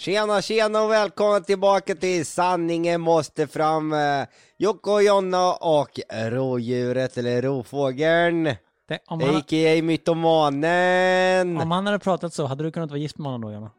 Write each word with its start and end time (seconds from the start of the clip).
Tjena 0.00 0.42
tjena 0.42 0.82
och 0.82 0.90
välkomna 0.90 1.40
tillbaka 1.40 1.94
till 1.94 2.26
Sanningen 2.26 3.00
måste 3.00 3.46
fram. 3.46 3.92
eh, 3.92 4.26
Jocke 4.58 4.90
och 4.90 5.02
Jonna 5.02 5.52
och 5.52 6.00
rådjuret 6.12 7.16
eller 7.16 7.42
rovfågeln. 7.42 8.44
Det, 8.44 8.98
om, 9.06 9.20
han, 9.20 9.36
A.k.a. 9.36 9.82
mytomanen. 9.82 11.56
om 11.60 11.70
han 11.70 11.86
hade 11.86 11.98
pratat 11.98 12.34
så, 12.34 12.46
hade 12.46 12.64
du 12.64 12.72
kunnat 12.72 12.90
vara 12.90 12.98
gift 12.98 13.18
med 13.18 13.26
honom 13.26 13.40
då, 13.40 13.52
Jonna? 13.52 13.70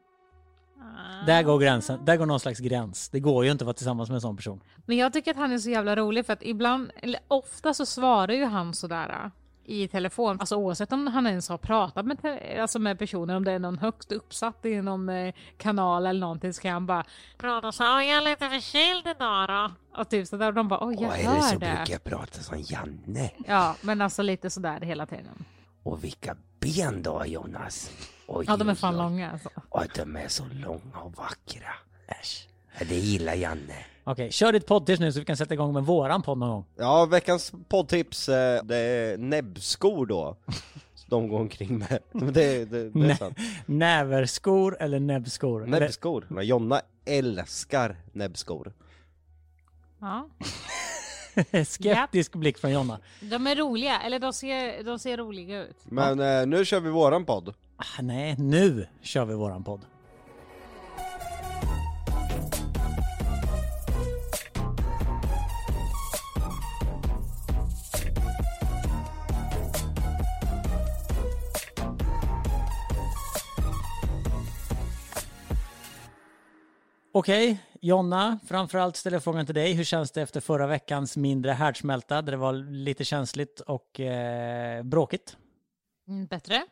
Där 1.26 1.44
går 1.44 1.60
gränsen. 1.60 2.06
Där 2.06 2.18
går 2.18 2.26
någon 2.26 2.40
slags 2.40 2.60
gräns. 2.60 3.10
Det 3.10 3.20
går 3.20 3.46
ju 3.46 3.52
inte 3.52 3.64
att 3.64 3.66
vara 3.66 3.74
tillsammans 3.74 4.10
med 4.10 4.16
en 4.16 4.22
sån 4.22 4.38
person. 4.38 4.62
Men 4.86 4.98
jag 4.98 5.14
tycker 5.14 5.32
att 5.32 5.38
han 5.38 5.52
är 5.52 5.58
så 5.58 5.70
jävla 5.70 5.96
rolig 5.96 6.26
för 6.26 6.34
att 6.34 6.44
ibland, 6.44 6.92
eller 7.02 7.20
ofta 7.28 7.74
så 7.74 7.86
svarar 7.86 8.34
ju 8.34 8.46
han 8.46 8.74
sådär 8.74 9.32
i 9.66 9.88
telefon, 9.88 10.38
alltså 10.40 10.56
oavsett 10.56 10.92
om 10.94 11.08
han 11.08 11.28
ens 11.28 11.50
har 11.50 11.58
pratat 11.58 12.06
med, 12.06 12.18
alltså 12.62 12.80
med 12.80 13.00
personer, 13.00 13.36
om 13.36 13.44
det 13.46 13.52
är 13.52 13.60
någon 13.60 13.78
högt 13.78 14.12
uppsatt 14.12 14.66
i 14.66 14.82
någon 14.82 15.10
eh, 15.10 15.34
kanal 15.58 16.06
eller 16.06 16.20
någonting 16.20 16.54
så 16.54 16.62
kan 16.62 16.72
han 16.74 16.86
bara 16.86 17.06
prata 17.38 17.72
så 17.72 17.84
"Oj, 17.98 18.06
jag 18.06 18.18
är 18.18 18.22
lite 18.22 18.50
förkyld 18.50 19.08
idag 19.16 19.50
då. 19.50 19.72
Och 20.02 20.10
typ 20.10 20.28
sådär, 20.28 20.48
och 20.48 20.54
de 20.54 20.68
bara 20.68 20.86
oj 20.88 20.96
jag 21.02 21.20
är 21.20 21.24
det 21.24 21.30
hör 21.30 21.40
så 21.42 21.60
brukar 21.60 21.90
jag 21.90 22.04
prata 22.04 22.40
som 22.40 22.58
Janne. 22.68 23.32
Ja, 23.48 23.76
men 23.82 24.02
alltså 24.02 24.22
lite 24.22 24.50
sådär 24.50 24.80
hela 24.82 25.06
tiden. 25.06 25.46
Och 25.84 26.04
vilka 26.04 26.36
ben 26.60 27.04
då 27.04 27.24
Jonas. 27.26 27.92
Oj, 28.28 28.46
Ja, 28.48 28.58
de 28.58 28.70
är 28.70 28.74
oj, 28.74 28.78
fan 28.78 28.94
oj. 28.96 28.98
långa 28.98 29.32
alltså. 29.32 29.50
Och 29.70 29.84
de 29.96 30.16
är 30.16 30.28
så 30.28 30.44
långa 30.54 30.98
och 31.04 31.16
vackra. 31.16 31.74
Äsch. 32.08 32.48
Det 32.80 32.96
gillar 32.96 33.34
Janne. 33.34 33.76
Okej, 34.04 34.32
kör 34.32 34.54
ditt 34.54 34.66
poddtips 34.66 35.00
nu 35.00 35.12
så 35.12 35.20
vi 35.20 35.26
kan 35.26 35.38
sätta 35.38 35.54
igång 35.54 35.74
med 35.74 35.84
våran 35.84 36.22
podd 36.22 36.38
någon 36.38 36.50
gång. 36.50 36.66
Ja, 36.78 37.06
veckans 37.06 37.54
poddtips, 37.70 38.30
eh, 38.30 38.64
det 38.64 38.78
är 38.78 39.18
näbbskor 39.18 40.06
då. 40.06 40.38
De 41.08 41.28
går 41.28 41.40
omkring 41.40 41.78
med. 41.78 42.00
Det, 42.12 42.66
det, 42.66 42.90
det 42.90 43.12
är 43.12 43.16
sant. 43.16 43.38
Näverskor 43.66 44.78
eller 44.80 45.00
näbbskor? 45.00 45.66
Näbbskor. 45.66 46.26
Men 46.30 46.46
Jonna 46.46 46.82
älskar 47.06 47.96
näbbskor. 48.12 48.74
Ja. 50.00 50.30
Skeptisk 51.66 52.34
blick 52.36 52.58
från 52.58 52.72
Jonna. 52.72 53.00
De 53.20 53.48
är 53.48 53.56
roliga, 53.56 54.02
eller 54.02 54.20
de 54.20 54.34
ser, 54.34 54.84
de 54.84 55.00
ser 55.00 55.18
roliga 55.18 55.64
ut. 55.64 55.78
Men 55.84 56.20
eh, 56.20 56.48
nu 56.48 56.66
kör 56.66 56.80
vi 56.80 56.90
våran 56.90 57.26
podd. 57.26 57.54
Ah, 57.78 58.02
nej, 58.02 58.36
nu 58.38 58.88
kör 59.02 59.26
vi 59.26 59.34
våran 59.34 59.64
podd. 59.64 59.82
Okej, 77.14 77.64
Jonna, 77.82 78.40
framförallt 78.48 78.96
ställer 78.96 79.16
jag 79.16 79.24
frågan 79.24 79.46
till 79.46 79.56
dig. 79.56 79.74
Hur 79.74 79.84
känns 79.84 80.12
det 80.12 80.22
efter 80.22 80.42
förra 80.42 80.68
veckans 80.68 81.18
mindre 81.18 81.52
härdsmälta 81.52 82.22
där 82.22 82.32
det 82.32 82.38
var 82.38 82.54
lite 82.54 83.06
känsligt 83.06 83.60
och 83.60 84.00
eh, 84.00 84.84
bråkigt? 84.84 85.38
Mm, 86.08 86.26
bättre? 86.26 86.66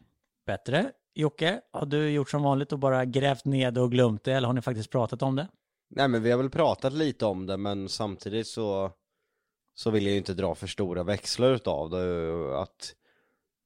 Bättre. 0.45 0.91
Jocke, 1.13 1.61
har 1.71 1.85
du 1.85 2.09
gjort 2.09 2.29
som 2.29 2.43
vanligt 2.43 2.71
och 2.71 2.79
bara 2.79 3.05
grävt 3.05 3.45
ner 3.45 3.71
det 3.71 3.81
och 3.81 3.91
glömt 3.91 4.23
det 4.23 4.33
eller 4.33 4.47
har 4.47 4.53
ni 4.53 4.61
faktiskt 4.61 4.89
pratat 4.89 5.21
om 5.21 5.35
det? 5.35 5.47
Nej 5.89 6.07
men 6.07 6.23
vi 6.23 6.31
har 6.31 6.37
väl 6.37 6.49
pratat 6.49 6.93
lite 6.93 7.25
om 7.25 7.45
det 7.45 7.57
men 7.57 7.89
samtidigt 7.89 8.47
så 8.47 8.91
Så 9.75 9.91
vill 9.91 10.03
jag 10.03 10.11
ju 10.11 10.17
inte 10.17 10.33
dra 10.33 10.55
för 10.55 10.67
stora 10.67 11.03
växlar 11.03 11.51
utav 11.51 11.89
det 11.89 12.61
Att 12.61 12.95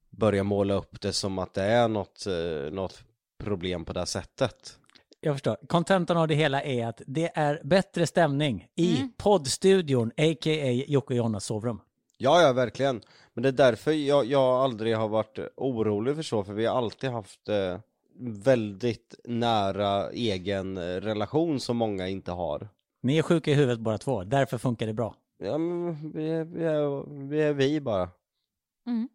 Börja 0.09 0.43
måla 0.43 0.73
upp 0.73 1.01
det 1.01 1.13
som 1.13 1.39
att 1.39 1.53
det 1.53 1.63
är 1.63 1.87
något, 1.87 2.25
eh, 2.27 2.73
något 2.73 3.03
problem 3.37 3.85
på 3.85 3.93
det 3.93 4.05
sättet 4.05 4.79
Jag 5.25 5.35
förstår. 5.35 5.57
Kontentan 5.67 6.17
av 6.17 6.27
det 6.27 6.35
hela 6.35 6.63
är 6.63 6.87
att 6.87 7.01
det 7.07 7.31
är 7.35 7.61
bättre 7.63 8.07
stämning 8.07 8.67
i 8.75 8.97
poddstudion, 9.17 10.07
a.k.a. 10.17 10.71
Jocke 10.87 11.13
och 11.13 11.17
Jonas 11.17 11.45
sovrum. 11.45 11.81
Ja 12.17 12.41
ja 12.41 12.53
verkligen 12.53 13.01
Men 13.33 13.43
det 13.43 13.49
är 13.49 13.53
därför 13.53 13.91
jag, 13.91 14.25
jag 14.25 14.43
aldrig 14.43 14.95
har 14.97 15.07
varit 15.07 15.39
orolig 15.55 16.15
för 16.15 16.23
så 16.23 16.43
för 16.43 16.53
vi 16.53 16.65
har 16.65 16.77
alltid 16.77 17.09
haft 17.09 17.49
eh, 17.49 17.79
Väldigt 18.19 19.15
nära 19.23 20.11
egen 20.11 20.77
eh, 20.77 20.81
relation 20.81 21.59
som 21.59 21.77
många 21.77 22.07
inte 22.07 22.31
har 22.31 22.69
Ni 23.01 23.17
är 23.17 23.21
sjuka 23.21 23.51
i 23.51 23.53
huvudet 23.53 23.79
båda 23.79 23.97
två, 23.97 24.23
därför 24.23 24.57
funkar 24.57 24.87
det 24.87 24.93
bra. 24.93 25.15
Ja 25.37 25.57
men 25.57 26.11
vi 26.11 26.29
är 26.29 26.43
vi, 26.43 26.63
är, 26.63 27.27
vi, 27.27 27.41
är 27.41 27.53
vi 27.53 27.81
bara 27.81 28.09
Mm. 28.87 29.09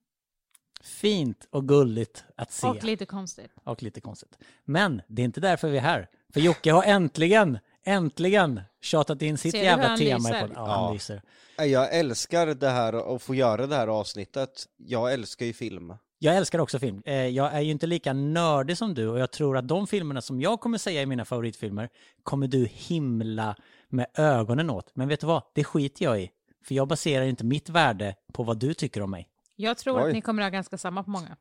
Fint 0.81 1.47
och 1.50 1.69
gulligt 1.69 2.25
att 2.37 2.53
se. 2.53 2.66
Och 2.66 2.84
lite 2.84 3.06
konstigt. 3.06 3.50
och 3.65 3.83
lite 3.83 4.00
konstigt. 4.00 4.39
Men 4.65 5.03
det 5.09 5.22
är 5.22 5.25
inte 5.25 5.41
därför 5.41 5.69
vi 5.69 5.77
är 5.78 5.83
här. 5.83 6.09
För 6.33 6.41
Jocke 6.41 6.72
har 6.72 6.83
äntligen, 6.83 7.59
äntligen 7.84 8.61
tjatat 8.81 9.22
in 9.22 9.39
sitt 9.39 9.53
Ser 9.53 9.59
du 9.59 9.65
jävla 9.65 9.83
hur 9.83 9.89
han 9.89 9.99
tema. 9.99 10.19
lyser? 10.28 10.41
podden. 10.41 10.53
Ja, 10.56 10.66
Ja. 10.69 10.72
han 10.84 10.93
lyser. 10.93 11.22
Jag 11.56 11.94
älskar 11.94 12.47
det 12.47 12.69
här 12.69 13.15
att 13.16 13.22
få 13.22 13.34
göra 13.34 13.66
det 13.66 13.77
här 13.77 13.89
avsnittet 13.89 14.66
Jag 14.77 15.12
älskar 15.12 15.47
ju 15.47 15.53
film 15.53 15.94
Jag 16.19 16.37
älskar 16.37 16.59
också 16.59 16.78
film. 16.78 17.03
Eh, 17.06 17.15
Jag 17.27 17.53
är 17.55 17.60
ju 17.60 17.71
inte 17.71 17.87
lika 17.87 18.12
nördig 18.12 18.78
som 18.78 18.95
du 18.95 19.09
och 19.09 19.19
jag 19.19 19.31
tror 19.31 19.56
att 19.56 19.69
de 19.69 19.87
filmerna 19.87 20.21
som 20.21 20.41
jag 20.41 20.60
kommer 20.60 20.78
säga 20.78 21.03
är 21.03 21.06
mina 21.06 21.25
favoritfilmer 21.25 21.89
kommer 22.22 22.49
du 22.49 22.69
himla 22.72 23.56
med 23.89 24.06
ögonen 24.15 24.71
åt. 24.71 24.91
Men 24.95 25.09
vet 25.09 25.21
du 25.21 25.27
vad? 25.27 25.43
Det 25.55 25.65
skiter 25.65 26.05
jag 26.05 26.21
i. 26.22 26.31
För 26.65 26.75
jag 26.75 26.89
baserar 26.89 27.25
inte 27.25 27.45
mitt 27.45 27.69
värde 27.69 28.15
på 28.33 28.43
vad 28.43 28.59
du 28.59 28.75
tycker 28.75 29.03
om 29.03 29.10
mig. 29.10 29.28
Jag 29.61 29.79
tror 29.79 30.01
Oj. 30.01 30.09
att 30.09 30.13
ni 30.13 30.21
kommer 30.21 30.43
ha 30.43 30.51
ganska 30.51 30.79
samma 30.79 31.03
på 31.03 31.11
många. 31.11 31.37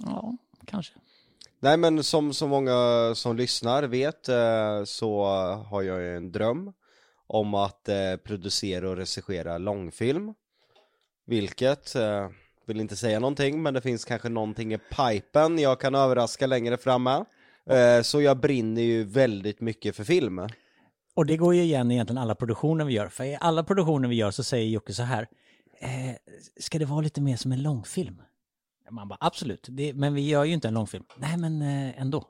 Ja, 0.00 0.36
kanske. 0.66 0.92
Nej 1.60 1.76
men 1.76 2.02
som 2.02 2.32
så 2.32 2.48
många 2.48 3.12
som 3.14 3.36
lyssnar 3.36 3.82
vet 3.82 4.28
eh, 4.28 4.84
så 4.84 5.24
har 5.70 5.82
jag 5.82 6.00
ju 6.00 6.16
en 6.16 6.32
dröm 6.32 6.72
om 7.26 7.54
att 7.54 7.88
eh, 7.88 8.16
producera 8.24 8.90
och 8.90 8.96
regissera 8.96 9.58
långfilm. 9.58 10.34
Vilket, 11.26 11.94
eh, 11.94 12.28
vill 12.66 12.80
inte 12.80 12.96
säga 12.96 13.20
någonting 13.20 13.62
men 13.62 13.74
det 13.74 13.80
finns 13.80 14.04
kanske 14.04 14.28
någonting 14.28 14.74
i 14.74 14.78
pipen 14.78 15.58
jag 15.58 15.80
kan 15.80 15.94
överraska 15.94 16.46
längre 16.46 16.76
fram 16.76 17.02
med. 17.02 17.24
Så 18.02 18.22
jag 18.22 18.36
brinner 18.40 18.82
ju 18.82 19.04
väldigt 19.04 19.60
mycket 19.60 19.96
för 19.96 20.04
film. 20.04 20.48
Och 21.14 21.26
det 21.26 21.36
går 21.36 21.54
ju 21.54 21.62
igen 21.62 21.90
i 21.90 21.94
egentligen 21.94 22.18
alla 22.18 22.34
produktioner 22.34 22.84
vi 22.84 22.92
gör. 22.92 23.08
För 23.08 23.24
i 23.24 23.38
alla 23.40 23.64
produktioner 23.64 24.08
vi 24.08 24.14
gör 24.14 24.30
så 24.30 24.44
säger 24.44 24.68
Jocke 24.68 24.92
så 24.92 25.02
här. 25.02 25.28
Eh, 25.78 26.14
ska 26.60 26.78
det 26.78 26.84
vara 26.84 27.00
lite 27.00 27.20
mer 27.20 27.36
som 27.36 27.52
en 27.52 27.62
långfilm? 27.62 28.22
Man 28.90 29.08
bara 29.08 29.18
absolut, 29.20 29.66
det, 29.70 29.94
men 29.94 30.14
vi 30.14 30.28
gör 30.28 30.44
ju 30.44 30.52
inte 30.52 30.68
en 30.68 30.74
långfilm. 30.74 31.04
Nej 31.16 31.36
men 31.36 31.62
eh, 31.62 32.00
ändå. 32.00 32.28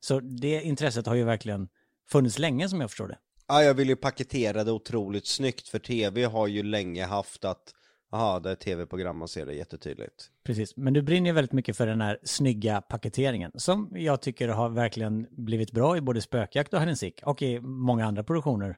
Så 0.00 0.20
det 0.20 0.62
intresset 0.62 1.06
har 1.06 1.14
ju 1.14 1.24
verkligen 1.24 1.68
funnits 2.08 2.38
länge 2.38 2.68
som 2.68 2.80
jag 2.80 2.90
förstår 2.90 3.08
det. 3.08 3.18
Ja, 3.48 3.62
jag 3.62 3.74
vill 3.74 3.88
ju 3.88 3.96
paketera 3.96 4.64
det 4.64 4.72
otroligt 4.72 5.26
snyggt 5.26 5.68
för 5.68 5.78
tv 5.78 6.24
har 6.24 6.46
ju 6.46 6.62
länge 6.62 7.04
haft 7.04 7.44
att 7.44 7.74
Jaha, 8.12 8.40
det 8.40 8.50
är 8.50 8.54
tv-program 8.54 9.18
man 9.18 9.28
ser 9.28 9.46
det 9.46 9.54
jättetydligt. 9.54 10.30
Precis, 10.44 10.76
men 10.76 10.92
du 10.92 11.02
brinner 11.02 11.30
ju 11.30 11.34
väldigt 11.34 11.52
mycket 11.52 11.76
för 11.76 11.86
den 11.86 12.00
här 12.00 12.18
snygga 12.22 12.80
paketeringen 12.80 13.52
som 13.54 13.92
jag 13.94 14.22
tycker 14.22 14.48
har 14.48 14.68
verkligen 14.68 15.26
blivit 15.30 15.72
bra 15.72 15.96
i 15.96 16.00
både 16.00 16.20
Spökjakt 16.20 16.74
och 16.74 16.80
Hide 16.80 17.12
och 17.22 17.42
i 17.42 17.60
många 17.60 18.06
andra 18.06 18.24
produktioner. 18.24 18.76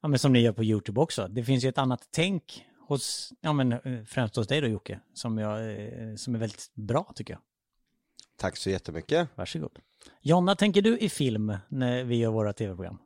Ja, 0.00 0.08
men 0.08 0.18
som 0.18 0.32
ni 0.32 0.40
gör 0.40 0.52
på 0.52 0.64
YouTube 0.64 1.00
också. 1.00 1.28
Det 1.28 1.44
finns 1.44 1.64
ju 1.64 1.68
ett 1.68 1.78
annat 1.78 2.08
tänk 2.10 2.64
hos, 2.88 3.32
ja 3.40 3.52
men 3.52 3.72
eh, 3.72 4.04
främst 4.06 4.36
hos 4.36 4.46
dig 4.46 4.60
då 4.60 4.66
Jocke, 4.66 5.00
som, 5.14 5.38
jag, 5.38 5.70
eh, 5.70 6.14
som 6.16 6.34
är 6.34 6.38
väldigt 6.38 6.70
bra 6.74 7.12
tycker 7.14 7.34
jag. 7.34 7.40
Tack 8.36 8.56
så 8.56 8.70
jättemycket. 8.70 9.28
Varsågod. 9.34 9.78
Jonna, 10.20 10.56
tänker 10.56 10.82
du 10.82 10.98
i 10.98 11.08
film 11.08 11.56
när 11.68 12.04
vi 12.04 12.16
gör 12.16 12.30
våra 12.30 12.52
tv-program? 12.52 12.98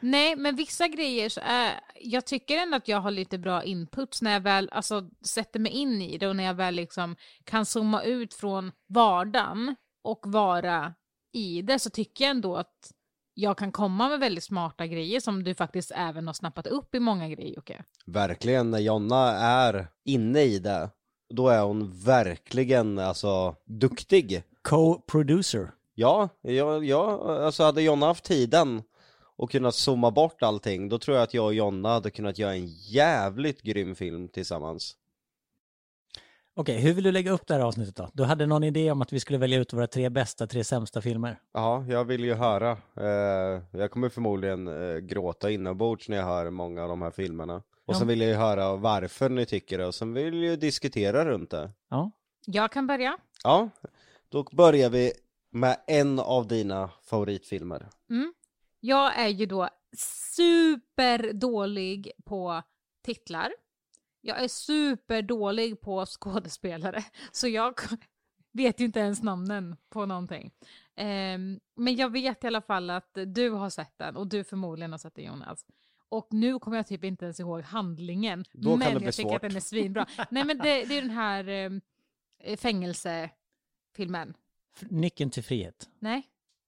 Nej, 0.00 0.36
men 0.36 0.56
vissa 0.56 0.88
grejer 0.88 1.28
så 1.28 1.40
är, 1.44 1.80
jag 2.00 2.26
tycker 2.26 2.58
ändå 2.58 2.76
att 2.76 2.88
jag 2.88 3.00
har 3.00 3.10
lite 3.10 3.38
bra 3.38 3.64
inputs 3.64 4.22
när 4.22 4.32
jag 4.32 4.40
väl 4.40 4.68
alltså, 4.72 5.10
sätter 5.24 5.60
mig 5.60 5.72
in 5.72 6.02
i 6.02 6.18
det 6.18 6.28
och 6.28 6.36
när 6.36 6.44
jag 6.44 6.54
väl 6.54 6.74
liksom 6.74 7.16
kan 7.44 7.66
zooma 7.66 8.02
ut 8.02 8.34
från 8.34 8.72
vardagen 8.88 9.76
och 10.04 10.20
vara 10.24 10.94
i 11.32 11.62
det 11.62 11.78
så 11.78 11.90
tycker 11.90 12.24
jag 12.24 12.30
ändå 12.30 12.56
att 12.56 12.92
jag 13.34 13.58
kan 13.58 13.72
komma 13.72 14.08
med 14.08 14.20
väldigt 14.20 14.44
smarta 14.44 14.86
grejer 14.86 15.20
som 15.20 15.44
du 15.44 15.54
faktiskt 15.54 15.92
även 15.94 16.26
har 16.26 16.34
snappat 16.34 16.66
upp 16.66 16.94
i 16.94 17.00
många 17.00 17.28
grejer 17.28 17.54
Jocke. 17.54 17.84
Verkligen, 18.06 18.70
när 18.70 18.78
Jonna 18.78 19.32
är 19.36 19.86
inne 20.04 20.42
i 20.42 20.58
det, 20.58 20.90
då 21.34 21.48
är 21.48 21.62
hon 21.62 22.00
verkligen 22.00 22.98
alltså 22.98 23.56
duktig. 23.64 24.42
Co-producer. 24.62 25.70
Ja, 25.94 26.28
ja, 26.40 26.82
ja, 26.84 27.36
alltså 27.44 27.62
hade 27.62 27.82
Jonna 27.82 28.06
haft 28.06 28.24
tiden 28.24 28.82
och 29.36 29.50
kunnat 29.50 29.74
zooma 29.74 30.10
bort 30.10 30.42
allting, 30.42 30.88
då 30.88 30.98
tror 30.98 31.16
jag 31.16 31.24
att 31.24 31.34
jag 31.34 31.44
och 31.44 31.54
Jonna 31.54 31.88
hade 31.88 32.10
kunnat 32.10 32.38
göra 32.38 32.54
en 32.54 32.66
jävligt 32.66 33.62
grym 33.62 33.94
film 33.94 34.28
tillsammans. 34.28 34.96
Okej, 36.54 36.80
hur 36.80 36.92
vill 36.94 37.04
du 37.04 37.12
lägga 37.12 37.30
upp 37.32 37.46
det 37.46 37.54
här 37.54 37.60
avsnittet 37.60 37.96
då? 37.96 38.10
Du 38.12 38.24
hade 38.24 38.46
någon 38.46 38.64
idé 38.64 38.90
om 38.90 39.02
att 39.02 39.12
vi 39.12 39.20
skulle 39.20 39.38
välja 39.38 39.58
ut 39.58 39.72
våra 39.72 39.86
tre 39.86 40.10
bästa, 40.10 40.46
tre 40.46 40.64
sämsta 40.64 41.00
filmer. 41.02 41.38
Ja, 41.52 41.84
jag 41.88 42.04
vill 42.04 42.24
ju 42.24 42.34
höra. 42.34 42.70
Eh, 42.96 43.62
jag 43.80 43.90
kommer 43.90 44.08
förmodligen 44.08 44.68
eh, 44.68 44.96
gråta 44.98 45.50
inombords 45.50 46.08
när 46.08 46.16
jag 46.16 46.24
hör 46.24 46.50
många 46.50 46.82
av 46.82 46.88
de 46.88 47.02
här 47.02 47.10
filmerna. 47.10 47.54
Och 47.56 47.62
Ja. 47.94 47.98
sen 47.98 48.08
vill 48.08 48.20
jag 48.20 48.30
ju 48.30 48.36
höra 48.36 48.76
varför 48.76 49.28
ni 49.28 49.46
tycker 49.46 49.78
det 49.78 49.86
och 49.86 49.94
sen 49.94 50.14
vill 50.14 50.34
jag 50.34 50.44
ju 50.50 50.56
diskutera 50.56 51.24
runt 51.24 51.50
det. 51.50 51.70
Ja, 51.90 52.10
Jag 52.46 52.72
kan 52.72 52.86
börja. 52.86 53.18
Ja, 53.44 53.68
då 54.28 54.42
börjar 54.52 54.90
vi 54.90 55.12
Med 55.54 55.76
en 55.86 56.18
av 56.18 56.46
dina 56.48 56.90
favoritfilmer. 57.02 57.88
Mm. 58.10 58.34
Jag 58.80 59.18
är 59.18 59.28
ju 59.28 59.46
då 59.46 59.68
superdålig 59.96 62.10
på 62.24 62.62
titlar. 63.04 63.52
Jag 64.24 64.44
är 64.44 64.48
superdålig 64.48 65.80
på 65.80 66.06
skådespelare. 66.20 67.04
Så 67.32 67.48
jag 67.48 67.80
vet 68.52 68.80
ju 68.80 68.84
inte 68.84 69.00
ens 69.00 69.22
namnen 69.22 69.76
på 69.88 70.06
någonting. 70.06 70.52
Ehm, 70.96 71.60
men 71.76 71.96
jag 71.96 72.10
vet 72.10 72.44
i 72.44 72.46
alla 72.46 72.62
fall 72.62 72.90
att 72.90 73.18
du 73.26 73.50
har 73.50 73.70
sett 73.70 73.98
den 73.98 74.16
och 74.16 74.26
du 74.26 74.44
förmodligen 74.44 74.90
har 74.92 74.98
sett 74.98 75.14
den 75.14 75.24
Jonas. 75.24 75.66
Och 76.08 76.26
nu 76.30 76.58
kommer 76.58 76.76
jag 76.76 76.86
typ 76.86 77.04
inte 77.04 77.24
ens 77.24 77.40
ihåg 77.40 77.62
handlingen. 77.62 78.44
Då 78.52 78.70
kan 78.70 78.78
men 78.78 78.92
det 78.92 78.98
bli 78.98 79.06
jag 79.06 79.14
tycker 79.14 79.36
att 79.36 79.42
den 79.42 79.56
är 79.56 79.60
svinbra. 79.60 80.06
Nej 80.30 80.44
men 80.44 80.58
det, 80.58 80.84
det 80.84 80.98
är 80.98 81.02
den 81.02 81.10
här 81.10 81.48
um, 81.48 81.80
fängelsefilmen. 82.56 84.34
Nyckeln 84.80 85.30
till 85.30 85.44
frihet. 85.44 85.90
Nej? 85.98 86.22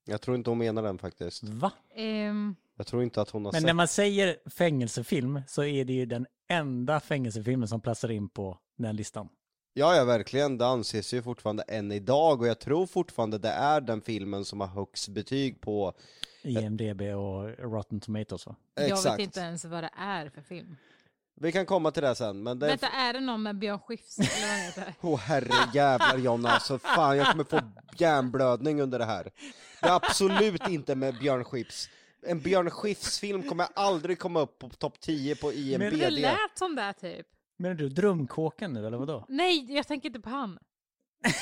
Jag 0.05 0.21
tror 0.21 0.37
inte 0.37 0.51
hon 0.51 0.59
menar 0.59 0.83
den 0.83 0.99
faktiskt. 0.99 1.45
Va? 1.45 1.73
Ehm, 1.95 2.57
Jag 2.77 2.87
tror 2.87 3.03
inte 3.03 3.21
att 3.21 3.31
hon 3.31 3.45
har 3.45 3.53
Men 3.53 3.61
sett. 3.61 3.67
när 3.67 3.75
man 3.75 3.89
säger 3.89 4.37
fängelsefilm 4.51 5.41
så 5.47 5.65
är 5.65 5.85
det 5.85 5.93
ju 5.93 6.07
den 6.07 6.27
enda 6.49 7.01
fängelsefilmen 7.01 7.69
som 7.69 7.81
platsar 7.81 8.11
in 8.11 8.29
på 8.29 8.59
den 8.79 8.97
listan. 8.97 9.29
Ja, 9.77 9.97
ja, 9.97 10.05
verkligen. 10.05 10.59
Det 10.59 10.67
anses 10.67 11.15
ju 11.15 11.23
fortfarande 11.23 11.63
än 11.63 11.93
idag 11.93 12.41
och 12.41 12.47
jag 12.47 12.59
tror 12.59 12.87
fortfarande 12.87 13.39
det 13.39 13.49
är 13.49 13.81
den 13.81 14.01
filmen 14.01 14.45
som 14.45 14.61
har 14.61 14.69
högst 14.69 15.09
betyg 15.09 15.61
på 15.61 15.93
IMDB 16.43 17.01
och 17.03 17.59
Rotten 17.59 18.01
Tomatoes 18.01 18.47
va? 18.47 18.57
jag 18.75 18.87
Exakt. 18.87 19.19
vet 19.19 19.25
inte 19.25 19.41
ens 19.41 19.65
vad 19.65 19.83
det 19.85 19.91
är 19.99 20.29
för 20.29 20.41
film. 20.43 20.77
Vi 21.41 21.53
kan 21.53 21.67
komma 21.67 21.91
till 21.91 22.03
det 22.03 22.15
sen, 22.15 22.43
men 22.43 22.59
det... 22.59 22.67
Vänta, 22.67 22.89
är 22.89 23.13
det 23.13 23.21
någon 23.21 23.43
med 23.43 23.59
Björn 23.59 23.79
Skifs 23.79 24.19
eller 24.19 24.41
vad 24.41 24.51
han 24.51 24.61
heter? 24.61 24.95
Åh 25.01 25.19
herrejävlar 25.19 26.19
Jonna, 26.19 26.49
alltså 26.49 26.79
fan 26.79 27.17
jag 27.17 27.27
kommer 27.31 27.45
få 27.45 27.61
hjärnblödning 27.99 28.81
under 28.81 28.99
det 28.99 29.05
här. 29.05 29.31
Det 29.83 29.89
är 29.89 29.95
absolut 29.97 30.69
inte 30.69 30.95
med 30.95 31.19
Björn 31.19 31.45
Skifs. 31.45 31.89
En 32.27 32.41
Björn 32.41 32.71
Skifs-film 32.71 33.43
kommer 33.43 33.67
aldrig 33.75 34.19
komma 34.19 34.41
upp 34.41 34.59
på 34.59 34.69
topp 34.69 35.01
10 35.01 35.37
på 35.37 35.53
IMDb. 35.53 35.99
Det 35.99 36.11
lät 36.11 36.59
som 36.59 36.77
det 36.77 36.93
typ. 36.93 37.27
Menar 37.59 37.75
du 37.75 37.89
Drömkåken 37.89 38.73
nu 38.73 38.87
eller 38.87 38.99
vadå? 38.99 39.25
Nej, 39.29 39.75
jag 39.77 39.87
tänker 39.87 40.09
inte 40.09 40.21
på 40.21 40.31
han. 40.31 40.59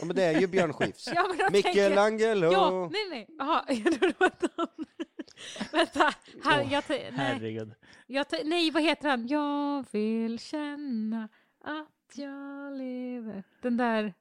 Ja, 0.00 0.06
men 0.06 0.16
det 0.16 0.22
är 0.22 0.40
ju 0.40 0.46
Björn 0.46 0.72
Skifs. 0.72 1.06
Ja, 1.14 1.26
men 1.28 1.38
jag 1.38 1.52
tänker... 1.52 1.68
Michelangelo! 1.68 2.52
Ja, 2.52 2.90
nej, 2.92 3.08
nej. 3.10 3.26
Jaha, 3.38 3.64
jag 3.68 3.84
trodde 4.00 4.14
det 4.40 4.48
var. 4.56 4.68
Vänta, 5.72 6.14
han, 6.42 6.70
jag, 6.70 6.86
te- 6.86 7.10
nej, 7.10 7.10
Herregud. 7.12 7.74
jag 8.06 8.26
nej, 8.44 8.70
vad 8.70 8.82
heter 8.82 9.08
han? 9.08 9.26
Jag 9.26 9.84
vill 9.90 10.38
känna 10.38 11.28
att 11.64 12.12
jag 12.16 12.72
lever. 12.72 13.44
Den 13.62 13.76
där, 13.76 14.14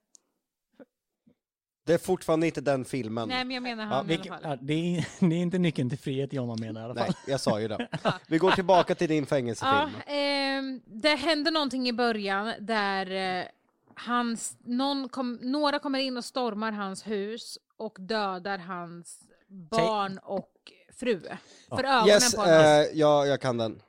Det 1.92 1.96
är 1.96 2.06
fortfarande 2.06 2.46
inte 2.48 2.62
den 2.62 2.86
filmen. 2.86 3.30
nej 3.30 3.46
men 3.46 3.54
jag 3.54 3.64
menar 3.64 3.84
Ja, 3.84 3.90
han 3.90 4.10
i 4.12 4.14
alla 4.16 4.24
fall. 4.24 4.40
ja, 4.44 4.58
det, 4.62 4.74
är, 4.98 5.08
det 5.30 5.36
är 5.36 5.40
inte 5.40 5.58
nyckeln 5.58 5.90
till 5.90 6.00
frihet 6.00 6.34
Jonna 6.34 6.56
menar 6.60 6.82
i 6.82 6.84
alla 6.84 6.96
fall. 6.96 7.06
Nej, 7.08 7.16
jag 7.28 7.40
sa 7.40 7.60
ju 7.62 7.68
det. 7.68 7.88
Vi 8.28 8.38
går 8.38 8.52
tillbaka 8.52 8.96
till 8.96 9.10
din 9.10 9.26
fängelsefilm. 9.26 9.90
Ja, 10.08 10.14
ehm, 10.14 10.82
det 10.86 11.16
händer 11.16 11.52
någonting 11.52 11.88
i 11.90 11.94
början 11.94 12.54
där 12.60 13.40
eh, 13.40 13.46
hans, 13.96 14.58
någon 14.64 15.10
kom, 15.10 15.40
några 15.42 15.80
kommer 15.80 16.00
in 16.00 16.18
och 16.18 16.26
stormar 16.26 16.72
hans 16.72 17.08
hus 17.08 17.58
och 17.78 17.96
dödar 18.00 18.58
hans 18.58 19.20
barn 19.48 20.18
och 20.24 20.52
fru. 21.00 21.22
För 21.70 21.84
ögonen 21.84 22.08
Yes, 22.08 22.36
på 22.36 22.42
honom. 22.42 22.56
eh, 22.56 22.86
ja, 22.94 23.26
jag 23.26 23.42
kan 23.42 23.58
den. 23.58 23.82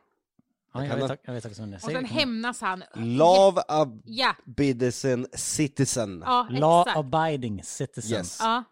Ja, 0.74 0.84
jag, 0.86 0.96
vet, 1.08 1.20
jag 1.24 1.32
vet 1.32 1.44
också 1.46 1.62
vad 1.62 1.74
och 1.74 1.80
sen 1.80 2.04
hämnas 2.04 2.60
han. 2.60 2.84
Love 2.94 3.62
Ja, 4.04 4.34
Abidison 4.46 5.26
Citizen. 5.32 6.22
ja 6.26 6.46
Law 6.50 6.80
exakt. 6.88 6.98
Abiding 6.98 7.62
Citizen. 7.64 8.18
Yes. 8.18 8.38
Ja, 8.40 8.64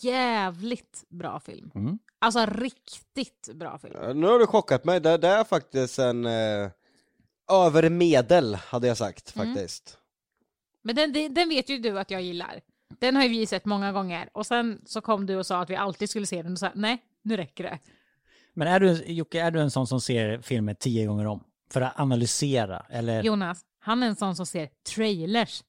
jävligt 0.00 1.04
bra 1.08 1.40
film. 1.40 1.70
Mm. 1.74 1.98
Alltså 2.18 2.46
riktigt 2.46 3.50
bra 3.54 3.78
film. 3.78 4.20
Nu 4.20 4.26
har 4.26 4.38
du 4.38 4.46
chockat 4.46 4.84
mig, 4.84 5.00
det, 5.00 5.18
det 5.18 5.28
är 5.28 5.44
faktiskt 5.44 5.98
en 5.98 6.24
eh, 6.26 6.70
över 7.52 7.90
medel 7.90 8.54
hade 8.54 8.86
jag 8.86 8.96
sagt 8.96 9.36
Mm. 9.36 9.54
faktiskt. 9.54 9.98
Men 10.82 10.94
den, 10.96 11.12
den, 11.12 11.34
den 11.34 11.48
vet 11.48 11.68
ju 11.68 11.78
du 11.78 11.98
att 11.98 12.10
jag 12.10 12.22
gillar. 12.22 12.60
Den 13.00 13.16
har 13.16 13.22
ju 13.22 13.28
vi 13.28 13.46
sett 13.46 13.64
många 13.64 13.92
gånger. 13.92 14.28
Och 14.32 14.46
sen 14.46 14.80
så 14.86 15.00
kom 15.00 15.26
du 15.26 15.36
och 15.36 15.46
sa 15.46 15.60
att 15.62 15.70
vi 15.70 15.76
alltid 15.76 16.10
skulle 16.10 16.26
se 16.26 16.42
den 16.42 16.52
och 16.52 16.58
sa 16.58 16.70
nej, 16.74 17.02
nu 17.22 17.36
räcker 17.36 17.64
det. 17.64 17.78
Men 18.54 18.68
är 18.68 18.80
du, 18.80 18.92
Jocke, 19.06 19.40
är 19.42 19.50
du 19.50 19.60
en 19.60 19.70
sån 19.70 19.86
som 19.86 20.00
ser 20.00 20.40
filmer 20.40 20.74
tio 20.74 21.06
gånger 21.06 21.26
om? 21.26 21.44
För 21.70 21.80
att 21.80 22.00
analysera? 22.00 22.86
Eller? 22.90 23.22
Jonas, 23.22 23.64
han 23.78 24.02
är 24.02 24.06
en 24.06 24.16
sån 24.16 24.36
som 24.36 24.46
ser 24.46 24.68
trailers 24.94 25.64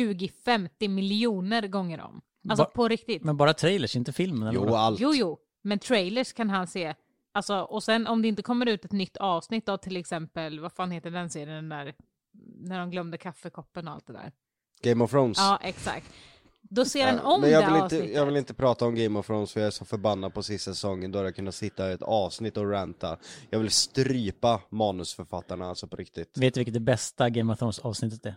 20-50 0.00 0.88
miljoner 0.88 1.66
gånger 1.68 2.00
om. 2.00 2.20
Alltså 2.48 2.62
Va- 2.64 2.70
på 2.74 2.88
riktigt. 2.88 3.24
Men 3.24 3.36
bara 3.36 3.54
trailers, 3.54 3.96
inte 3.96 4.12
filmen? 4.12 4.42
Eller 4.48 4.54
Jo, 4.54 4.60
vadå? 4.64 4.76
allt. 4.76 5.00
Jo, 5.00 5.14
jo, 5.14 5.38
men 5.62 5.78
trailers 5.78 6.32
kan 6.32 6.50
han 6.50 6.66
se. 6.66 6.94
Alltså, 7.32 7.58
och 7.60 7.82
sen 7.82 8.06
om 8.06 8.22
det 8.22 8.28
inte 8.28 8.42
kommer 8.42 8.66
ut 8.66 8.84
ett 8.84 8.92
nytt 8.92 9.16
avsnitt 9.16 9.68
av 9.68 9.76
till 9.76 9.96
exempel, 9.96 10.60
vad 10.60 10.72
fan 10.72 10.90
heter 10.90 11.10
den 11.10 11.30
serien, 11.30 11.48
den 11.56 11.68
där, 11.68 11.94
när 12.60 12.78
de 12.78 12.90
glömde 12.90 13.18
kaffekoppen 13.18 13.88
och 13.88 13.94
allt 13.94 14.06
det 14.06 14.12
där. 14.12 14.32
Game 14.82 15.04
of 15.04 15.10
Thrones. 15.10 15.38
Ja, 15.38 15.58
exakt. 15.62 16.06
Då 16.70 16.84
ser 16.84 17.06
han 17.06 17.18
om 17.20 17.40
men 17.40 17.50
jag 17.50 17.62
det 17.62 17.66
vill, 17.72 17.82
avsnittet. 17.82 18.04
inte, 18.04 18.16
jag 18.18 18.26
vill 18.26 18.36
inte 18.36 18.54
prata 18.54 18.86
om 18.86 18.94
Game 18.94 19.18
of 19.18 19.26
Thrones 19.26 19.52
för 19.52 19.60
jag 19.60 19.66
är 19.66 19.70
så 19.70 19.84
förbannad 19.84 20.34
på 20.34 20.42
sista 20.42 20.70
säsongen 20.74 21.12
då 21.12 21.18
jag 21.24 21.36
kunnat 21.36 21.54
sitta 21.54 21.90
i 21.90 21.92
ett 21.92 22.02
avsnitt 22.02 22.56
och 22.56 22.70
ranta. 22.70 23.16
Jag 23.50 23.58
vill 23.58 23.70
strypa 23.70 24.60
manusförfattarna 24.70 25.68
alltså 25.68 25.86
på 25.86 25.96
riktigt. 25.96 26.38
Vet 26.38 26.54
du 26.54 26.60
vilket 26.60 26.74
det 26.74 26.80
bästa 26.80 27.30
Game 27.30 27.52
of 27.52 27.58
Thrones 27.58 27.78
avsnittet 27.78 28.26
är? 28.26 28.34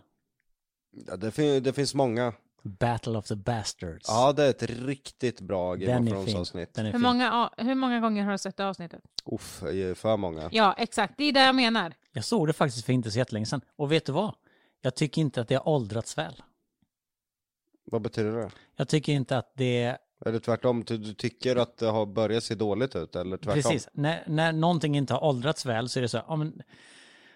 Ja, 1.06 1.16
det, 1.16 1.30
fin- 1.30 1.62
det 1.62 1.72
finns 1.72 1.94
många. 1.94 2.32
Battle 2.62 3.18
of 3.18 3.26
the 3.26 3.34
Bastards. 3.36 4.04
Ja, 4.08 4.32
det 4.32 4.44
är 4.44 4.50
ett 4.50 4.62
riktigt 4.62 5.40
bra 5.40 5.74
Game 5.74 5.92
den 5.92 6.02
of 6.02 6.08
är 6.08 6.10
Thrones 6.12 6.30
fin. 6.30 6.40
avsnitt. 6.40 6.74
Den 6.74 6.86
är 6.86 6.92
Hur 6.92 6.98
fin. 6.98 7.02
många, 7.02 7.50
hur 7.56 7.74
många 7.74 8.00
gånger 8.00 8.24
har 8.24 8.32
du 8.32 8.38
sett 8.38 8.56
det 8.56 8.68
avsnittet? 8.68 9.00
Uff, 9.24 9.62
för 9.94 10.16
många. 10.16 10.48
Ja, 10.52 10.74
exakt. 10.78 11.14
Det 11.16 11.24
är 11.24 11.32
det 11.32 11.40
jag 11.40 11.54
menar. 11.54 11.92
Jag 12.12 12.24
såg 12.24 12.46
det 12.46 12.52
faktiskt 12.52 12.86
för 12.86 12.92
inte 12.92 13.10
så 13.10 13.18
jättelänge 13.18 13.46
sedan. 13.46 13.60
Och 13.76 13.92
vet 13.92 14.06
du 14.06 14.12
vad? 14.12 14.34
Jag 14.82 14.94
tycker 14.94 15.20
inte 15.20 15.40
att 15.40 15.48
det 15.48 15.54
har 15.54 15.68
åldrats 15.68 16.18
väl. 16.18 16.42
Vad 17.90 18.02
betyder 18.02 18.32
det? 18.32 18.50
Jag 18.76 18.88
tycker 18.88 19.12
inte 19.12 19.38
att 19.38 19.52
det... 19.56 19.96
Är 20.24 20.32
det 20.32 20.40
tvärtom? 20.40 20.84
Du, 20.86 20.98
du 20.98 21.14
tycker 21.14 21.56
att 21.56 21.76
det 21.76 21.86
har 21.86 22.06
börjat 22.06 22.44
se 22.44 22.54
dåligt 22.54 22.96
ut 22.96 23.16
eller 23.16 23.36
tvärtom? 23.36 23.62
Precis. 23.62 23.88
När, 23.92 24.24
när 24.26 24.52
någonting 24.52 24.96
inte 24.96 25.14
har 25.14 25.24
åldrats 25.24 25.66
väl 25.66 25.88
så 25.88 25.98
är 25.98 26.02
det 26.02 26.08
så 26.08 26.16
här, 26.16 26.24
ja, 26.28 26.36
men, 26.36 26.62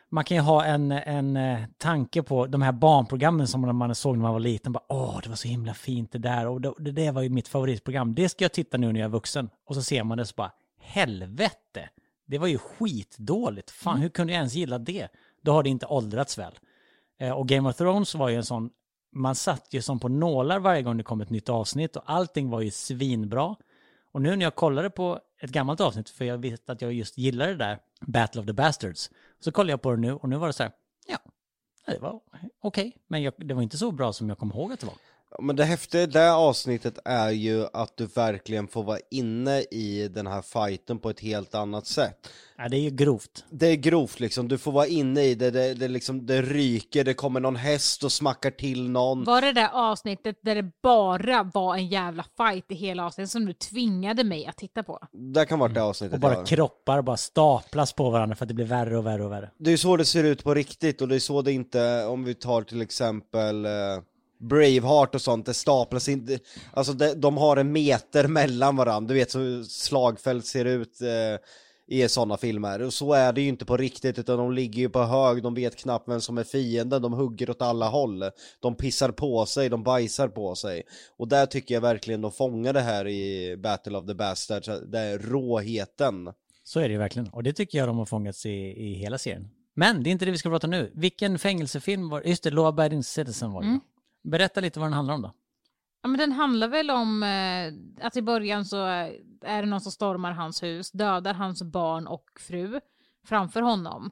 man 0.08 0.24
kan 0.24 0.36
ju 0.36 0.40
ha 0.40 0.64
en, 0.64 0.92
en 0.92 1.36
eh, 1.36 1.58
tanke 1.78 2.22
på 2.22 2.46
de 2.46 2.62
här 2.62 2.72
barnprogrammen 2.72 3.48
som 3.48 3.78
man 3.78 3.94
såg 3.94 4.16
när 4.16 4.22
man 4.22 4.32
var 4.32 4.40
liten. 4.40 4.72
Bara, 4.72 4.84
Åh, 4.88 5.20
det 5.22 5.28
var 5.28 5.36
så 5.36 5.48
himla 5.48 5.74
fint 5.74 6.12
det 6.12 6.18
där 6.18 6.46
och 6.46 6.60
det, 6.60 6.92
det 6.92 7.10
var 7.10 7.22
ju 7.22 7.28
mitt 7.28 7.48
favoritprogram. 7.48 8.14
Det 8.14 8.28
ska 8.28 8.44
jag 8.44 8.52
titta 8.52 8.76
nu 8.76 8.92
när 8.92 9.00
jag 9.00 9.06
är 9.06 9.12
vuxen. 9.12 9.50
Och 9.64 9.74
så 9.74 9.82
ser 9.82 10.04
man 10.04 10.18
det 10.18 10.26
så 10.26 10.34
bara, 10.36 10.52
helvete! 10.80 11.88
Det 12.26 12.38
var 12.38 12.46
ju 12.46 12.58
skitdåligt. 12.58 13.70
Fan, 13.70 14.00
hur 14.00 14.08
kunde 14.08 14.32
jag 14.32 14.38
ens 14.38 14.54
gilla 14.54 14.78
det? 14.78 15.08
Då 15.42 15.52
har 15.52 15.62
det 15.62 15.68
inte 15.70 15.86
åldrats 15.86 16.38
väl. 16.38 16.58
Eh, 17.20 17.30
och 17.30 17.48
Game 17.48 17.68
of 17.68 17.76
Thrones 17.76 18.14
var 18.14 18.28
ju 18.28 18.36
en 18.36 18.44
sån, 18.44 18.70
man 19.14 19.34
satt 19.34 19.66
ju 19.70 19.82
som 19.82 20.00
på 20.00 20.08
nålar 20.08 20.58
varje 20.58 20.82
gång 20.82 20.96
det 20.96 21.02
kom 21.02 21.20
ett 21.20 21.30
nytt 21.30 21.48
avsnitt 21.48 21.96
och 21.96 22.02
allting 22.06 22.50
var 22.50 22.60
ju 22.60 22.70
svinbra. 22.70 23.56
Och 24.12 24.22
nu 24.22 24.36
när 24.36 24.46
jag 24.46 24.54
kollade 24.54 24.90
på 24.90 25.20
ett 25.40 25.50
gammalt 25.50 25.80
avsnitt, 25.80 26.10
för 26.10 26.24
jag 26.24 26.38
vet 26.38 26.70
att 26.70 26.82
jag 26.82 26.92
just 26.92 27.18
gillar 27.18 27.48
det 27.48 27.54
där, 27.54 27.78
Battle 28.00 28.40
of 28.40 28.46
the 28.46 28.52
Bastards, 28.52 29.10
så 29.40 29.52
kollade 29.52 29.72
jag 29.72 29.82
på 29.82 29.90
det 29.90 29.96
nu 29.96 30.12
och 30.12 30.28
nu 30.28 30.36
var 30.36 30.46
det 30.46 30.52
så 30.52 30.62
här, 30.62 30.72
ja, 31.06 31.18
det 31.86 31.98
var 31.98 32.20
okej, 32.60 32.96
men 33.06 33.22
jag, 33.22 33.34
det 33.36 33.54
var 33.54 33.62
inte 33.62 33.78
så 33.78 33.90
bra 33.90 34.12
som 34.12 34.28
jag 34.28 34.38
kom 34.38 34.50
ihåg 34.52 34.72
att 34.72 34.80
det 34.80 34.86
var. 34.86 34.96
Men 35.42 35.56
det 35.56 35.64
häftiga 35.64 36.02
i 36.02 36.06
det 36.06 36.18
här 36.18 36.36
avsnittet 36.36 36.98
är 37.04 37.30
ju 37.30 37.66
att 37.72 37.96
du 37.96 38.06
verkligen 38.06 38.68
får 38.68 38.82
vara 38.82 38.98
inne 39.10 39.60
i 39.60 40.08
den 40.08 40.26
här 40.26 40.42
fighten 40.42 40.98
på 40.98 41.10
ett 41.10 41.20
helt 41.20 41.54
annat 41.54 41.86
sätt. 41.86 42.28
Ja, 42.56 42.68
det 42.68 42.76
är 42.76 42.80
ju 42.80 42.90
grovt. 42.90 43.44
Det 43.50 43.66
är 43.66 43.76
grovt 43.76 44.20
liksom, 44.20 44.48
du 44.48 44.58
får 44.58 44.72
vara 44.72 44.86
inne 44.86 45.22
i 45.22 45.34
det, 45.34 45.50
det, 45.50 45.74
det, 45.74 45.88
liksom, 45.88 46.26
det 46.26 46.42
ryker, 46.42 47.04
det 47.04 47.14
kommer 47.14 47.40
någon 47.40 47.56
häst 47.56 48.04
och 48.04 48.12
smackar 48.12 48.50
till 48.50 48.90
någon. 48.90 49.24
Var 49.24 49.40
det 49.40 49.52
där 49.52 49.70
avsnittet 49.72 50.38
där 50.40 50.54
det 50.54 50.70
bara 50.82 51.42
var 51.42 51.74
en 51.74 51.88
jävla 51.88 52.24
fight 52.36 52.64
i 52.68 52.74
hela 52.74 53.06
avsnittet 53.06 53.30
som 53.30 53.46
du 53.46 53.52
tvingade 53.52 54.24
mig 54.24 54.46
att 54.46 54.56
titta 54.56 54.82
på? 54.82 54.98
Det 55.12 55.46
kan 55.46 55.58
vara 55.58 55.72
det 55.72 55.82
avsnittet 55.82 56.14
Och 56.14 56.20
bara 56.20 56.34
ja. 56.34 56.44
kroppar 56.44 57.02
bara 57.02 57.16
staplas 57.16 57.92
på 57.92 58.10
varandra 58.10 58.36
för 58.36 58.44
att 58.44 58.48
det 58.48 58.54
blir 58.54 58.66
värre 58.66 58.98
och 58.98 59.06
värre 59.06 59.24
och 59.24 59.32
värre. 59.32 59.50
Det 59.58 59.72
är 59.72 59.76
så 59.76 59.96
det 59.96 60.04
ser 60.04 60.24
ut 60.24 60.44
på 60.44 60.54
riktigt 60.54 61.00
och 61.00 61.08
det 61.08 61.14
är 61.14 61.18
så 61.20 61.42
det 61.42 61.52
inte, 61.52 62.04
om 62.04 62.24
vi 62.24 62.34
tar 62.34 62.62
till 62.62 62.82
exempel 62.82 63.64
eh, 63.64 63.70
Braveheart 64.48 65.14
och 65.14 65.20
sånt, 65.20 65.46
det 65.46 65.54
staplas 65.54 66.08
inte, 66.08 66.38
alltså 66.72 66.92
det, 66.92 67.14
de 67.14 67.36
har 67.36 67.56
en 67.56 67.72
meter 67.72 68.28
mellan 68.28 68.76
varandra, 68.76 69.08
du 69.08 69.14
vet 69.14 69.30
så 69.30 69.64
slagfält 69.64 70.46
ser 70.46 70.64
ut 70.64 71.00
eh, 71.00 71.40
i 71.86 72.08
sådana 72.08 72.36
filmer. 72.36 72.82
Och 72.82 72.94
så 72.94 73.12
är 73.12 73.32
det 73.32 73.40
ju 73.40 73.48
inte 73.48 73.64
på 73.64 73.76
riktigt, 73.76 74.18
utan 74.18 74.38
de 74.38 74.52
ligger 74.52 74.80
ju 74.80 74.88
på 74.88 75.02
hög, 75.02 75.42
de 75.42 75.54
vet 75.54 75.76
knappt 75.76 76.08
vem 76.08 76.20
som 76.20 76.38
är 76.38 76.44
fienden, 76.44 77.02
de 77.02 77.12
hugger 77.12 77.50
åt 77.50 77.62
alla 77.62 77.88
håll. 77.88 78.24
De 78.60 78.74
pissar 78.74 79.10
på 79.10 79.46
sig, 79.46 79.68
de 79.68 79.82
bajsar 79.82 80.28
på 80.28 80.54
sig. 80.54 80.82
Och 81.16 81.28
där 81.28 81.46
tycker 81.46 81.74
jag 81.74 81.80
verkligen 81.80 82.20
de 82.20 82.32
fångar 82.32 82.72
det 82.72 82.80
här 82.80 83.08
i 83.08 83.56
Battle 83.56 83.98
of 83.98 84.06
the 84.06 84.14
Bastards, 84.14 84.66
det 84.66 84.98
är 84.98 85.18
råheten. 85.18 86.32
Så 86.64 86.80
är 86.80 86.88
det 86.88 86.92
ju 86.92 86.98
verkligen. 86.98 87.28
Och 87.28 87.42
det 87.42 87.52
tycker 87.52 87.78
jag 87.78 87.88
de 87.88 87.98
har 87.98 88.06
fångats 88.06 88.46
i, 88.46 88.50
i 88.90 88.94
hela 88.94 89.18
serien. 89.18 89.48
Men 89.74 90.02
det 90.02 90.10
är 90.10 90.12
inte 90.12 90.24
det 90.24 90.30
vi 90.30 90.38
ska 90.38 90.48
prata 90.50 90.66
nu. 90.66 90.92
Vilken 90.94 91.38
fängelsefilm 91.38 92.08
var 92.08 92.22
Just 92.22 92.42
det, 92.42 92.50
Law 92.50 92.66
Abiding 92.66 93.04
Citizen 93.04 93.52
var 93.52 93.60
det. 93.62 93.68
Mm. 93.68 93.80
Berätta 94.24 94.60
lite 94.60 94.80
vad 94.80 94.86
den 94.86 94.92
handlar 94.92 95.14
om 95.14 95.22
då. 95.22 95.32
Ja, 96.02 96.08
men 96.08 96.18
den 96.18 96.32
handlar 96.32 96.68
väl 96.68 96.90
om 96.90 97.22
eh, 97.22 98.06
att 98.06 98.16
i 98.16 98.22
början 98.22 98.64
så 98.64 98.84
är 99.44 99.62
det 99.62 99.66
någon 99.66 99.80
som 99.80 99.92
stormar 99.92 100.32
hans 100.32 100.62
hus, 100.62 100.90
dödar 100.90 101.34
hans 101.34 101.62
barn 101.62 102.06
och 102.06 102.24
fru 102.40 102.80
framför 103.24 103.62
honom. 103.62 104.10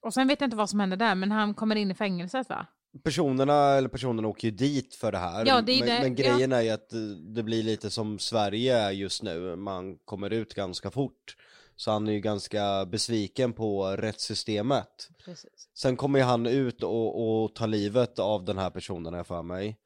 Och 0.00 0.14
sen 0.14 0.28
vet 0.28 0.40
jag 0.40 0.46
inte 0.46 0.56
vad 0.56 0.70
som 0.70 0.80
händer 0.80 0.96
där, 0.96 1.14
men 1.14 1.32
han 1.32 1.54
kommer 1.54 1.76
in 1.76 1.90
i 1.90 1.94
fängelset 1.94 2.48
va? 2.48 2.66
Personerna, 3.02 3.54
eller 3.54 3.88
personerna 3.88 4.28
åker 4.28 4.48
ju 4.48 4.54
dit 4.54 4.94
för 4.94 5.12
det 5.12 5.18
här. 5.18 5.46
Ja, 5.46 5.60
det 5.60 5.72
är 5.72 5.80
men, 5.80 5.88
det, 5.88 6.00
men 6.00 6.14
grejen 6.14 6.52
är 6.52 6.60
ju 6.60 6.70
att 6.70 6.92
eh, 6.92 7.00
det 7.34 7.42
blir 7.42 7.62
lite 7.62 7.90
som 7.90 8.18
Sverige 8.18 8.90
just 8.90 9.22
nu. 9.22 9.56
Man 9.56 9.96
kommer 9.96 10.30
ut 10.30 10.54
ganska 10.54 10.90
fort. 10.90 11.36
Så 11.76 11.90
han 11.90 12.08
är 12.08 12.12
ju 12.12 12.20
ganska 12.20 12.86
besviken 12.86 13.52
på 13.52 13.86
rättssystemet. 13.86 15.08
Precis. 15.24 15.68
Sen 15.74 15.96
kommer 15.96 16.18
ju 16.18 16.24
han 16.24 16.46
ut 16.46 16.82
och, 16.82 17.42
och 17.42 17.54
tar 17.54 17.66
livet 17.66 18.18
av 18.18 18.44
den 18.44 18.58
här 18.58 18.70
personen 18.70 19.14
här 19.14 19.24
för 19.24 19.42
mig. 19.42 19.78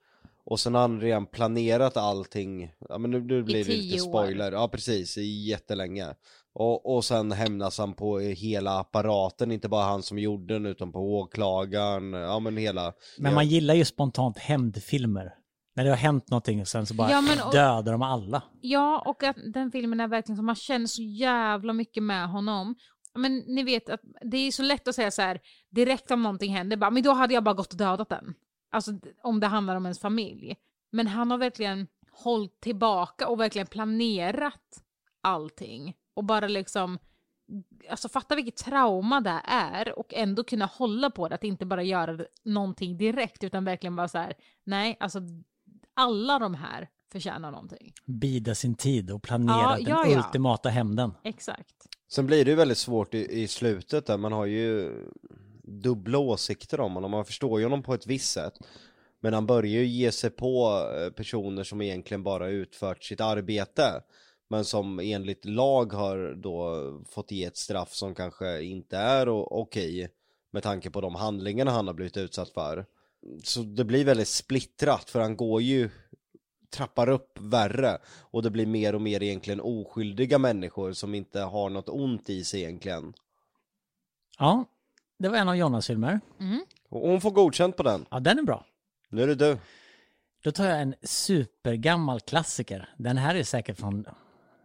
Och 0.44 0.60
sen 0.60 0.74
har 0.74 0.80
han 0.80 1.00
redan 1.00 1.26
planerat 1.26 1.96
allting, 1.96 2.72
ja 2.88 2.98
men 2.98 3.10
nu, 3.10 3.20
nu 3.20 3.42
blir 3.42 3.64
det 3.64 3.72
lite 3.76 3.98
spoiler, 3.98 4.52
ja 4.52 4.68
precis, 4.68 5.18
i 5.18 5.48
jättelänge. 5.48 6.14
Och, 6.52 6.96
och 6.96 7.04
sen 7.04 7.32
hämnas 7.32 7.78
han 7.78 7.94
på 7.94 8.18
hela 8.18 8.78
apparaten, 8.78 9.52
inte 9.52 9.68
bara 9.68 9.84
han 9.84 10.02
som 10.02 10.18
gjorde 10.18 10.54
den 10.54 10.66
utan 10.66 10.92
på 10.92 11.18
åklagaren, 11.18 12.12
ja 12.12 12.38
men 12.38 12.56
hela. 12.56 12.92
Men 13.18 13.34
man 13.34 13.48
gillar 13.48 13.74
ju 13.74 13.84
spontant 13.84 14.38
hämndfilmer. 14.38 15.34
När 15.78 15.84
det 15.84 15.90
har 15.90 15.96
hänt 15.96 16.30
någonting 16.30 16.60
och 16.60 16.68
sen 16.68 16.86
så 16.86 16.94
bara 16.94 17.10
Ja, 17.10 17.20
men 17.20 17.40
och- 17.46 17.52
dödar 17.52 17.92
de 17.92 18.02
alla. 18.02 18.42
Ja, 18.60 19.02
och 19.06 19.22
att 19.22 19.36
den 19.54 19.70
filmen 19.70 20.00
är 20.00 20.08
verkligen 20.08 20.36
så 20.36 20.42
man 20.42 20.54
känner 20.54 20.86
så 20.86 21.02
jävla 21.02 21.72
mycket 21.72 22.02
med 22.02 22.28
honom. 22.28 22.74
Men 23.14 23.38
ni 23.38 23.62
vet 23.62 23.88
att 23.88 24.00
det 24.20 24.36
är 24.36 24.50
så 24.52 24.62
lätt 24.62 24.88
att 24.88 24.94
säga 24.94 25.10
så 25.10 25.22
här 25.22 25.40
direkt 25.70 26.10
om 26.10 26.22
någonting 26.22 26.52
händer, 26.54 26.76
bara, 26.76 26.90
men 26.90 27.02
då 27.02 27.12
hade 27.12 27.34
jag 27.34 27.44
bara 27.44 27.54
gått 27.54 27.72
och 27.72 27.78
dödat 27.78 28.08
den. 28.08 28.34
Alltså 28.70 28.90
om 29.22 29.40
det 29.40 29.46
handlar 29.46 29.76
om 29.76 29.86
ens 29.86 30.00
familj. 30.00 30.56
Men 30.92 31.06
han 31.06 31.30
har 31.30 31.38
verkligen 31.38 31.86
hållit 32.12 32.60
tillbaka 32.60 33.28
och 33.28 33.40
verkligen 33.40 33.66
planerat 33.66 34.82
allting. 35.22 35.94
Och 36.14 36.24
bara 36.24 36.48
liksom, 36.48 36.98
alltså 37.90 38.08
fatta 38.08 38.34
vilket 38.34 38.56
trauma 38.56 39.20
det 39.20 39.40
är 39.44 39.98
och 39.98 40.14
ändå 40.14 40.44
kunna 40.44 40.66
hålla 40.66 41.10
på 41.10 41.28
det, 41.28 41.34
att 41.34 41.44
inte 41.44 41.66
bara 41.66 41.82
göra 41.82 42.18
någonting 42.44 42.96
direkt 42.98 43.44
utan 43.44 43.64
verkligen 43.64 43.96
bara 43.96 44.08
så 44.08 44.18
här, 44.18 44.34
nej, 44.64 44.96
alltså 45.00 45.20
alla 45.98 46.38
de 46.38 46.54
här 46.54 46.88
förtjänar 47.12 47.50
någonting. 47.50 47.92
Bida 48.06 48.54
sin 48.54 48.74
tid 48.74 49.10
och 49.10 49.22
planera 49.22 49.56
Ja, 49.56 49.76
den 49.76 49.84
ja, 49.88 50.06
ja. 50.06 50.18
ultimata 50.18 50.68
hämnden. 50.68 51.12
Exakt. 51.24 51.74
Sen 52.10 52.26
blir 52.26 52.44
det 52.44 52.50
ju 52.50 52.56
väldigt 52.56 52.78
svårt 52.78 53.14
i, 53.14 53.42
i 53.42 53.48
slutet 53.48 54.06
där, 54.06 54.16
man 54.16 54.32
har 54.32 54.46
ju 54.46 54.94
dubbla 55.62 56.18
åsikter 56.18 56.80
om 56.80 56.94
honom, 56.94 57.10
man 57.10 57.24
förstår 57.24 57.60
ju 57.60 57.66
honom 57.66 57.82
på 57.82 57.94
ett 57.94 58.06
visst 58.06 58.32
sätt. 58.32 58.54
Men 59.20 59.34
han 59.34 59.46
börjar 59.46 59.80
ju 59.80 59.86
ge 59.86 60.12
sig 60.12 60.30
på 60.30 60.82
eh, 60.96 61.12
personer 61.12 61.64
som 61.64 61.82
egentligen 61.82 62.22
bara 62.22 62.48
utfört 62.48 63.04
sitt 63.04 63.20
arbete. 63.20 64.02
Men 64.50 64.64
som 64.64 64.98
enligt 64.98 65.44
lag 65.44 65.92
har 65.92 66.34
då 66.42 66.82
fått 67.08 67.30
ge 67.30 67.44
ett 67.44 67.56
straff 67.56 67.92
som 67.92 68.14
kanske 68.14 68.62
inte 68.62 68.96
är 68.96 69.28
okej. 69.28 70.08
Med 70.50 70.62
tanke 70.62 70.90
på 70.90 71.00
de 71.00 71.14
handlingarna 71.14 71.70
han 71.70 71.86
har 71.86 71.94
blivit 71.94 72.16
utsatt 72.16 72.48
för. 72.50 72.86
Så 73.44 73.62
det 73.62 73.84
blir 73.84 74.04
väldigt 74.04 74.28
splittrat 74.28 75.10
för 75.10 75.20
han 75.20 75.36
går 75.36 75.62
ju 75.62 75.90
trappar 76.70 77.08
upp 77.08 77.38
värre 77.40 77.98
och 78.20 78.42
det 78.42 78.50
blir 78.50 78.66
mer 78.66 78.94
och 78.94 79.00
mer 79.02 79.22
egentligen 79.22 79.60
oskyldiga 79.60 80.38
människor 80.38 80.92
som 80.92 81.14
inte 81.14 81.40
har 81.40 81.70
något 81.70 81.88
ont 81.88 82.30
i 82.30 82.44
sig 82.44 82.60
egentligen. 82.62 83.14
Ja, 84.38 84.64
det 85.18 85.28
var 85.28 85.36
en 85.36 85.48
av 85.48 85.56
Jonas 85.56 85.86
filmer. 85.86 86.20
Mm. 86.40 86.64
Och 86.88 87.00
hon 87.08 87.20
får 87.20 87.30
godkänt 87.30 87.76
på 87.76 87.82
den. 87.82 88.06
Ja, 88.10 88.20
den 88.20 88.38
är 88.38 88.42
bra. 88.42 88.66
Nu 89.08 89.22
är 89.22 89.26
det 89.26 89.34
du. 89.34 89.58
Då 90.42 90.52
tar 90.52 90.64
jag 90.66 90.80
en 90.82 90.94
supergammal 91.02 92.20
klassiker. 92.20 92.88
Den 92.98 93.16
här 93.18 93.34
är 93.34 93.42
säkert 93.42 93.78
från 93.78 94.04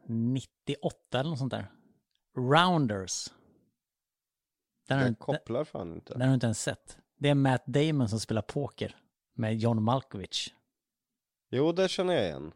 98 0.07 1.19
eller 1.19 1.29
något 1.29 1.39
sånt 1.39 1.51
där. 1.51 1.71
Rounders. 2.37 3.27
Den 4.87 4.97
har, 4.97 5.03
Jag 5.03 5.11
inte- 5.11 5.19
kopplar 5.19 5.63
fan 5.63 5.93
inte. 5.93 6.13
den 6.13 6.21
har 6.21 6.27
du 6.27 6.33
inte 6.33 6.45
ens 6.45 6.61
sett. 6.61 6.97
Det 7.23 7.29
är 7.29 7.35
Matt 7.35 7.65
Damon 7.65 8.09
som 8.09 8.19
spelar 8.19 8.41
poker 8.41 8.95
med 9.35 9.57
John 9.57 9.83
Malkovich. 9.83 10.49
Jo, 11.51 11.71
det 11.71 11.89
känner 11.89 12.13
jag 12.13 12.23
igen. 12.23 12.51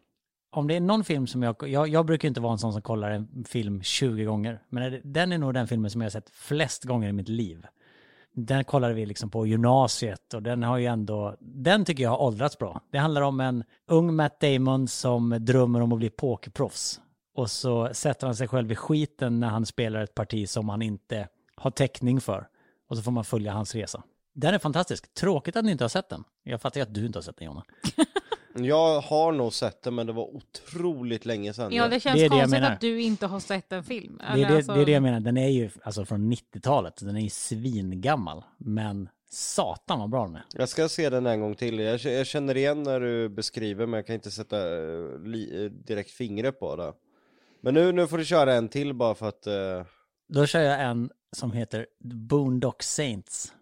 Om 0.51 0.67
det 0.67 0.75
är 0.75 0.79
någon 0.79 1.03
film 1.03 1.27
som 1.27 1.43
jag, 1.43 1.55
jag, 1.67 1.88
jag 1.88 2.05
brukar 2.05 2.27
inte 2.27 2.41
vara 2.41 2.51
en 2.51 2.57
sån 2.57 2.74
som 2.74 2.81
kollar 2.81 3.12
en 3.12 3.43
film 3.43 3.83
20 3.83 4.24
gånger, 4.24 4.63
men 4.69 5.01
den 5.03 5.31
är 5.31 5.38
nog 5.38 5.53
den 5.53 5.67
filmen 5.67 5.91
som 5.91 6.01
jag 6.01 6.05
har 6.05 6.12
sett 6.12 6.29
flest 6.29 6.83
gånger 6.83 7.09
i 7.09 7.13
mitt 7.13 7.29
liv. 7.29 7.65
Den 8.33 8.63
kollade 8.63 8.93
vi 8.93 9.05
liksom 9.05 9.29
på 9.29 9.47
gymnasiet 9.47 10.33
och 10.33 10.43
den 10.43 10.63
har 10.63 10.77
ju 10.77 10.86
ändå, 10.86 11.36
den 11.39 11.86
tycker 11.86 12.03
jag 12.03 12.09
har 12.09 12.21
åldrats 12.21 12.57
bra. 12.57 12.81
Det 12.91 12.97
handlar 12.97 13.21
om 13.21 13.39
en 13.39 13.63
ung 13.86 14.15
Matt 14.15 14.39
Damon 14.39 14.88
som 14.88 15.38
drömmer 15.39 15.81
om 15.81 15.91
att 15.91 16.00
bli 16.00 16.09
pokerproffs. 16.09 17.01
Och 17.36 17.51
så 17.51 17.89
sätter 17.93 18.27
han 18.27 18.36
sig 18.36 18.47
själv 18.47 18.71
i 18.71 18.75
skiten 18.75 19.39
när 19.39 19.47
han 19.47 19.65
spelar 19.65 20.01
ett 20.01 20.15
parti 20.15 20.50
som 20.50 20.69
han 20.69 20.81
inte 20.81 21.27
har 21.55 21.71
täckning 21.71 22.21
för. 22.21 22.47
Och 22.89 22.97
så 22.97 23.03
får 23.03 23.12
man 23.12 23.24
följa 23.24 23.51
hans 23.51 23.75
resa. 23.75 24.03
Den 24.39 24.53
är 24.53 24.60
fantastisk. 24.60 25.13
Tråkigt 25.13 25.56
att 25.56 25.65
ni 25.65 25.72
inte 25.72 25.84
har 25.84 25.89
sett 25.89 26.10
den. 26.10 26.24
Jag 26.44 26.62
fattar 26.62 26.79
ju 26.79 26.84
att 26.84 26.94
du 26.94 27.06
inte 27.06 27.17
har 27.17 27.24
sett 27.24 27.38
den 27.38 27.46
Jonna. 27.46 27.63
Jag 28.60 29.01
har 29.01 29.32
nog 29.32 29.53
sett 29.53 29.82
det, 29.84 29.91
men 29.91 30.08
det 30.08 30.13
var 30.13 30.24
otroligt 30.36 31.25
länge 31.25 31.53
sedan. 31.53 31.74
Ja, 31.74 31.88
det 31.88 32.00
känns 32.00 32.15
Det 32.15 32.25
är 32.25 32.29
det 32.29 32.39
konstigt 32.39 32.63
att 32.63 32.82
du 32.82 33.01
inte 33.01 33.25
har 33.27 33.39
sett 33.39 33.72
en 33.72 33.84
film. 33.84 34.17
Det 34.17 34.24
är 34.24 34.34
Eller 34.34 34.48
det, 34.50 34.56
alltså- 34.56 34.74
det 34.74 34.82
är 34.82 34.86
det 34.86 34.91
jag 34.91 35.03
menar, 35.03 35.20
den 35.20 35.38
är 35.38 35.48
ju 35.48 35.70
alltså 35.84 36.06
från 36.06 36.34
90-talet, 36.34 36.94
den 37.01 37.15
är 37.15 37.22
ju 37.22 37.29
svingammal. 37.29 38.44
Men 38.58 39.10
satan 39.29 40.00
vad 40.00 40.10
bra 40.10 40.25
den 40.25 40.36
är. 40.36 40.44
Jag 40.53 40.70
ska 40.70 40.89
se 40.89 41.10
den 41.10 41.25
en 41.25 41.41
gång 41.41 41.56
till. 41.56 41.79
Jag, 41.79 42.00
jag 42.00 42.27
känner 42.27 42.58
igen 42.58 42.84
när 42.84 43.00
du 43.00 43.29
beskriver, 43.29 43.86
men 43.86 43.98
jag 43.98 44.06
kan 44.08 44.13
inte 44.15 44.32
sätta 44.32 44.58
eh, 44.77 45.20
li, 45.25 45.65
eh, 45.65 45.72
direkt 45.72 46.12
fingret 46.12 46.60
på 46.60 46.75
det. 46.75 46.94
Men 47.62 47.74
nu, 47.74 47.91
nu 47.91 48.08
får 48.08 48.17
du 48.17 48.25
köra 48.25 48.53
en 48.53 48.70
till 48.70 48.94
bara 48.94 49.15
för 49.15 49.27
att... 49.29 49.48
eh, 49.48 49.84
Då 50.29 50.46
kör 50.46 50.62
jag 50.62 50.82
en 50.82 51.10
som 51.32 51.51
heter 51.51 51.88
Boondock 52.00 52.84
Saints. 52.84 53.53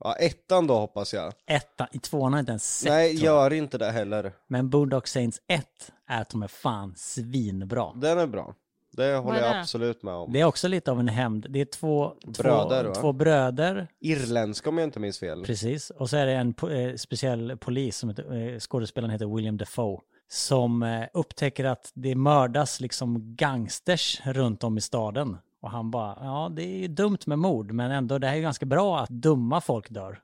Ja, 0.00 0.14
ettan 0.14 0.66
då 0.66 0.74
hoppas 0.74 1.14
jag. 1.14 1.32
Etta, 1.46 1.88
i 1.92 1.98
tvåan 1.98 2.32
har 2.32 2.38
jag 2.38 2.42
inte 2.42 2.52
ens 2.52 2.78
sett. 2.78 2.90
Nej, 2.92 3.16
tror 3.16 3.24
jag. 3.26 3.34
gör 3.34 3.52
inte 3.52 3.78
det 3.78 3.90
heller. 3.90 4.32
Men 4.48 4.70
Boondock 4.70 5.06
Saints 5.06 5.40
1 5.48 5.66
är 6.08 6.20
att 6.20 6.30
de 6.30 6.42
är 6.42 6.48
fan 6.48 6.94
svinbra. 6.96 7.92
Den 7.96 8.18
är 8.18 8.26
bra. 8.26 8.54
Det 8.96 9.16
håller 9.16 9.38
är 9.38 9.42
jag 9.42 9.54
det? 9.54 9.60
absolut 9.60 10.02
med 10.02 10.14
om. 10.14 10.32
Det 10.32 10.40
är 10.40 10.44
också 10.44 10.68
lite 10.68 10.90
av 10.90 11.00
en 11.00 11.08
hämnd. 11.08 11.46
Det 11.50 11.60
är 11.60 11.64
två 11.64 12.12
Bröder, 12.26 12.82
två, 12.82 12.88
va? 12.88 12.94
två 12.94 13.12
bröder, 13.12 13.88
Irländska 14.00 14.68
om 14.68 14.78
jag 14.78 14.86
inte 14.86 15.00
minns 15.00 15.18
fel. 15.18 15.44
precis. 15.44 15.90
Och 15.90 16.10
så 16.10 16.16
är 16.16 16.26
det 16.26 16.32
en 16.32 16.54
po- 16.54 16.90
eh, 16.90 16.96
speciell 16.96 17.56
polis, 17.56 17.96
som 17.96 18.08
heter, 18.08 18.52
eh, 18.52 18.58
skådespelaren 18.58 19.10
heter 19.10 19.34
William 19.36 19.56
Defoe, 19.56 20.00
som 20.28 20.82
eh, 20.82 21.04
upptäcker 21.12 21.64
att 21.64 21.90
det 21.94 22.14
mördas 22.14 22.80
liksom 22.80 23.36
gangsters 23.36 24.20
runt 24.24 24.64
om 24.64 24.78
i 24.78 24.80
staden. 24.80 25.36
Och 25.64 25.70
han 25.70 25.90
bara, 25.90 26.18
ja 26.20 26.50
det 26.56 26.62
är 26.62 26.78
ju 26.78 26.88
dumt 26.88 27.18
med 27.26 27.38
mord, 27.38 27.72
men 27.72 27.90
ändå 27.90 28.18
det 28.18 28.26
här 28.26 28.34
är 28.34 28.36
ju 28.36 28.42
ganska 28.42 28.66
bra 28.66 29.00
att 29.00 29.08
dumma 29.08 29.60
folk 29.60 29.90
dör. 29.90 30.20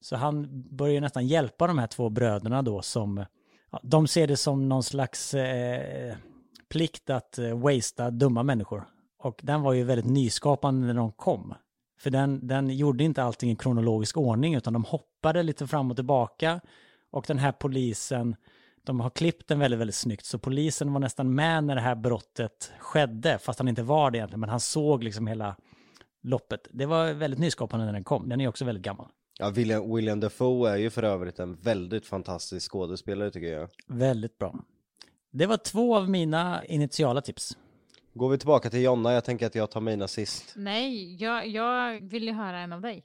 Så 0.00 0.16
han 0.16 0.64
börjar 0.76 1.00
nästan 1.00 1.26
hjälpa 1.26 1.66
de 1.66 1.78
här 1.78 1.86
två 1.86 2.08
bröderna 2.08 2.62
då 2.62 2.82
som, 2.82 3.24
ja, 3.70 3.80
de 3.82 4.06
ser 4.06 4.26
det 4.26 4.36
som 4.36 4.68
någon 4.68 4.82
slags 4.82 5.34
eh, 5.34 6.16
plikt 6.68 7.10
att 7.10 7.38
eh, 7.38 7.58
wastea 7.58 8.10
dumma 8.10 8.42
människor. 8.42 8.84
Och 9.18 9.40
den 9.42 9.62
var 9.62 9.72
ju 9.72 9.84
väldigt 9.84 10.06
nyskapande 10.06 10.86
när 10.86 10.94
de 10.94 11.12
kom. 11.12 11.54
För 11.98 12.10
den, 12.10 12.46
den 12.46 12.70
gjorde 12.70 13.04
inte 13.04 13.22
allting 13.22 13.50
i 13.50 13.56
kronologisk 13.56 14.16
ordning 14.16 14.54
utan 14.54 14.72
de 14.72 14.84
hoppade 14.84 15.42
lite 15.42 15.66
fram 15.66 15.90
och 15.90 15.96
tillbaka. 15.96 16.60
Och 17.10 17.24
den 17.28 17.38
här 17.38 17.52
polisen, 17.52 18.36
de 18.86 19.00
har 19.00 19.10
klippt 19.10 19.48
den 19.48 19.58
väldigt, 19.58 19.80
väldigt 19.80 19.96
snyggt. 19.96 20.24
Så 20.24 20.38
polisen 20.38 20.92
var 20.92 21.00
nästan 21.00 21.34
med 21.34 21.64
när 21.64 21.74
det 21.74 21.80
här 21.80 21.94
brottet 21.94 22.72
skedde, 22.78 23.38
fast 23.38 23.58
han 23.58 23.68
inte 23.68 23.82
var 23.82 24.10
det 24.10 24.18
egentligen. 24.18 24.40
Men 24.40 24.48
han 24.48 24.60
såg 24.60 25.04
liksom 25.04 25.26
hela 25.26 25.56
loppet. 26.22 26.68
Det 26.72 26.86
var 26.86 27.12
väldigt 27.12 27.40
nyskapande 27.40 27.86
när 27.86 27.92
den 27.92 28.04
kom. 28.04 28.28
Den 28.28 28.40
är 28.40 28.48
också 28.48 28.64
väldigt 28.64 28.84
gammal. 28.84 29.06
Ja, 29.38 29.50
William, 29.50 29.94
William 29.94 30.20
Dafoe 30.20 30.70
är 30.70 30.76
ju 30.76 30.90
för 30.90 31.02
övrigt 31.02 31.38
en 31.38 31.54
väldigt 31.54 32.06
fantastisk 32.06 32.72
skådespelare 32.72 33.30
tycker 33.30 33.52
jag. 33.52 33.68
Väldigt 33.86 34.38
bra. 34.38 34.58
Det 35.32 35.46
var 35.46 35.56
två 35.56 35.96
av 35.96 36.10
mina 36.10 36.64
initiala 36.64 37.20
tips. 37.20 37.56
Går 38.14 38.28
vi 38.28 38.38
tillbaka 38.38 38.70
till 38.70 38.82
Jonna, 38.82 39.12
jag 39.12 39.24
tänker 39.24 39.46
att 39.46 39.54
jag 39.54 39.70
tar 39.70 39.80
mina 39.80 40.08
sist. 40.08 40.52
Nej, 40.56 41.22
jag, 41.22 41.46
jag 41.46 42.00
vill 42.00 42.24
ju 42.24 42.32
höra 42.32 42.58
en 42.58 42.72
av 42.72 42.80
dig. 42.80 43.04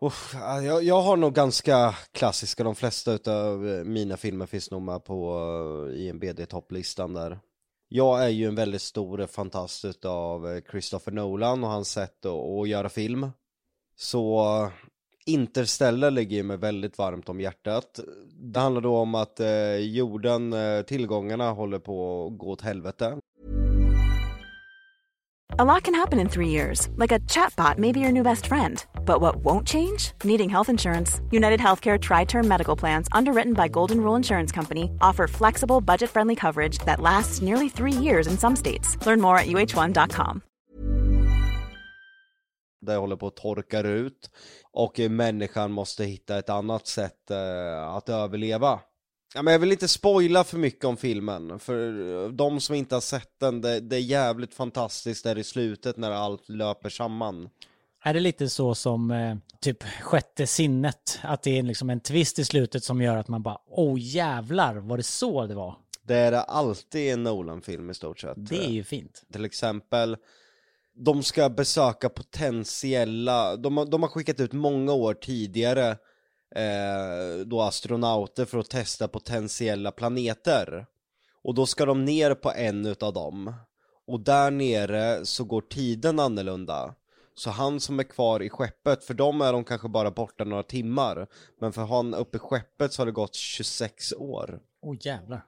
Uff, 0.00 0.34
jag, 0.64 0.82
jag 0.82 1.02
har 1.02 1.16
nog 1.16 1.34
ganska 1.34 1.94
klassiska, 2.12 2.64
de 2.64 2.74
flesta 2.74 3.12
utav 3.12 3.68
eh, 3.68 3.84
mina 3.84 4.16
filmer 4.16 4.46
finns 4.46 4.70
nog 4.70 4.82
med 4.82 5.04
på 5.04 5.38
eh, 5.92 6.00
IMBD-topplistan 6.00 7.14
där. 7.14 7.38
Jag 7.88 8.24
är 8.24 8.28
ju 8.28 8.46
en 8.46 8.54
väldigt 8.54 8.82
stor 8.82 9.26
fantast 9.26 9.84
utav 9.84 10.50
eh, 10.50 10.62
Christopher 10.70 11.12
Nolan 11.12 11.64
och 11.64 11.70
hans 11.70 11.88
sätt 11.88 12.26
att, 12.26 12.68
göra 12.68 12.88
film. 12.88 13.30
Så 13.96 14.70
Interstellar 15.26 16.10
ligger 16.10 16.36
ju 16.36 16.42
mig 16.42 16.56
väldigt 16.56 16.98
varmt 16.98 17.28
om 17.28 17.40
hjärtat. 17.40 18.00
Det 18.32 18.60
handlar 18.60 18.82
då 18.82 18.96
om 18.96 19.14
att 19.14 19.40
eh, 19.40 19.76
jorden, 19.76 20.52
eh, 20.52 20.82
tillgångarna 20.82 21.50
håller 21.50 21.78
på 21.78 22.26
att 22.26 22.38
gå 22.38 22.50
åt 22.50 22.60
helvete. 22.60 23.18
A 25.56 25.64
lot 25.64 25.84
can 25.84 25.94
happen 25.94 26.18
in 26.18 26.28
three 26.28 26.48
years, 26.48 26.88
like 26.96 27.12
a 27.14 27.20
chatbot 27.30 27.78
may 27.78 27.92
be 27.92 28.00
your 28.00 28.10
new 28.10 28.24
best 28.24 28.46
friend. 28.46 28.84
But 29.04 29.20
what 29.20 29.36
won't 29.36 29.64
change? 29.64 30.10
Needing 30.24 30.50
health 30.50 30.68
insurance. 30.68 31.20
United 31.30 31.60
Healthcare 31.60 31.96
Tri 31.96 32.24
Term 32.24 32.48
Medical 32.48 32.74
Plans, 32.74 33.06
underwritten 33.12 33.52
by 33.54 33.68
Golden 33.68 34.00
Rule 34.00 34.16
Insurance 34.16 34.50
Company, 34.50 34.90
offer 35.00 35.28
flexible, 35.28 35.80
budget 35.80 36.10
friendly 36.10 36.34
coverage 36.34 36.78
that 36.86 37.00
lasts 37.00 37.40
nearly 37.40 37.68
three 37.68 37.92
years 37.92 38.26
in 38.26 38.36
some 38.36 38.56
states. 38.56 38.98
Learn 39.06 39.20
more 39.20 39.38
at 39.38 39.46
uh1.com. 39.46 40.40
Det 42.80 42.96
håller 42.96 43.16
på 43.16 43.26
att 43.26 43.36
torka 43.36 43.80
ut 43.80 44.30
och 44.72 44.98
människan 45.10 45.72
måste 45.72 46.04
hitta 46.04 46.38
ett 46.38 46.50
annat 46.50 46.86
sätt 46.86 47.30
eh, 47.30 47.94
att 47.94 48.08
överleva. 48.08 48.80
Ja, 49.34 49.42
men 49.42 49.52
jag 49.52 49.58
vill 49.58 49.72
inte 49.72 49.88
spoila 49.88 50.44
för 50.44 50.58
mycket 50.58 50.84
om 50.84 50.96
filmen, 50.96 51.58
för 51.58 52.28
de 52.32 52.60
som 52.60 52.74
inte 52.74 52.94
har 52.96 53.00
sett 53.00 53.40
den, 53.40 53.60
det, 53.60 53.80
det 53.80 53.96
är 53.96 54.00
jävligt 54.00 54.54
fantastiskt 54.54 55.24
där 55.24 55.38
i 55.38 55.44
slutet 55.44 55.96
när 55.96 56.10
allt 56.10 56.48
löper 56.48 56.88
samman. 56.88 57.48
Är 58.04 58.14
det 58.14 58.20
lite 58.20 58.48
så 58.48 58.74
som 58.74 59.10
eh, 59.10 59.36
typ 59.60 59.82
sjätte 59.82 60.46
sinnet? 60.46 61.18
Att 61.22 61.42
det 61.42 61.58
är 61.58 61.62
liksom 61.62 61.90
en 61.90 62.00
twist 62.00 62.38
i 62.38 62.44
slutet 62.44 62.84
som 62.84 63.02
gör 63.02 63.16
att 63.16 63.28
man 63.28 63.42
bara, 63.42 63.58
åh 63.66 63.96
jävlar, 64.00 64.74
var 64.76 64.96
det 64.96 65.02
så 65.02 65.46
det 65.46 65.54
var? 65.54 65.76
Det 66.02 66.14
är 66.16 66.32
alltid 66.32 67.00
i 67.00 67.10
en 67.10 67.22
Nolan-film 67.22 67.90
i 67.90 67.94
stort 67.94 68.20
sett. 68.20 68.32
Det 68.36 68.64
är 68.64 68.70
ju 68.70 68.84
fint. 68.84 69.22
Till 69.32 69.44
exempel, 69.44 70.16
de 70.96 71.22
ska 71.22 71.48
besöka 71.48 72.08
potentiella, 72.08 73.56
de, 73.56 73.76
har- 73.76 73.86
de 73.86 74.02
har 74.02 74.08
skickat 74.10 74.40
ut 74.40 74.52
många 74.52 74.92
år 74.92 75.14
tidigare 75.14 75.96
eh, 76.54 77.46
då 77.46 77.62
astronauter 77.62 78.44
för 78.44 78.58
att 78.58 78.70
testa 78.70 79.08
potentiella 79.08 79.92
planeter. 79.92 80.86
Och 81.42 81.54
då 81.54 81.66
ska 81.66 81.84
de 81.84 82.04
ner 82.04 82.34
på 82.34 82.52
en 82.52 82.86
utav 82.86 83.12
dem. 83.12 83.54
Och 84.06 84.20
där 84.20 84.50
nere 84.50 85.26
så 85.26 85.44
går 85.44 85.60
tiden 85.60 86.20
annorlunda. 86.20 86.94
Så 87.34 87.50
han 87.50 87.80
som 87.80 87.98
är 87.98 88.04
kvar 88.04 88.42
i 88.42 88.50
skeppet, 88.50 89.04
för 89.04 89.14
dem 89.14 89.40
är 89.40 89.52
de 89.52 89.64
kanske 89.64 89.88
bara 89.88 90.10
borta 90.10 90.44
några 90.44 90.62
timmar. 90.62 91.26
Men 91.60 91.72
för 91.72 91.82
han 91.82 92.14
uppe 92.14 92.36
i 92.36 92.40
skeppet 92.40 92.92
så 92.92 93.00
har 93.02 93.06
det 93.06 93.12
gått 93.12 93.34
26 93.34 94.12
år. 94.12 94.60
Åh 94.82 94.96
jävlar. 95.00 95.46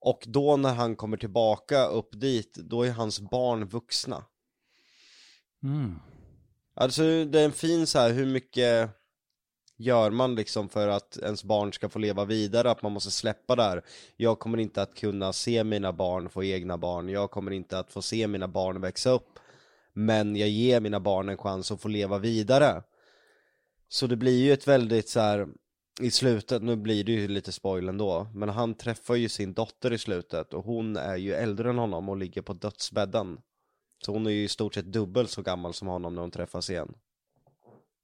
Och 0.00 0.24
då 0.26 0.56
när 0.56 0.74
han 0.74 0.96
kommer 0.96 1.16
tillbaka 1.16 1.86
upp 1.86 2.20
dit, 2.20 2.54
då 2.54 2.82
är 2.82 2.90
hans 2.90 3.20
barn 3.20 3.68
vuxna. 3.68 4.24
Mm. 5.62 5.94
Alltså 6.74 7.24
det 7.24 7.40
är 7.40 7.44
en 7.44 7.52
fin 7.52 7.86
så 7.86 7.98
här, 7.98 8.12
hur 8.12 8.26
mycket 8.26 8.90
gör 9.76 10.10
man 10.10 10.34
liksom 10.34 10.68
för 10.68 10.88
att 10.88 11.16
ens 11.16 11.44
barn 11.44 11.72
ska 11.72 11.88
få 11.88 11.98
leva 11.98 12.24
vidare, 12.24 12.70
att 12.70 12.82
man 12.82 12.92
måste 12.92 13.10
släppa 13.10 13.56
där. 13.56 13.82
Jag 14.16 14.38
kommer 14.38 14.58
inte 14.58 14.82
att 14.82 14.94
kunna 14.94 15.32
se 15.32 15.64
mina 15.64 15.92
barn 15.92 16.28
få 16.28 16.44
egna 16.44 16.78
barn, 16.78 17.08
jag 17.08 17.30
kommer 17.30 17.50
inte 17.50 17.78
att 17.78 17.92
få 17.92 18.02
se 18.02 18.26
mina 18.26 18.48
barn 18.48 18.80
växa 18.80 19.10
upp. 19.10 19.38
Men 19.92 20.36
jag 20.36 20.48
ger 20.48 20.80
mina 20.80 21.00
barn 21.00 21.28
en 21.28 21.38
chans 21.38 21.72
att 21.72 21.80
få 21.80 21.88
leva 21.88 22.18
vidare. 22.18 22.82
Så 23.88 24.06
det 24.06 24.16
blir 24.16 24.44
ju 24.44 24.52
ett 24.52 24.68
väldigt 24.68 25.08
så 25.08 25.20
här 25.20 25.48
i 26.00 26.10
slutet, 26.10 26.62
nu 26.62 26.76
blir 26.76 27.04
det 27.04 27.12
ju 27.12 27.28
lite 27.28 27.52
spoil 27.52 27.88
ändå, 27.88 28.26
men 28.34 28.48
han 28.48 28.74
träffar 28.74 29.14
ju 29.14 29.28
sin 29.28 29.54
dotter 29.54 29.92
i 29.92 29.98
slutet 29.98 30.54
och 30.54 30.64
hon 30.64 30.96
är 30.96 31.16
ju 31.16 31.32
äldre 31.32 31.70
än 31.70 31.78
honom 31.78 32.08
och 32.08 32.16
ligger 32.16 32.42
på 32.42 32.52
dödsbädden. 32.52 33.38
Så 34.04 34.12
hon 34.12 34.26
är 34.26 34.30
ju 34.30 34.44
i 34.44 34.48
stort 34.48 34.74
sett 34.74 34.92
dubbelt 34.92 35.30
så 35.30 35.42
gammal 35.42 35.74
som 35.74 35.88
honom 35.88 36.14
när 36.14 36.22
de 36.22 36.30
träffas 36.30 36.70
igen. 36.70 36.94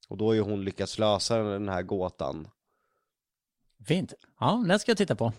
Och 0.09 0.17
då 0.17 0.27
har 0.27 0.35
ju 0.35 0.41
hon 0.41 0.65
lyckats 0.65 0.99
lösa 0.99 1.39
den 1.39 1.69
här 1.69 1.83
gåtan. 1.83 2.49
Fint. 3.87 4.15
Ja, 4.41 4.65
den 4.69 4.79
ska 4.79 4.91
jag 4.91 4.99
titta 4.99 5.17
på. 5.17 5.33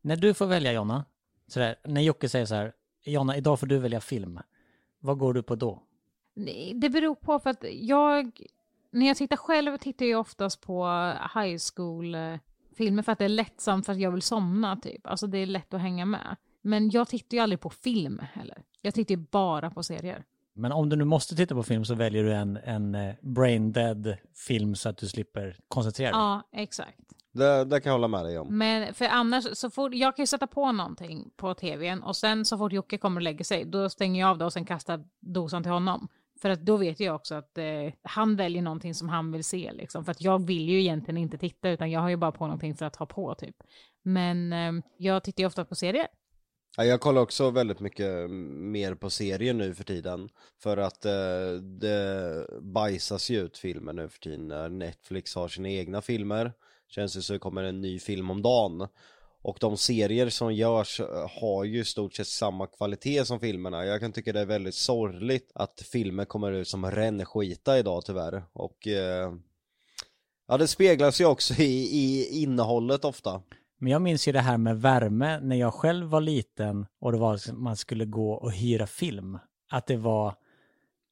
När 0.00 0.16
du 0.16 0.34
får 0.34 0.46
välja 0.46 0.72
Jonna, 0.72 1.04
sådär, 1.46 1.76
när 1.84 2.00
Jocke 2.00 2.28
säger 2.28 2.46
så 2.46 2.54
här, 2.54 2.72
Jonna, 3.04 3.36
idag 3.36 3.60
får 3.60 3.66
du 3.66 3.78
välja 3.78 4.00
film. 4.00 4.40
Vad 4.98 5.18
går 5.18 5.34
du 5.34 5.42
på 5.42 5.54
då? 5.54 5.82
Det 6.74 6.88
beror 6.88 7.14
på 7.14 7.38
för 7.38 7.50
att 7.50 7.64
jag, 7.72 8.40
när 8.90 9.06
jag 9.06 9.16
tittar 9.16 9.36
själv 9.36 9.78
tittar 9.78 10.06
jag 10.06 10.20
oftast 10.20 10.60
på 10.60 10.86
high 11.34 11.58
school-filmer 11.74 13.02
för 13.02 13.12
att 13.12 13.18
det 13.18 13.24
är 13.24 13.28
lättsamt 13.28 13.86
för 13.86 13.92
att 13.92 14.00
jag 14.00 14.10
vill 14.10 14.22
somna 14.22 14.76
typ. 14.76 15.06
Alltså 15.06 15.26
det 15.26 15.38
är 15.38 15.46
lätt 15.46 15.74
att 15.74 15.80
hänga 15.80 16.04
med. 16.04 16.36
Men 16.62 16.90
jag 16.90 17.08
tittar 17.08 17.36
ju 17.36 17.42
aldrig 17.42 17.60
på 17.60 17.70
film 17.70 18.18
heller. 18.32 18.62
Jag 18.80 18.94
tittar 18.94 19.14
ju 19.14 19.26
bara 19.30 19.70
på 19.70 19.82
serier. 19.82 20.24
Men 20.56 20.72
om 20.72 20.88
du 20.88 20.96
nu 20.96 21.04
måste 21.04 21.36
titta 21.36 21.54
på 21.54 21.62
film 21.62 21.84
så 21.84 21.94
väljer 21.94 22.24
du 22.24 22.34
en, 22.34 22.56
en 22.56 22.94
eh, 22.94 23.14
brain 23.20 23.72
dead 23.72 24.16
film 24.34 24.74
så 24.74 24.88
att 24.88 24.96
du 24.96 25.08
slipper 25.08 25.56
koncentrera 25.68 26.10
dig. 26.10 26.20
Ja, 26.20 26.42
exakt. 26.52 27.00
Det, 27.32 27.64
det 27.64 27.80
kan 27.80 27.90
jag 27.90 27.94
hålla 27.94 28.08
med 28.08 28.24
dig 28.24 28.38
om. 28.38 28.58
Men 28.58 28.94
för 28.94 29.04
annars, 29.04 29.44
så 29.52 29.70
fort, 29.70 29.94
jag 29.94 30.16
kan 30.16 30.22
ju 30.22 30.26
sätta 30.26 30.46
på 30.46 30.72
någonting 30.72 31.30
på 31.36 31.54
tvn 31.54 32.02
och 32.02 32.16
sen 32.16 32.44
så 32.44 32.58
fort 32.58 32.72
Jocke 32.72 32.98
kommer 32.98 33.20
och 33.20 33.22
lägger 33.22 33.44
sig, 33.44 33.64
då 33.64 33.88
stänger 33.88 34.20
jag 34.20 34.30
av 34.30 34.38
det 34.38 34.44
och 34.44 34.52
sen 34.52 34.64
kastar 34.64 35.04
dosan 35.20 35.62
till 35.62 35.72
honom. 35.72 36.08
För 36.40 36.50
att 36.50 36.60
då 36.60 36.76
vet 36.76 37.00
jag 37.00 37.14
också 37.14 37.34
att 37.34 37.58
eh, 37.58 37.64
han 38.02 38.36
väljer 38.36 38.62
någonting 38.62 38.94
som 38.94 39.08
han 39.08 39.32
vill 39.32 39.44
se 39.44 39.72
liksom. 39.72 40.04
För 40.04 40.12
att 40.12 40.20
jag 40.20 40.46
vill 40.46 40.68
ju 40.68 40.80
egentligen 40.80 41.18
inte 41.18 41.38
titta 41.38 41.68
utan 41.70 41.90
jag 41.90 42.00
har 42.00 42.08
ju 42.08 42.16
bara 42.16 42.32
på 42.32 42.46
någonting 42.46 42.74
för 42.74 42.86
att 42.86 42.96
ha 42.96 43.06
på 43.06 43.34
typ. 43.34 43.56
Men 44.02 44.52
eh, 44.52 44.72
jag 44.96 45.24
tittar 45.24 45.42
ju 45.42 45.46
ofta 45.46 45.64
på 45.64 45.74
serier. 45.74 46.06
Ja, 46.78 46.84
jag 46.84 47.00
kollar 47.00 47.22
också 47.22 47.50
väldigt 47.50 47.80
mycket 47.80 48.30
mer 48.30 48.94
på 48.94 49.10
serier 49.10 49.54
nu 49.54 49.74
för 49.74 49.84
tiden. 49.84 50.28
För 50.58 50.76
att 50.76 51.04
eh, 51.04 51.52
det 51.80 52.46
bajsas 52.60 53.30
ju 53.30 53.40
ut 53.40 53.58
filmer 53.58 53.92
nu 53.92 54.08
för 54.08 54.18
tiden 54.18 54.48
när 54.48 54.68
Netflix 54.68 55.34
har 55.34 55.48
sina 55.48 55.68
egna 55.68 56.02
filmer. 56.02 56.52
Känns 56.88 57.14
det 57.14 57.22
så 57.22 57.32
det 57.32 57.38
kommer 57.38 57.62
en 57.62 57.80
ny 57.80 57.98
film 57.98 58.30
om 58.30 58.42
dagen. 58.42 58.88
Och 59.42 59.56
de 59.60 59.76
serier 59.76 60.28
som 60.28 60.54
görs 60.54 61.00
eh, 61.00 61.30
har 61.40 61.64
ju 61.64 61.80
i 61.80 61.84
stort 61.84 62.14
sett 62.14 62.26
samma 62.26 62.66
kvalitet 62.66 63.24
som 63.24 63.40
filmerna. 63.40 63.84
Jag 63.84 64.00
kan 64.00 64.12
tycka 64.12 64.32
det 64.32 64.40
är 64.40 64.46
väldigt 64.46 64.74
sorgligt 64.74 65.50
att 65.54 65.82
filmer 65.92 66.24
kommer 66.24 66.52
ut 66.52 66.68
som 66.68 66.90
rännskita 66.90 67.78
idag 67.78 68.04
tyvärr. 68.04 68.42
Och 68.52 68.86
eh, 68.86 69.32
ja, 70.48 70.56
det 70.58 70.68
speglas 70.68 71.20
ju 71.20 71.24
också 71.24 71.54
i, 71.54 71.88
i 71.92 72.42
innehållet 72.42 73.04
ofta. 73.04 73.42
Men 73.78 73.92
jag 73.92 74.02
minns 74.02 74.28
ju 74.28 74.32
det 74.32 74.40
här 74.40 74.58
med 74.58 74.80
värme 74.80 75.40
när 75.40 75.56
jag 75.56 75.74
själv 75.74 76.06
var 76.06 76.20
liten 76.20 76.86
och 77.00 77.12
det 77.12 77.18
var 77.18 77.32
liksom, 77.32 77.64
man 77.64 77.76
skulle 77.76 78.04
gå 78.04 78.32
och 78.32 78.52
hyra 78.52 78.86
film. 78.86 79.38
Att 79.70 79.86
det 79.86 79.96
var, 79.96 80.34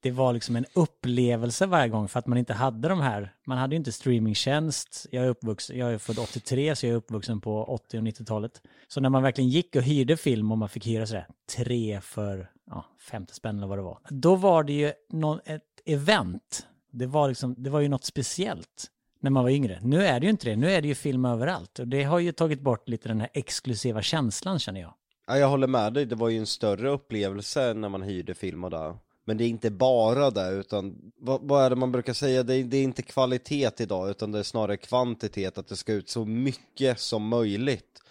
det 0.01 0.11
var 0.11 0.33
liksom 0.33 0.57
en 0.57 0.65
upplevelse 0.75 1.67
varje 1.67 1.89
gång 1.89 2.09
för 2.09 2.19
att 2.19 2.27
man 2.27 2.39
inte 2.39 2.53
hade 2.53 2.89
de 2.89 3.01
här, 3.01 3.35
man 3.47 3.59
hade 3.59 3.75
ju 3.75 3.79
inte 3.79 3.93
streamingtjänst. 3.93 5.07
Jag 5.11 5.25
är 5.25 5.29
uppvuxen, 5.29 5.79
jag 5.79 5.93
är 5.93 5.99
född 5.99 6.19
83 6.19 6.77
så 6.77 6.87
jag 6.87 6.93
är 6.93 6.97
uppvuxen 6.97 7.41
på 7.41 7.65
80 7.65 7.99
och 7.99 8.05
90-talet. 8.05 8.63
Så 8.89 9.01
när 9.01 9.09
man 9.09 9.23
verkligen 9.23 9.51
gick 9.51 9.77
och 9.77 9.83
hyrde 9.83 10.17
film 10.17 10.53
och 10.53 10.59
man 10.59 10.69
fick 10.69 10.87
hyra 10.87 11.07
sådär 11.07 11.27
tre 11.57 12.01
för 12.01 12.51
ja, 12.71 12.85
50 13.11 13.35
spänn 13.35 13.57
eller 13.57 13.67
vad 13.67 13.79
det 13.79 13.83
var. 13.83 13.99
Då 14.09 14.37
var 14.37 14.65
det 14.65 14.73
ju 14.73 14.93
någon, 15.11 15.41
ett 15.45 15.63
event. 15.85 16.67
Det 16.91 17.07
var, 17.07 17.29
liksom, 17.29 17.55
det 17.59 17.71
var 17.71 17.81
ju 17.81 17.89
något 17.89 18.05
speciellt 18.05 18.91
när 19.25 19.31
man 19.31 19.45
var 19.45 19.51
yngre. 19.51 19.79
Nu 19.83 20.05
är 20.05 20.21
det 20.21 20.27
ju 20.27 20.31
inte 20.31 20.49
det. 20.51 20.57
Nu 20.57 20.71
är 20.71 20.83
det 20.83 20.89
ju 20.89 20.95
film 20.95 21.25
överallt. 21.25 21.79
Och 21.79 21.89
det 21.89 22.03
har 22.03 22.19
ju 22.19 22.33
tagit 22.33 22.61
bort 22.61 22.89
lite 22.89 23.09
den 23.09 23.21
här 23.21 23.31
exklusiva 23.35 24.03
känslan 24.03 24.59
känner 24.59 24.81
jag. 24.81 24.95
Ja, 25.27 25.39
jag 25.39 25.49
håller 25.49 25.67
med 25.67 25.93
dig, 25.93 26.07
det 26.07 26.15
var 26.15 26.29
ju 26.29 26.39
en 26.39 26.47
större 26.47 26.91
upplevelse 26.91 27.75
när 27.75 27.89
man 27.89 28.03
hyrde 28.03 28.35
film 28.35 28.65
och 28.65 28.71
där. 28.71 28.97
Men 29.25 29.37
det 29.37 29.45
är 29.45 29.49
inte 29.49 29.71
bara 29.71 30.31
det, 30.31 30.51
utan 30.51 31.13
vad, 31.17 31.41
vad 31.43 31.65
är 31.65 31.71
det 31.71 31.77
man 31.77 31.93
brukar 31.93 32.13
säga? 32.13 32.43
Det 32.43 32.55
är, 32.55 32.65
det 32.65 32.77
är 32.77 32.83
inte 32.83 33.03
kvalitet 33.03 33.71
idag, 33.79 34.11
utan 34.11 34.33
det 34.33 34.39
är 34.39 34.43
snarare 34.43 34.77
kvantitet, 34.77 35.59
att 35.59 35.69
det 35.69 35.77
ska 35.77 35.93
ut 35.93 36.09
så 36.09 36.25
mycket 36.25 37.01
som 37.01 37.29
möjligt. 37.29 38.03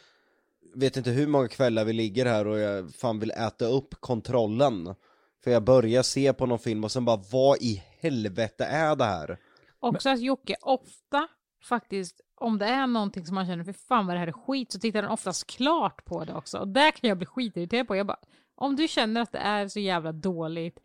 Vet 0.76 0.98
inte 0.98 1.12
hur 1.12 1.28
många 1.28 1.48
kvällar 1.48 1.86
vi 1.86 1.94
ligger 1.94 2.26
här 2.26 2.48
och 2.48 2.60
jag 2.60 2.96
fan 2.96 3.20
vill 3.20 3.32
äta 3.32 3.66
upp 3.66 3.96
kontrollen. 4.00 4.96
För 5.44 5.52
jag 5.52 5.64
börjar 5.64 6.04
se 6.04 6.34
på 6.34 6.46
någon 6.46 6.60
film 6.60 6.84
och 6.84 6.92
sen 6.92 7.06
bara, 7.06 7.24
vad 7.32 7.58
i 7.62 7.84
helvete 8.00 8.66
är 8.66 8.96
det 8.96 9.06
här? 9.06 9.38
Också 9.84 10.10
att 10.10 10.22
Jocke 10.22 10.56
ofta 10.62 11.28
faktiskt, 11.64 12.22
om 12.36 12.58
det 12.58 12.66
är 12.66 12.88
någonting 12.88 13.26
som 13.26 13.36
man 13.36 13.46
känner, 13.46 13.64
för 13.64 13.74
fan 13.74 14.08
vad 14.08 14.16
det 14.16 14.20
här 14.20 14.28
är 14.28 14.32
skit, 14.32 14.72
så 14.72 14.80
tittar 14.80 15.02
den 15.02 15.12
oftast 15.12 15.48
klart 15.48 16.06
på 16.06 16.26
det 16.26 16.34
också. 16.34 16.58
Och 16.58 16.68
där 16.68 16.92
kan 16.92 17.08
jag 17.08 17.18
bli 17.18 17.26
skitirriterad 17.26 17.88
på. 17.88 17.96
Jag 17.96 18.08
bara, 18.08 18.20
om 18.56 18.76
du 18.76 18.88
känner 18.88 19.22
att 19.22 19.32
det 19.32 19.38
är 19.38 19.68
så 19.68 19.80
jävla 19.80 20.12
dåligt, 20.12 20.80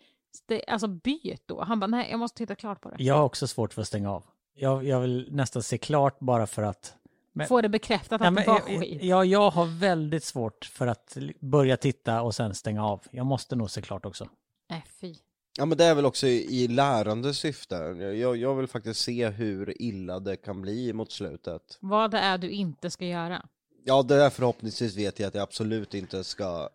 det, 0.47 0.65
alltså 0.67 0.89
byt 0.89 1.43
då. 1.47 1.63
Han 1.63 1.81
bara, 1.81 1.87
nej 1.87 2.11
jag 2.11 2.21
måste 2.21 2.39
titta 2.39 2.55
klart 2.55 2.81
på 2.81 2.91
det. 2.91 3.05
Jag 3.05 3.15
har 3.15 3.23
också 3.23 3.47
svårt 3.47 3.73
för 3.75 3.83
att 3.83 3.89
stänga 3.89 4.13
av. 4.13 4.25
Jag, 4.55 4.85
jag 4.85 5.01
vill 5.01 5.29
nästan 5.31 5.63
se 5.63 5.79
klart 5.79 6.19
bara 6.21 6.47
för 6.47 6.63
att... 6.63 6.95
Men, 7.33 7.47
Få 7.47 7.61
det 7.61 7.69
bekräftat 7.69 8.21
Nej, 8.21 8.29
att 8.29 8.35
men, 8.35 8.45
det 8.45 8.51
var 8.51 8.63
jag, 8.69 8.81
skit. 8.81 9.03
ja, 9.03 9.25
jag 9.25 9.51
har 9.51 9.79
väldigt 9.81 10.25
svårt 10.25 10.65
för 10.65 10.87
att 10.87 11.17
börja 11.41 11.77
titta 11.77 12.23
och 12.23 12.35
sen 12.35 12.55
stänga 12.55 12.87
av. 12.87 13.01
Jag 13.11 13.27
måste 13.27 13.57
nog 13.57 13.71
se 13.71 13.83
klart 13.83 14.07
också. 14.07 14.29
Nej 14.71 14.85
fy. 15.01 15.15
Ja 15.59 15.67
men 15.67 15.79
det 15.79 15.85
är 15.85 15.95
väl 15.95 16.07
också 16.07 16.27
i 16.27 16.63
i 16.63 16.69
lärande 16.69 17.35
syfte. 17.35 17.75
Jag, 17.75 18.37
jag 18.37 18.55
vill 18.55 18.67
faktiskt 18.67 19.01
se 19.01 19.29
hur 19.29 19.83
illa 19.83 20.21
det 20.21 20.37
kan 20.37 20.63
bli 20.63 20.93
mot 20.93 21.13
slutet. 21.13 21.79
Vad 21.81 22.11
det 22.11 22.19
är 22.19 22.39
du 22.39 22.51
inte 22.51 22.91
ska 22.91 23.07
göra. 23.07 23.47
Ja, 23.85 24.03
det 24.03 24.15
är 24.15 24.31
förhoppningsvis 24.31 24.97
vet 24.97 25.19
jag 25.19 25.29
att 25.29 25.35
jag 25.35 25.43
absolut 25.43 25.95
inte 25.95 26.25
ska 26.25 26.69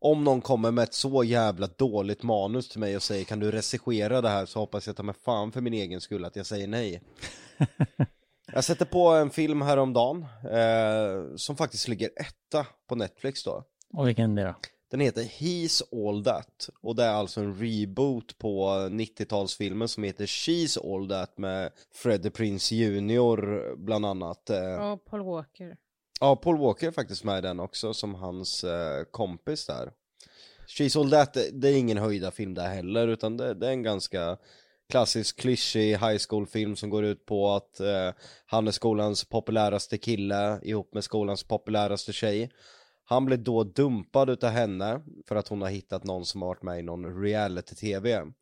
Om 0.00 0.24
någon 0.24 0.40
kommer 0.40 0.70
med 0.70 0.82
ett 0.82 0.94
så 0.94 1.24
jävla 1.24 1.66
dåligt 1.66 2.22
manus 2.22 2.68
till 2.68 2.80
mig 2.80 2.96
och 2.96 3.02
säger 3.02 3.24
kan 3.24 3.40
du 3.40 3.50
regissera 3.50 4.20
det 4.20 4.28
här 4.28 4.46
så 4.46 4.58
hoppas 4.58 4.86
jag 4.86 4.96
ta 4.96 5.02
mig 5.02 5.14
fan 5.24 5.52
för 5.52 5.60
min 5.60 5.74
egen 5.74 6.00
skull 6.00 6.24
att 6.24 6.36
jag 6.36 6.46
säger 6.46 6.66
nej 6.66 7.02
Jag 8.52 8.64
sätter 8.64 8.84
på 8.84 9.08
en 9.08 9.30
film 9.30 9.62
häromdagen 9.62 10.26
eh, 10.50 11.36
som 11.36 11.56
faktiskt 11.56 11.88
ligger 11.88 12.10
etta 12.16 12.66
på 12.88 12.94
Netflix 12.94 13.44
då 13.44 13.64
Och 13.92 14.08
vilken 14.08 14.38
är 14.38 14.44
det 14.44 14.48
då? 14.48 14.54
Den 14.92 15.00
heter 15.00 15.22
He's 15.22 15.82
All 15.92 16.24
That 16.24 16.68
och 16.80 16.96
det 16.96 17.04
är 17.04 17.12
alltså 17.14 17.40
en 17.40 17.54
reboot 17.58 18.38
på 18.38 18.66
90-talsfilmen 18.90 19.86
som 19.86 20.02
heter 20.02 20.26
She's 20.26 20.94
All 20.94 21.08
That 21.08 21.38
med 21.38 21.70
Freddie 21.94 22.30
Prince 22.30 22.74
Jr 22.74 23.76
bland 23.76 24.06
annat. 24.06 24.50
Eh, 24.50 24.90
Och 24.92 25.04
Paul 25.04 25.22
Walker. 25.24 25.76
Ja, 26.20 26.36
Paul 26.36 26.58
Walker 26.58 26.86
är 26.86 26.90
faktiskt 26.90 27.24
med 27.24 27.38
i 27.38 27.40
den 27.40 27.60
också 27.60 27.94
som 27.94 28.14
hans 28.14 28.64
eh, 28.64 29.04
kompis 29.10 29.66
där. 29.66 29.92
She's 30.66 31.00
All 31.00 31.10
That, 31.10 31.34
det- 31.34 31.50
det 31.50 31.68
är 31.68 31.76
ingen 31.76 31.98
höjda 31.98 32.30
film 32.30 32.54
där 32.54 32.68
heller 32.68 33.08
utan 33.08 33.36
det, 33.36 33.54
det 33.54 33.66
är 33.66 33.70
en 33.72 33.82
ganska 33.82 34.36
klassisk 34.88 35.40
klyschig 35.40 35.90
high 35.98 36.18
school 36.28 36.46
film 36.46 36.76
som 36.76 36.90
går 36.90 37.04
ut 37.04 37.26
på 37.26 37.50
att 37.50 37.80
eh, 37.80 38.10
han 38.46 38.66
är 38.68 38.72
skolans 38.72 39.24
populäraste 39.24 39.98
kille 39.98 40.60
ihop 40.62 40.94
med 40.94 41.04
skolans 41.04 41.42
populäraste 41.44 42.12
tjej. 42.12 42.50
Han 43.12 43.24
blir 43.24 43.36
då 43.36 43.64
dumpad 43.64 44.30
utav 44.30 44.50
henne 44.50 45.00
för 45.28 45.36
att 45.36 45.48
hon 45.48 45.62
har 45.62 45.68
hittat 45.68 46.04
någon 46.04 46.26
som 46.26 46.42
har 46.42 46.48
varit 46.48 46.62
med 46.62 46.78
i 46.78 46.82
någon 46.82 47.22
reality-tv. 47.22 48.32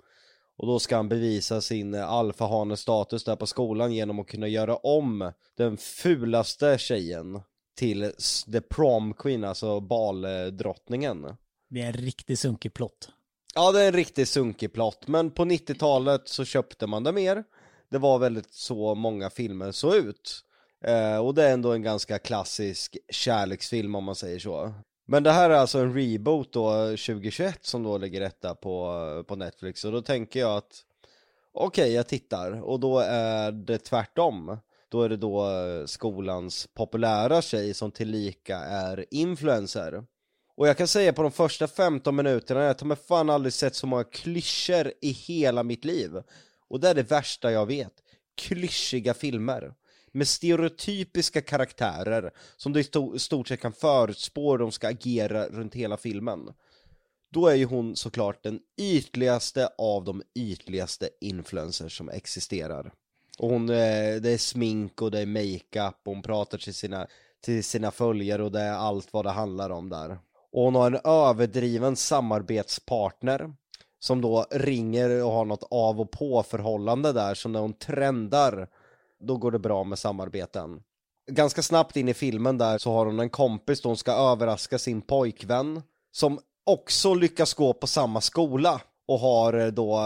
Och 0.57 0.67
då 0.67 0.79
ska 0.79 0.97
han 0.97 1.09
bevisa 1.09 1.61
sin 1.61 1.95
alfahane-status 1.95 3.25
där 3.25 3.37
på 3.37 3.47
skolan 3.47 3.93
genom 3.93 4.19
att 4.19 4.27
kunna 4.27 4.49
göra 4.49 4.77
om 4.77 5.33
den 5.57 5.77
fulaste 5.77 6.79
tjejen 6.79 7.41
till 7.77 8.13
the 8.53 8.61
prom 8.61 9.15
queen, 9.15 9.45
alltså 9.45 9.81
baldrottningen. 9.81 11.37
Det 11.69 11.81
är 11.81 11.87
en 11.87 11.93
riktigt 11.93 12.39
sunkig 12.39 12.75
plott. 12.75 13.09
Ja, 13.55 13.73
det 13.73 13.83
är 13.83 13.87
en 13.87 13.93
riktigt 13.93 14.29
sunkig 14.29 14.73
plott, 14.73 15.09
men 15.09 15.31
på 15.31 15.45
90-talet 15.45 16.29
så 16.29 16.45
köpte 16.45 16.87
man 16.87 17.05
det 17.05 17.13
mer. 17.13 17.45
Det 17.91 17.99
var 17.99 18.19
väldigt 18.19 18.53
så 18.53 18.95
många 18.95 19.31
filmer 19.31 19.73
såg 19.73 19.95
ut. 19.95 20.45
Eh, 20.85 21.19
och 21.19 21.35
det 21.35 21.45
är 21.45 21.53
ändå 21.53 21.73
en 21.73 21.83
ganska 21.83 22.19
klassisk 22.19 22.97
kärleksfilm 23.09 23.95
om 23.95 24.05
man 24.05 24.15
säger 24.15 24.39
så. 24.39 24.75
Men 25.07 25.23
det 25.23 25.31
här 25.31 25.51
är 25.51 25.55
alltså 25.55 25.79
en 25.79 25.95
reboot 25.95 26.53
då 26.53 26.87
2021 26.87 27.59
som 27.65 27.83
då 27.83 27.99
ligger 27.99 28.21
etta 28.21 28.55
på, 28.55 29.25
på 29.29 29.37
Netflix 29.37 29.85
och 29.85 29.93
då 29.93 30.03
tänker 30.03 30.41
jag 30.41 30.57
att 30.57 30.85
okej, 31.53 31.93
jag 31.93 32.09
tittar 32.09 32.63
och 32.63 32.81
då 32.81 32.99
är 32.99 33.53
det 33.53 33.79
tvärtom. 33.79 34.59
Då 34.89 35.03
är 35.03 35.09
det 35.09 35.17
då 35.17 35.51
eh, 35.51 35.87
skolans 35.87 36.69
populära 36.75 37.43
tjej 37.43 37.75
som 37.75 37.91
tillika 37.91 38.59
är 38.59 39.05
influencer. 39.11 40.05
Och 40.57 40.69
jag 40.69 40.77
kan 40.77 40.89
säga 40.89 41.13
på 41.13 41.23
de 41.23 41.33
första 41.33 41.69
15 41.69 42.17
minuterna, 42.17 42.61
jag 42.61 42.81
har 42.81 42.87
mig 42.87 42.97
fan 43.09 43.31
aldrig 43.31 43.53
sett 43.53 43.75
så 43.75 43.87
många 43.87 44.05
klyschor 44.05 44.93
i 45.01 45.11
hela 45.11 45.63
mitt 45.63 45.85
liv. 45.85 46.23
Och 46.69 46.81
det 46.81 46.89
är 46.89 46.95
det 46.95 47.11
värsta 47.11 47.53
jag 47.53 47.67
vet. 47.67 47.93
Klyschiga 48.37 49.15
filmer. 49.15 49.75
Med 50.13 50.29
stereotypiska 50.29 51.41
karaktärer 51.41 52.31
som 52.57 52.73
du 52.73 52.81
i 52.81 53.19
stort 53.19 53.49
sett 53.49 53.61
kan 53.61 53.73
förutspå 53.73 54.51
hur 54.51 54.59
de 54.59 54.73
ska 54.73 54.89
agera 54.89 55.47
runt 55.47 55.75
hela 55.75 55.97
filmen. 55.97 56.49
Då 57.33 57.47
är 57.47 57.55
ju 57.55 57.65
hon 57.65 57.97
såklart 57.97 58.43
den 58.43 58.61
ytligaste 58.81 59.69
av 59.79 60.05
de 60.05 60.23
ytligaste 60.35 61.09
influencers 61.21 61.99
som 61.99 62.09
existerar. 62.09 62.93
Och 63.39 63.49
hon, 63.49 63.71
eh, 63.71 64.15
det 64.21 64.31
är 64.31 64.39
smink 64.39 65.03
och 65.03 65.11
det 65.11 65.21
är 65.21 65.27
makeup 65.27 65.95
och 66.05 66.13
hon 66.13 66.23
pratar 66.23 66.59
till 66.59 66.75
sina, 66.75 67.07
till 67.41 67.65
sina 67.65 67.91
följare 67.91 68.43
och 68.43 68.53
det 68.53 68.61
är 68.61 68.73
allt 68.73 69.13
vad 69.13 69.25
det 69.25 69.31
handlar 69.31 69.71
om 69.71 69.89
där. 69.89 70.19
Och 70.53 70.63
hon 70.63 70.75
har 70.75 70.87
en 70.87 71.01
överdriven 71.05 71.97
samarbetspartner 71.97 73.55
som 73.99 74.21
då 74.21 74.47
ringer 74.51 75.25
och 75.25 75.33
har 75.33 75.45
något 75.45 75.69
av 75.71 76.01
och 76.01 76.11
på 76.11 76.43
förhållande 76.43 77.13
där 77.13 77.35
som 77.35 77.53
när 77.53 77.61
hon 77.61 77.73
trendar 77.73 78.69
då 79.21 79.37
går 79.37 79.51
det 79.51 79.59
bra 79.59 79.85
med 79.85 79.99
samarbeten. 79.99 80.83
Ganska 81.31 81.63
snabbt 81.63 81.97
in 81.97 82.09
i 82.09 82.15
filmen 82.15 82.59
där 82.59 82.79
så 82.79 82.93
har 82.93 83.07
hon 83.07 83.21
en 83.21 83.31
kompis 83.31 83.81
då 83.81 83.89
hon 83.89 83.97
ska 83.97 84.13
överraska 84.13 84.79
sin 84.79 85.03
pojkvän 85.03 85.83
som 86.13 86.39
också 86.67 87.15
lyckas 87.15 87.55
gå 87.55 87.73
på 87.73 87.87
samma 87.87 88.21
skola 88.21 88.81
och 89.09 89.19
har 89.19 89.53
eh, 89.53 89.67
då 89.67 89.97
eh, 89.97 90.03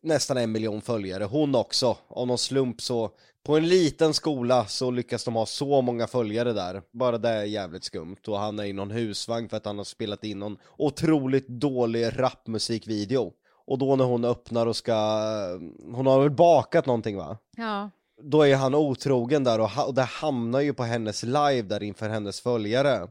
nästan 0.00 0.36
en 0.36 0.52
miljon 0.52 0.80
följare, 0.80 1.24
hon 1.24 1.54
också. 1.54 1.96
Av 2.08 2.26
någon 2.26 2.38
slump 2.38 2.80
så, 2.80 3.10
på 3.46 3.56
en 3.56 3.68
liten 3.68 4.14
skola 4.14 4.66
så 4.66 4.90
lyckas 4.90 5.24
de 5.24 5.34
ha 5.34 5.46
så 5.46 5.82
många 5.82 6.06
följare 6.06 6.52
där. 6.52 6.82
Bara 6.92 7.18
det 7.18 7.28
är 7.28 7.44
jävligt 7.44 7.84
skumt 7.84 8.16
och 8.26 8.38
han 8.38 8.58
är 8.58 8.64
i 8.64 8.72
någon 8.72 8.90
husvagn 8.90 9.48
för 9.48 9.56
att 9.56 9.66
han 9.66 9.78
har 9.78 9.84
spelat 9.84 10.24
in 10.24 10.38
någon 10.38 10.56
otroligt 10.76 11.48
dålig 11.48 12.18
rapmusikvideo. 12.18 13.32
Och 13.66 13.78
då 13.78 13.96
när 13.96 14.04
hon 14.04 14.24
öppnar 14.24 14.66
och 14.66 14.76
ska, 14.76 14.92
eh, 14.92 15.94
hon 15.94 16.06
har 16.06 16.20
väl 16.20 16.30
bakat 16.30 16.86
någonting 16.86 17.16
va? 17.16 17.38
Ja 17.56 17.90
då 18.22 18.42
är 18.42 18.56
han 18.56 18.74
otrogen 18.74 19.44
där 19.44 19.60
och, 19.60 19.70
och 19.86 19.94
det 19.94 20.02
hamnar 20.02 20.60
ju 20.60 20.74
på 20.74 20.82
hennes 20.82 21.22
live 21.22 21.62
där 21.62 21.82
inför 21.82 22.08
hennes 22.08 22.40
följare. 22.40 23.08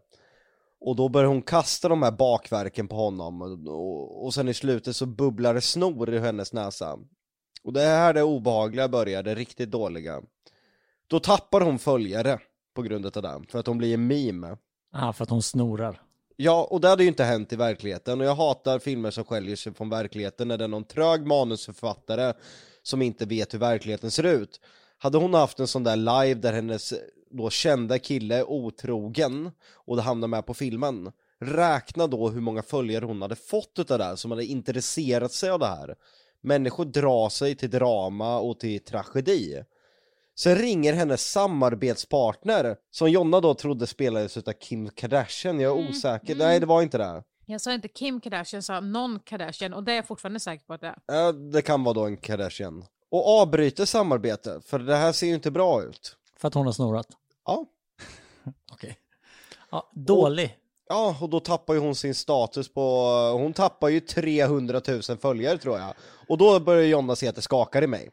Och 0.79 0.95
då 0.95 1.09
börjar 1.09 1.27
hon 1.27 1.41
kasta 1.41 1.89
de 1.89 2.03
här 2.03 2.11
bakverken 2.11 2.87
på 2.87 2.95
honom 2.95 3.41
och, 3.41 4.25
och, 4.25 4.33
sen 4.33 4.47
i 4.47 4.53
slutet 4.53 4.95
så 4.95 5.05
bubblar 5.05 5.53
det 5.53 5.61
snor 5.61 6.13
i 6.13 6.19
hennes 6.19 6.53
näsa. 6.53 6.99
Och 7.63 7.73
det 7.73 7.81
är 7.81 7.97
här 7.97 8.13
det 8.13 8.23
obehagliga 8.23 8.87
börjar, 8.87 9.23
det 9.23 9.35
riktigt 9.35 9.71
dåliga. 9.71 10.21
Då 11.07 11.19
tappar 11.19 11.61
hon 11.61 11.79
följare 11.79 12.39
på 12.75 12.81
grund 12.81 13.05
av 13.05 13.23
det, 13.23 13.41
för 13.49 13.59
att 13.59 13.67
hon 13.67 13.77
blir 13.77 13.93
en 13.93 14.07
meme. 14.07 14.57
Ja, 14.93 15.13
för 15.13 15.23
att 15.23 15.29
hon 15.29 15.41
snorar. 15.41 16.01
Ja, 16.35 16.67
och 16.71 16.81
det 16.81 16.87
hade 16.87 17.03
ju 17.03 17.09
inte 17.09 17.23
hänt 17.23 17.53
i 17.53 17.55
verkligheten 17.55 18.21
och 18.21 18.27
jag 18.27 18.35
hatar 18.35 18.79
filmer 18.79 19.11
som 19.11 19.23
skiljer 19.23 19.55
sig 19.55 19.73
från 19.73 19.89
verkligheten 19.89 20.47
när 20.47 20.57
det 20.57 20.63
är 20.63 20.67
någon 20.67 20.83
trög 20.83 21.25
manusförfattare 21.25 22.33
som 22.83 23.01
inte 23.01 23.25
vet 23.25 23.53
hur 23.53 23.59
verkligheten 23.59 24.11
ser 24.11 24.23
ut. 24.23 24.59
Hade 24.97 25.17
hon 25.17 25.33
haft 25.33 25.59
en 25.59 25.67
sån 25.67 25.83
där 25.83 25.95
live 25.95 26.33
där 26.41 26.53
hennes 26.53 26.93
då 27.31 27.49
kända 27.49 27.99
kille 27.99 28.35
är 28.35 28.49
otrogen 28.49 29.51
och 29.73 29.95
det 29.95 30.01
hamnar 30.01 30.27
med 30.27 30.45
på 30.45 30.53
filmen, 30.53 31.11
räkna 31.39 32.07
då 32.07 32.29
hur 32.29 32.41
många 32.41 32.61
följare 32.61 33.05
hon 33.05 33.21
hade 33.21 33.35
fått 33.35 33.79
utav 33.79 33.97
det 33.97 34.03
här 34.03 34.15
som 34.15 34.31
hade 34.31 34.45
intresserat 34.45 35.31
sig 35.31 35.49
av 35.49 35.59
det 35.59 35.67
här. 35.67 35.95
Människor 36.41 36.85
drar 36.85 37.29
sig 37.29 37.55
till 37.55 37.69
drama 37.69 38.39
och 38.39 38.59
till 38.59 38.83
tragedi. 38.83 39.63
Sen 40.35 40.55
ringer 40.55 40.93
hennes 40.93 41.31
samarbetspartner, 41.31 42.75
som 42.91 43.11
Jonna 43.11 43.39
då 43.39 43.53
trodde 43.53 43.87
spelades 43.87 44.37
utav 44.37 44.53
Kim 44.53 44.89
Kardashian, 44.89 45.59
jag 45.59 45.71
är 45.71 45.79
Mm, 45.79 45.89
osäker, 45.89 46.33
mm. 46.33 46.47
nej 46.47 46.59
det 46.59 46.65
var 46.65 46.81
inte 46.81 46.97
det. 46.97 47.23
Jag 47.45 47.61
sa 47.61 47.73
inte 47.73 47.87
Kim 47.87 48.21
Kardashian, 48.21 48.57
jag 48.57 48.63
sa 48.63 48.79
någon 48.79 49.19
Kardashian 49.19 49.73
och 49.73 49.83
det 49.83 49.91
är 49.91 49.95
jag 49.95 50.07
fortfarande 50.07 50.39
säker 50.39 50.65
på 50.65 50.73
att 50.73 50.81
det 50.81 50.87
är. 50.87 50.99
Ja, 51.05 51.31
det 51.31 51.61
kan 51.61 51.83
vara 51.83 51.93
då 51.93 52.05
en 52.05 52.17
Kardashian. 52.17 52.85
Och 53.09 53.39
avbryter 53.41 53.85
samarbetet, 53.85 54.65
för 54.65 54.79
det 54.79 54.95
här 54.95 55.11
ser 55.11 55.27
ju 55.27 55.33
inte 55.33 55.51
bra 55.51 55.83
ut. 55.83 56.17
För 56.35 56.47
att 56.47 56.53
hon 56.53 56.65
har 56.65 56.73
snorat. 56.73 57.07
Ja, 57.45 57.65
Okej. 58.71 58.97
Ja, 59.71 59.91
dålig. 59.93 60.57
ja 60.89 61.17
och 61.21 61.29
då 61.29 61.39
tappar 61.39 61.73
ju 61.73 61.79
hon 61.79 61.95
sin 61.95 62.15
status 62.15 62.73
på, 62.73 62.81
hon 63.33 63.53
tappar 63.53 63.89
ju 63.89 63.99
300 63.99 64.81
000 64.87 65.01
följare 65.01 65.57
tror 65.57 65.77
jag. 65.77 65.93
Och 66.27 66.37
då 66.37 66.59
börjar 66.59 66.83
Jonna 66.83 67.15
se 67.15 67.27
att 67.27 67.35
det 67.35 67.41
skakar 67.41 67.81
i 67.83 67.87
mig. 67.87 68.09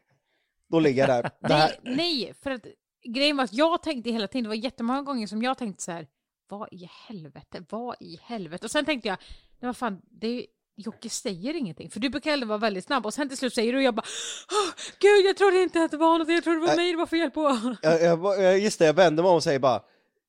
Då 0.69 0.79
ligger 0.79 1.07
jag 1.07 1.23
där. 1.23 1.31
Det 1.47 1.53
här, 1.53 1.79
Nej, 1.83 1.95
nej, 1.95 2.33
för 2.41 2.51
att 2.51 2.61
grejen 3.03 3.37
var 3.37 3.43
att 3.43 3.53
jag 3.53 3.83
tänkte 3.83 4.11
hela 4.11 4.27
tiden, 4.27 4.43
det 4.43 4.49
var 4.49 4.55
jättemånga 4.55 5.01
gånger 5.01 5.27
som 5.27 5.41
jag 5.43 5.57
tänkte 5.57 5.83
så 5.83 5.91
här, 5.91 6.07
vad 6.49 6.73
i 6.73 6.89
helvete, 7.07 7.65
vad 7.69 7.95
i 7.99 8.19
helvete? 8.23 8.65
Och 8.65 8.71
sen 8.71 8.85
tänkte 8.85 9.07
jag, 9.07 9.17
nej 9.59 9.67
vad 9.67 9.77
fan, 9.77 10.01
det 10.11 10.27
är 10.27 10.45
Jocke 10.77 11.09
säger 11.09 11.53
ingenting, 11.53 11.89
för 11.89 11.99
du 11.99 12.09
brukar 12.09 12.31
ändå 12.33 12.47
vara 12.47 12.57
väldigt 12.57 12.85
snabb 12.85 13.05
och 13.05 13.13
sen 13.13 13.29
till 13.29 13.37
slut 13.37 13.53
säger 13.53 13.71
du 13.73 13.77
och 13.77 13.83
jag 13.83 13.95
bara 13.95 14.05
"Åh, 14.51 14.73
Gud 14.99 15.25
jag 15.25 15.37
trodde 15.37 15.61
inte 15.61 15.83
att 15.83 15.91
det 15.91 15.97
var 15.97 16.19
något, 16.19 16.29
jag 16.29 16.43
trodde 16.43 16.59
det 16.59 16.67
var 16.67 16.75
mig 16.75 16.91
det 16.91 16.97
var 16.97 17.05
fel 17.05 17.31
på. 17.31 17.75
jag, 17.81 18.01
jag, 18.01 18.43
jag, 18.43 18.59
just 18.59 18.79
det, 18.79 18.85
jag 18.85 18.93
vänder 18.93 19.23
mig 19.23 19.29
om 19.29 19.35
och 19.35 19.43
säger 19.43 19.59
bara 19.59 19.81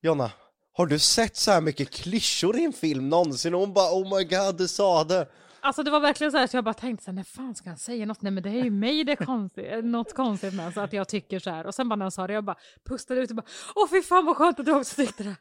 Jonna, 0.02 0.30
har 0.72 0.86
du 0.86 0.98
sett 0.98 1.36
så 1.36 1.50
här 1.50 1.60
mycket 1.60 1.90
klyschor 1.90 2.56
i 2.56 2.64
en 2.64 2.72
film 2.72 3.08
någonsin? 3.08 3.54
Och 3.54 3.60
hon 3.60 3.72
bara 3.72 3.92
oh 3.92 4.16
my 4.18 4.24
god, 4.24 4.58
du 4.58 4.68
sa 4.68 5.04
det! 5.04 5.28
Alltså 5.60 5.82
det 5.82 5.90
var 5.90 6.00
verkligen 6.00 6.30
så 6.32 6.38
här 6.38 6.46
så 6.46 6.56
jag 6.56 6.64
bara 6.64 6.74
tänkte 6.74 7.04
så 7.04 7.10
här, 7.10 7.16
när 7.16 7.24
fan 7.24 7.54
ska 7.54 7.68
han 7.70 7.78
säga 7.78 8.06
något? 8.06 8.22
Nej 8.22 8.32
men 8.32 8.42
det 8.42 8.48
är 8.48 8.64
ju 8.64 8.70
mig 8.70 9.04
det 9.04 9.12
är 9.12 9.16
konstigt, 9.26 9.84
något 9.84 10.14
konstigt 10.14 10.54
med 10.54 10.74
så 10.74 10.80
att 10.80 10.92
jag 10.92 11.08
tycker 11.08 11.38
så 11.38 11.50
här. 11.50 11.66
Och 11.66 11.74
sen 11.74 11.88
bara 11.88 11.96
när 11.96 12.04
han 12.04 12.12
sa 12.12 12.26
det, 12.26 12.32
jag 12.32 12.44
bara 12.44 12.56
pustade 12.84 13.20
ut 13.20 13.30
och 13.30 13.36
bara 13.36 13.46
åh 13.74 13.88
fy 13.90 14.02
fan 14.02 14.26
vad 14.26 14.36
skönt 14.36 14.60
att 14.60 14.66
du 14.66 14.72
också 14.74 14.96
tyckte 14.96 15.22
det. 15.22 15.36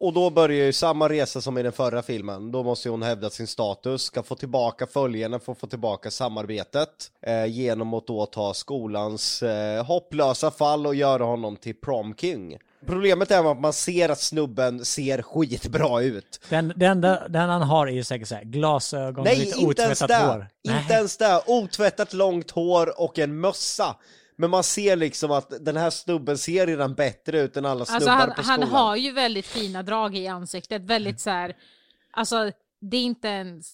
Och 0.00 0.12
då 0.12 0.30
börjar 0.30 0.64
ju 0.64 0.72
samma 0.72 1.08
resa 1.08 1.40
som 1.40 1.58
i 1.58 1.62
den 1.62 1.72
förra 1.72 2.02
filmen. 2.02 2.52
Då 2.52 2.62
måste 2.62 2.88
ju 2.88 2.90
hon 2.90 3.02
hävda 3.02 3.30
sin 3.30 3.46
status, 3.46 4.02
ska 4.02 4.22
få 4.22 4.34
tillbaka 4.34 4.86
följarna, 4.86 5.38
få 5.38 5.54
få 5.54 5.66
tillbaka 5.66 6.10
samarbetet 6.10 6.88
eh, 7.26 7.46
genom 7.46 7.94
att 7.94 8.06
då 8.06 8.26
ta 8.26 8.54
skolans 8.54 9.42
eh, 9.42 9.84
hopplösa 9.84 10.50
fall 10.50 10.86
och 10.86 10.94
göra 10.94 11.24
honom 11.24 11.56
till 11.56 11.74
prom 11.74 12.14
king. 12.14 12.58
Problemet 12.86 13.30
är 13.30 13.50
att 13.50 13.60
man 13.60 13.72
ser 13.72 14.08
att 14.08 14.20
snubben 14.20 14.84
ser 14.84 15.22
skitbra 15.22 16.02
ut. 16.02 16.40
Den, 16.48 16.82
enda 16.82 17.28
den 17.28 17.48
han 17.48 17.62
har 17.62 17.86
är 17.86 17.92
ju 17.92 18.04
säkert 18.04 18.28
så 18.28 18.34
här, 18.34 18.44
glasögon, 18.44 19.24
Nej, 19.24 19.36
lite 19.36 19.58
inte 19.60 19.82
ens 19.82 20.02
otvättat 20.02 20.20
det! 20.20 20.32
hår. 20.32 20.46
Inte 20.62 20.94
ens 20.94 21.16
det! 21.16 21.42
Otvättat 21.46 22.12
långt 22.12 22.50
hår 22.50 23.00
och 23.00 23.18
en 23.18 23.40
mössa. 23.40 23.96
Men 24.40 24.50
man 24.50 24.62
ser 24.64 24.96
liksom 24.96 25.30
att 25.30 25.64
den 25.64 25.76
här 25.76 25.90
snubben 25.90 26.38
ser 26.38 26.66
redan 26.66 26.94
bättre 26.94 27.40
ut 27.40 27.56
än 27.56 27.66
alla 27.66 27.84
snubbar 27.84 27.94
Alltså 27.96 28.10
han, 28.10 28.28
på 28.34 28.42
han 28.42 28.60
skolan. 28.62 28.70
har 28.70 28.96
ju 28.96 29.12
väldigt 29.12 29.46
fina 29.46 29.82
drag 29.82 30.16
i 30.16 30.26
ansiktet, 30.26 30.82
väldigt 30.82 31.20
så 31.20 31.30
här, 31.30 31.56
alltså 32.10 32.50
det 32.80 32.96
är 32.96 33.02
inte 33.02 33.28
ens 33.28 33.72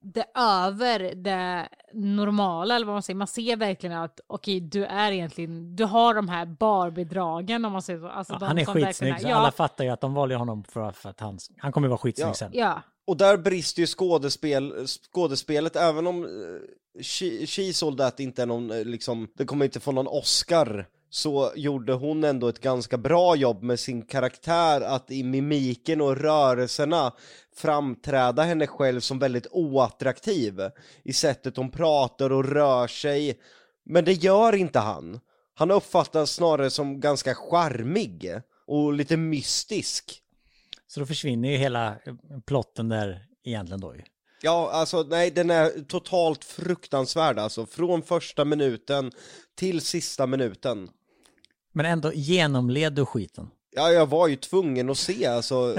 det 0.00 0.24
över 0.34 1.14
det 1.14 1.68
normala 1.92 2.76
eller 2.76 2.86
vad 2.86 2.94
man 2.94 3.02
säger. 3.02 3.16
Man 3.16 3.26
ser 3.26 3.56
verkligen 3.56 3.96
att 3.98 4.20
okej, 4.26 4.60
du 4.60 4.84
är 4.84 5.12
egentligen, 5.12 5.76
du 5.76 5.84
har 5.84 6.14
de 6.14 6.28
här 6.28 6.46
Barbie-dragen 6.46 7.64
om 7.64 7.72
man 7.72 7.82
säger 7.82 8.00
så. 8.00 8.08
Alltså 8.08 8.32
Ja, 8.32 8.38
de 8.38 8.44
han 8.46 8.58
är 8.58 8.64
skitsnygg, 8.64 9.12
är- 9.12 9.34
alla 9.34 9.46
Ja, 9.48 9.50
fattar 9.50 9.84
ju 9.84 9.90
att 9.90 10.00
de 10.00 10.14
valde 10.14 10.34
honom 10.34 10.64
för, 10.64 10.92
för 10.92 11.08
att 11.10 11.20
han, 11.20 11.38
han 11.58 11.72
kommer 11.72 11.88
vara 11.88 11.98
skitsnygg 11.98 12.28
Ja. 12.28 12.34
sen. 12.34 12.50
ja. 12.54 12.82
Och 13.06 13.16
där 13.16 13.36
brister 13.36 13.80
ju 13.80 13.86
skådespel, 13.86 14.86
skådespelet, 14.86 15.76
även 15.76 16.06
om 16.06 16.24
uh, 16.24 16.60
She, 17.02 17.46
She 17.46 17.72
Sold 17.72 17.98
That 17.98 18.20
inte 18.20 18.42
är 18.42 18.46
någon, 18.46 18.70
eh, 18.70 18.84
liksom, 18.84 19.28
det 19.34 19.44
kommer 19.44 19.64
inte 19.64 19.80
få 19.80 19.92
någon 19.92 20.06
Oscar, 20.06 20.86
så 21.10 21.52
gjorde 21.56 21.92
hon 21.92 22.24
ändå 22.24 22.48
ett 22.48 22.60
ganska 22.60 22.98
bra 22.98 23.36
jobb 23.36 23.62
med 23.62 23.80
sin 23.80 24.02
karaktär 24.02 24.80
att 24.80 25.10
i 25.10 25.22
mimiken 25.22 26.00
och 26.00 26.16
rörelserna 26.16 27.12
framträda 27.54 28.42
henne 28.42 28.66
själv 28.66 29.00
som 29.00 29.18
väldigt 29.18 29.46
oattraktiv 29.50 30.60
i 31.02 31.12
sättet 31.12 31.56
hon 31.56 31.70
pratar 31.70 32.32
och 32.32 32.44
rör 32.44 32.86
sig. 32.86 33.40
Men 33.84 34.04
det 34.04 34.12
gör 34.12 34.54
inte 34.54 34.78
han. 34.78 35.20
Han 35.54 35.70
uppfattas 35.70 36.30
snarare 36.30 36.70
som 36.70 37.00
ganska 37.00 37.34
charmig 37.34 38.32
och 38.66 38.92
lite 38.92 39.16
mystisk. 39.16 40.22
Så 40.86 41.00
då 41.00 41.06
försvinner 41.06 41.50
ju 41.50 41.56
hela 41.56 41.88
eh, 41.88 42.14
plotten 42.46 42.88
där 42.88 43.26
egentligen 43.44 43.80
då 43.80 43.94
ju. 43.94 44.02
Ja, 44.42 44.70
alltså 44.72 45.02
nej, 45.02 45.30
den 45.30 45.50
är 45.50 45.84
totalt 45.84 46.44
fruktansvärd 46.44 47.38
alltså. 47.38 47.66
Från 47.66 48.02
första 48.02 48.44
minuten 48.44 49.12
till 49.54 49.80
sista 49.80 50.26
minuten. 50.26 50.90
Men 51.72 51.86
ändå 51.86 52.12
genomled 52.12 52.92
du 52.92 53.06
skiten. 53.06 53.50
Ja, 53.70 53.90
jag 53.90 54.06
var 54.06 54.28
ju 54.28 54.36
tvungen 54.36 54.90
att 54.90 54.98
se 54.98 55.26
alltså. 55.26 55.76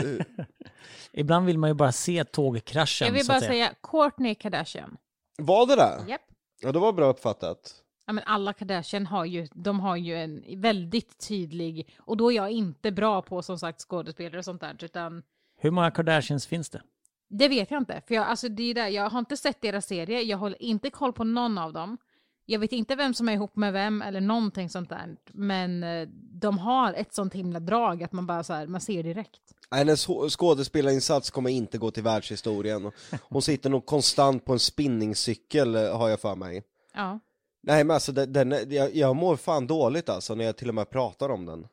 Ibland 1.13 1.45
vill 1.45 1.57
man 1.57 1.69
ju 1.69 1.73
bara 1.73 1.91
se 1.91 2.23
tågkraschen. 2.23 3.07
Jag 3.07 3.13
vill 3.13 3.27
bara 3.27 3.39
säga 3.41 3.73
Kourtney 3.81 4.35
Kardashian. 4.35 4.97
Var 5.37 5.65
det 5.67 5.75
det? 5.75 6.05
Japp. 6.07 6.21
Ja, 6.61 6.71
det 6.71 6.79
var 6.79 6.93
bra 6.93 7.09
uppfattat. 7.09 7.75
Ja, 8.05 8.13
men 8.13 8.23
alla 8.23 8.53
Kardashian 8.53 9.05
har 9.05 9.25
ju, 9.25 9.47
de 9.53 9.79
har 9.79 9.95
ju 9.95 10.15
en 10.15 10.61
väldigt 10.61 11.27
tydlig, 11.27 11.95
och 11.99 12.17
då 12.17 12.31
är 12.31 12.35
jag 12.35 12.51
inte 12.51 12.91
bra 12.91 13.21
på 13.21 13.41
som 13.41 13.59
sagt 13.59 13.81
skådespelare 13.81 14.37
och 14.37 14.45
sånt 14.45 14.61
där, 14.61 14.75
utan 14.79 15.23
Hur 15.57 15.71
många 15.71 15.91
Kardashians 15.91 16.47
finns 16.47 16.69
det? 16.69 16.81
Det 17.29 17.47
vet 17.47 17.71
jag 17.71 17.81
inte. 17.81 18.01
För 18.07 18.15
jag, 18.15 18.27
alltså, 18.27 18.49
det 18.49 18.63
är 18.63 18.73
där, 18.73 18.87
jag 18.87 19.09
har 19.09 19.19
inte 19.19 19.37
sett 19.37 19.61
deras 19.61 19.85
serie, 19.85 20.21
jag 20.21 20.37
håller 20.37 20.61
inte 20.61 20.89
koll 20.89 21.13
på 21.13 21.23
någon 21.23 21.57
av 21.57 21.73
dem. 21.73 21.97
Jag 22.45 22.59
vet 22.59 22.71
inte 22.71 22.95
vem 22.95 23.13
som 23.13 23.29
är 23.29 23.33
ihop 23.33 23.55
med 23.55 23.73
vem 23.73 24.01
eller 24.01 24.21
någonting 24.21 24.69
sånt 24.69 24.89
där. 24.89 25.15
Men 25.31 25.83
eh, 25.83 26.07
de 26.13 26.57
har 26.57 26.93
ett 26.93 27.13
sånt 27.13 27.33
himla 27.33 27.59
drag 27.59 28.03
att 28.03 28.11
man 28.11 28.27
bara 28.27 28.43
så 28.43 28.53
här, 28.53 28.67
man 28.67 28.81
ser 28.81 29.03
direkt. 29.03 29.41
Hennes 29.71 30.07
skådespelarinsats 30.29 31.29
kommer 31.29 31.49
inte 31.49 31.77
gå 31.77 31.91
till 31.91 32.03
världshistorien. 32.03 32.91
Hon 33.21 33.41
sitter 33.41 33.69
nog 33.69 33.85
konstant 33.85 34.45
på 34.45 34.53
en 34.53 34.59
spinningcykel 34.59 35.75
eh, 35.75 35.97
har 35.97 36.09
jag 36.09 36.19
för 36.19 36.35
mig. 36.35 36.63
Ja. 36.93 37.19
Nej 37.61 37.83
men 37.83 37.93
alltså 37.93 38.11
den, 38.11 38.33
den, 38.33 38.51
jag, 38.69 38.95
jag 38.95 39.15
mår 39.15 39.35
fan 39.35 39.67
dåligt 39.67 40.09
alltså 40.09 40.35
när 40.35 40.45
jag 40.45 40.57
till 40.57 40.69
och 40.69 40.75
med 40.75 40.89
pratar 40.89 41.29
om 41.29 41.45
den. 41.45 41.67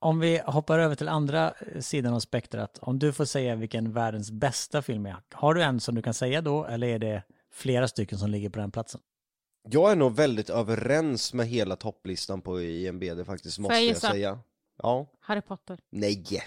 Om 0.00 0.20
vi 0.20 0.40
hoppar 0.46 0.78
över 0.78 0.94
till 0.94 1.08
andra 1.08 1.54
eh, 1.74 1.80
sidan 1.80 2.14
av 2.14 2.20
spektrat. 2.20 2.78
Om 2.82 2.98
du 2.98 3.12
får 3.12 3.24
säga 3.24 3.54
vilken 3.54 3.92
världens 3.92 4.30
bästa 4.30 4.82
film 4.82 5.06
är. 5.06 5.16
Har 5.32 5.54
du 5.54 5.62
en 5.62 5.80
som 5.80 5.94
du 5.94 6.02
kan 6.02 6.14
säga 6.14 6.40
då 6.40 6.64
eller 6.64 6.86
är 6.86 6.98
det 6.98 7.22
flera 7.52 7.88
stycken 7.88 8.18
som 8.18 8.30
ligger 8.30 8.50
på 8.50 8.58
den 8.58 8.70
platsen? 8.70 9.00
Jag 9.70 9.92
är 9.92 9.96
nog 9.96 10.16
väldigt 10.16 10.50
överens 10.50 11.34
med 11.34 11.46
hela 11.46 11.76
topplistan 11.76 12.40
på 12.40 12.60
IMBD 12.60 13.26
faktiskt, 13.26 13.58
måste 13.58 13.74
jag 13.74 13.84
jag, 13.84 13.96
säga. 13.96 14.38
Ja. 14.82 15.06
Harry 15.20 15.40
Potter. 15.40 15.78
Nej. 15.90 16.24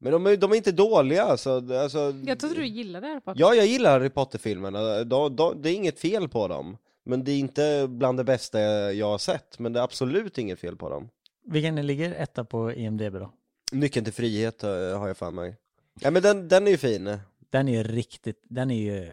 Men 0.00 0.12
de 0.12 0.26
är, 0.26 0.36
de 0.36 0.52
är 0.52 0.56
inte 0.56 0.72
dåliga 0.72 1.22
alltså. 1.22 1.50
alltså 1.56 2.14
Jag 2.26 2.40
trodde 2.40 2.54
du 2.54 2.66
gillade 2.66 3.06
Harry 3.06 3.20
Potter. 3.20 3.40
Ja, 3.40 3.54
jag 3.54 3.66
gillar 3.66 3.90
Harry 3.90 4.10
Potter-filmerna. 4.10 5.04
De, 5.04 5.36
de, 5.36 5.62
det 5.62 5.70
är 5.70 5.74
inget 5.74 6.00
fel 6.00 6.28
på 6.28 6.48
dem. 6.48 6.76
Men 7.04 7.24
det 7.24 7.32
är 7.32 7.38
inte 7.38 7.86
bland 7.88 8.18
det 8.18 8.24
bästa 8.24 8.60
jag 8.92 9.06
har 9.06 9.18
sett. 9.18 9.58
Men 9.58 9.72
det 9.72 9.80
är 9.80 9.84
absolut 9.84 10.38
inget 10.38 10.60
fel 10.60 10.76
på 10.76 10.88
dem. 10.88 11.08
Vilken 11.50 11.86
ligger 11.86 12.12
etta 12.14 12.44
på 12.44 12.72
IMDB 12.72 13.12
då? 13.14 13.32
Nyckeln 13.72 14.04
till 14.04 14.14
frihet 14.14 14.62
eh, 14.64 14.70
har 14.70 15.06
jag 15.08 15.16
för 15.16 15.30
mig. 15.30 15.56
Ja 16.00 16.10
men 16.10 16.22
den, 16.22 16.48
den 16.48 16.66
är 16.66 16.70
ju 16.70 16.76
fin. 16.76 17.18
Den 17.50 17.68
är 17.68 17.72
ju 17.72 17.82
riktigt, 17.82 18.42
den 18.48 18.70
är 18.70 18.82
ju 18.94 19.12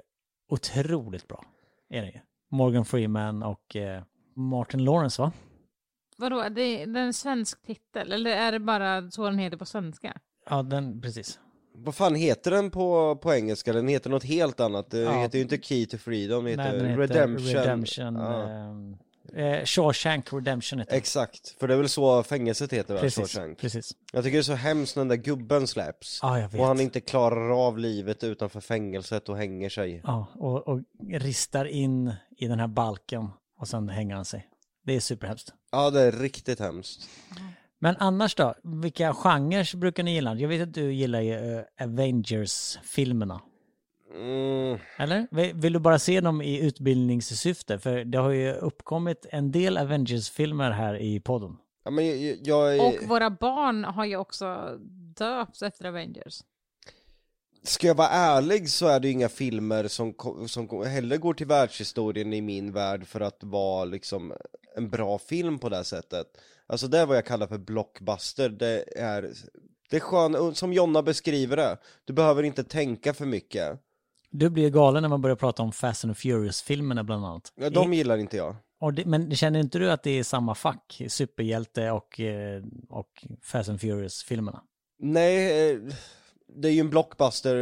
otroligt 0.49 1.27
bra. 1.27 1.45
Är 1.89 2.01
den 2.01 2.11
ju. 2.11 2.19
Morgan 2.51 2.85
Freeman 2.85 3.43
och 3.43 3.75
eh, 3.75 4.03
Martin 4.35 4.83
Lawrence 4.83 5.21
va? 5.21 5.31
Vadå, 6.17 6.49
det 6.49 6.61
är, 6.61 6.87
det 6.87 6.99
är 6.99 7.03
en 7.03 7.13
svensk 7.13 7.61
titel? 7.61 8.11
Eller 8.11 8.31
är 8.31 8.51
det 8.51 8.59
bara 8.59 9.11
så 9.11 9.23
den 9.25 9.39
heter 9.39 9.57
på 9.57 9.65
svenska? 9.65 10.17
Ja, 10.49 10.63
den, 10.63 11.01
precis. 11.01 11.39
Vad 11.73 11.95
fan 11.95 12.15
heter 12.15 12.51
den 12.51 12.71
på, 12.71 13.15
på 13.15 13.33
engelska? 13.33 13.73
Den 13.73 13.87
heter 13.87 14.09
något 14.09 14.23
helt 14.23 14.59
annat. 14.59 14.91
Den 14.91 15.01
Ja. 15.03 15.21
heter 15.21 15.37
ju 15.37 15.41
inte 15.43 15.57
Key 15.57 15.85
to 15.85 15.97
Freedom, 15.97 16.43
den 16.45 16.59
heter, 16.59 16.63
Nej, 16.71 16.79
den 16.81 16.89
heter 16.89 16.97
Redemption. 17.15 17.47
Redemption 17.53 18.15
Ja. 18.15 18.49
ehm, 18.49 18.97
eh, 19.33 19.65
Shawshank 19.65 20.33
Redemption 20.33 20.79
heter. 20.79 20.95
Exakt, 20.95 21.55
för 21.59 21.67
det 21.67 21.73
är 21.73 21.77
väl 21.77 21.89
så 21.89 22.23
fängelset 22.23 22.73
heter 22.73 22.93
va? 22.93 22.99
Precis, 22.99 23.17
Shawshank. 23.17 23.59
precis. 23.59 23.91
Jag 24.13 24.23
tycker 24.23 24.37
det 24.37 24.41
är 24.41 24.43
så 24.43 24.53
hemskt 24.53 24.95
när 24.95 25.01
den 25.01 25.07
där 25.07 25.15
gubben 25.15 25.67
släpps. 25.67 26.19
Ja, 26.21 26.39
jag 26.39 26.49
vet. 26.49 26.61
och 26.61 26.67
han 26.67 26.79
inte 26.79 27.01
klarar 27.01 27.67
av 27.67 27.77
livet 27.77 28.23
utanför 28.23 28.59
fängelset 28.59 29.29
och 29.29 29.37
hänger 29.37 29.69
sig. 29.69 30.01
Ja, 30.03 30.27
och, 30.35 30.67
och 30.67 30.79
ristar 31.09 31.65
in 31.65 32.13
i 32.37 32.47
den 32.47 32.59
här 32.59 32.67
balken 32.67 33.29
och 33.59 33.67
sen 33.67 33.89
hänger 33.89 34.15
han 34.15 34.25
sig. 34.25 34.47
Det 34.85 34.95
är 34.95 34.99
superhemskt. 34.99 35.53
Ja, 35.71 35.89
det 35.89 36.01
är 36.01 36.11
riktigt 36.11 36.59
hemskt. 36.59 37.09
Men 37.79 37.95
annars 37.99 38.35
då, 38.35 38.55
vilka 38.63 39.13
genrer 39.13 39.77
brukar 39.77 40.03
ni 40.03 40.13
gilla? 40.13 40.35
Jag 40.35 40.49
vet 40.49 40.61
att 40.61 40.73
du 40.73 40.93
gillar 40.93 41.21
ju 41.21 41.57
eh, 41.57 41.63
Avengers-filmerna. 41.81 43.41
Mm. 44.13 44.79
Eller? 44.97 45.27
Vill- 45.53 45.73
du 45.73 45.79
bara 45.79 45.99
se 45.99 46.21
dem 46.21 46.41
i 46.41 46.59
utbildningssyfte? 46.59 47.79
För 47.79 48.03
det 48.05 48.17
har 48.17 48.31
ju 48.31 48.53
uppkommit 48.53 49.25
en 49.31 49.51
del 49.51 49.77
Avengers-filmer 49.77 50.71
här 50.71 51.01
i 51.01 51.19
podden. 51.19 51.57
Ja, 51.83 51.91
men 51.91 52.05
jag, 52.27 52.37
jag, 52.43 52.75
är- 52.77 52.87
Och 53.03 53.09
våra 53.09 53.29
barn 53.29 53.83
har 53.83 54.05
ju 54.05 54.17
också 54.17 54.77
döpts 55.17 55.61
efter 55.61 55.85
Avengers. 55.85 56.41
Ska 57.63 57.87
jag 57.87 57.95
vara 57.95 58.07
ärlig 58.09 58.69
så 58.69 58.87
är 58.87 58.99
det 58.99 59.07
ju 59.07 59.13
inga 59.13 59.29
filmer 59.29 59.87
som, 59.87 60.13
som 60.47 60.85
heller 60.85 61.17
går 61.17 61.33
till 61.33 61.47
världshistorien 61.47 62.33
i 62.33 62.41
min 62.41 62.71
värld 62.71 63.07
för 63.07 63.21
att 63.21 63.43
vara 63.43 63.85
liksom 63.85 64.33
en 64.75 64.89
bra 64.89 65.17
film 65.17 65.59
på 65.59 65.69
det 65.69 65.75
här 65.75 65.83
sättet. 65.83 66.25
Alltså 66.67 66.87
det 66.87 66.99
är 66.99 67.05
vad 67.05 67.17
jag 67.17 67.25
kallar 67.25 67.47
för 67.47 67.57
blockbuster, 67.57 68.49
det 68.49 68.83
är, 68.99 69.33
det 69.89 69.95
är 69.95 69.99
skön, 69.99 70.55
som 70.55 70.73
Jonna 70.73 71.01
beskriver 71.03 71.57
det, 71.57 71.77
du 72.05 72.13
behöver 72.13 72.43
inte 72.43 72.63
tänka 72.63 73.13
för 73.13 73.25
mycket. 73.25 73.79
Du 74.37 74.49
blir 74.49 74.69
galen 74.69 75.01
när 75.01 75.09
man 75.09 75.21
börjar 75.21 75.35
prata 75.35 75.63
om 75.63 75.71
Fast 75.71 76.05
and 76.05 76.17
Furious-filmerna 76.17 77.03
bland 77.03 77.25
annat. 77.25 77.53
Ja, 77.55 77.69
de 77.69 77.93
I, 77.93 77.97
gillar 77.97 78.17
inte 78.17 78.37
jag. 78.37 78.55
och 78.79 78.93
det, 78.93 79.05
men 79.05 79.35
känner 79.35 79.59
inte 79.59 79.79
du 79.79 79.91
att 79.91 80.03
det 80.03 80.19
är 80.19 80.23
samma 80.23 80.55
fack? 80.55 81.01
Superhjälte 81.07 81.91
och, 81.91 82.19
eh, 82.19 82.63
och 82.89 83.25
Fast 83.41 83.69
and 83.69 83.81
Furious-filmerna? 83.81 84.61
Nej, 84.99 85.71
eh, 85.71 85.79
det 86.47 86.67
är 86.67 86.71
ju 86.71 86.79
en 86.79 86.89
blockbuster, 86.89 87.55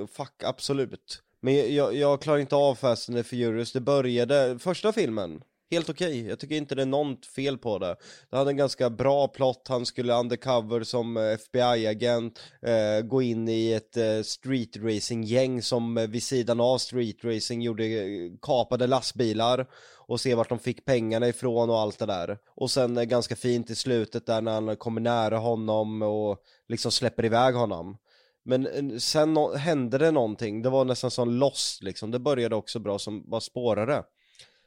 eh, 0.00 0.26
absolut. 0.44 1.22
Men 1.40 1.74
jag, 1.74 1.94
jag, 1.94 2.22
klarar 2.22 2.38
inte 2.38 2.56
av 2.56 2.74
Fast 2.74 3.08
and 3.08 3.26
Furious, 3.26 3.72
det 3.72 3.80
började, 3.80 4.58
första 4.58 4.92
filmen, 4.92 5.42
helt 5.72 5.90
okej. 5.90 6.26
Jag 6.26 6.38
tycker 6.38 6.54
inte 6.54 6.74
det 6.74 6.82
är 6.82 6.86
något 6.86 7.26
fel 7.26 7.58
på 7.58 7.78
det. 7.78 7.96
Det 8.30 8.36
hade 8.36 8.50
en 8.50 8.56
ganska 8.56 8.90
bra 8.90 9.28
plott, 9.28 9.66
han 9.68 9.86
skulle 9.86 10.14
undercover 10.14 10.82
som 10.82 11.16
eh, 11.16 11.22
FBI-agent, 11.22 12.40
eh, 12.62 13.00
gå 13.06 13.22
in 13.22 13.48
i 13.48 13.72
ett 13.72 13.96
eh, 13.96 14.22
street 14.22 14.76
racing-gäng 14.76 15.62
som 15.62 15.98
eh, 15.98 16.06
vid 16.06 16.22
sidan 16.22 16.60
av 16.60 16.78
street 16.78 17.24
racing 17.24 17.62
gjorde 17.62 17.84
eh, 17.84 18.32
kapade 18.42 18.86
lastbilar 18.86 19.66
och 19.96 20.20
se 20.20 20.34
vart 20.34 20.48
de 20.48 20.58
fick 20.58 20.84
pengarna 20.84 21.28
ifrån 21.28 21.70
och 21.70 21.78
allt 21.78 21.98
det 21.98 22.06
där. 22.06 22.38
Och 22.46 22.70
sen 22.70 22.96
eh, 22.96 23.04
ganska 23.04 23.36
fint 23.36 23.70
i 23.70 23.74
slutet 23.74 24.26
där 24.26 24.40
när 24.40 24.52
han 24.52 24.76
kommer 24.76 25.00
nära 25.00 25.38
honom 25.38 26.02
och 26.02 26.38
liksom 26.68 26.92
släpper 26.92 27.24
iväg 27.24 27.54
honom. 27.54 27.96
Men 28.44 28.66
eh, 28.66 28.98
sen 28.98 29.38
no- 29.38 29.56
hände 29.56 29.98
det 29.98 30.10
någonting, 30.10 30.62
det 30.62 30.70
var 30.70 30.84
nästan 30.84 31.10
som 31.10 31.30
lost 31.30 31.82
liksom, 31.82 32.10
det 32.10 32.18
började 32.18 32.56
också 32.56 32.78
bra 32.78 32.98
som 32.98 33.30
bara 33.30 33.40
spårade. 33.40 34.04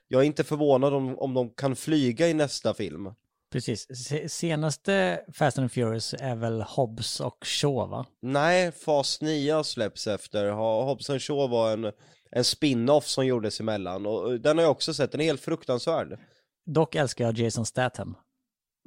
Jag 0.08 0.22
är 0.22 0.26
inte 0.26 0.44
förvånad 0.44 0.94
om, 0.94 1.20
om 1.20 1.34
de 1.34 1.50
kan 1.50 1.76
flyga 1.76 2.28
i 2.28 2.34
nästa 2.34 2.74
film. 2.74 3.14
Precis. 3.52 4.06
Se- 4.08 4.30
Senaste 4.30 5.22
Fast 5.34 5.58
and 5.58 5.72
Furious 5.72 6.14
är 6.20 6.36
väl 6.36 6.62
Hobbs 6.62 7.20
och 7.20 7.38
Shaw 7.46 7.90
va? 7.90 8.06
Nej, 8.22 8.72
Fas 8.72 9.22
9 9.22 9.64
släpps 9.64 10.08
efter, 10.08 10.52
Hobbs 10.86 11.10
and 11.10 11.22
Shaw 11.22 11.48
var 11.52 11.74
en, 11.74 11.92
en 12.32 12.44
spin-off 12.44 13.08
som 13.08 13.26
gjordes 13.26 13.60
emellan 13.60 14.06
och 14.06 14.24
och 14.24 14.40
den 14.40 14.58
har 14.58 14.64
jag 14.64 14.72
också 14.72 14.94
sett, 14.94 15.12
den 15.12 15.22
är 15.22 15.26
helt 15.26 15.42
fruktansvärd. 15.42 16.20
Dock 16.66 16.96
älskar 16.96 17.26
jag 17.26 17.38
Jason 17.38 17.66
Statham. 17.66 18.16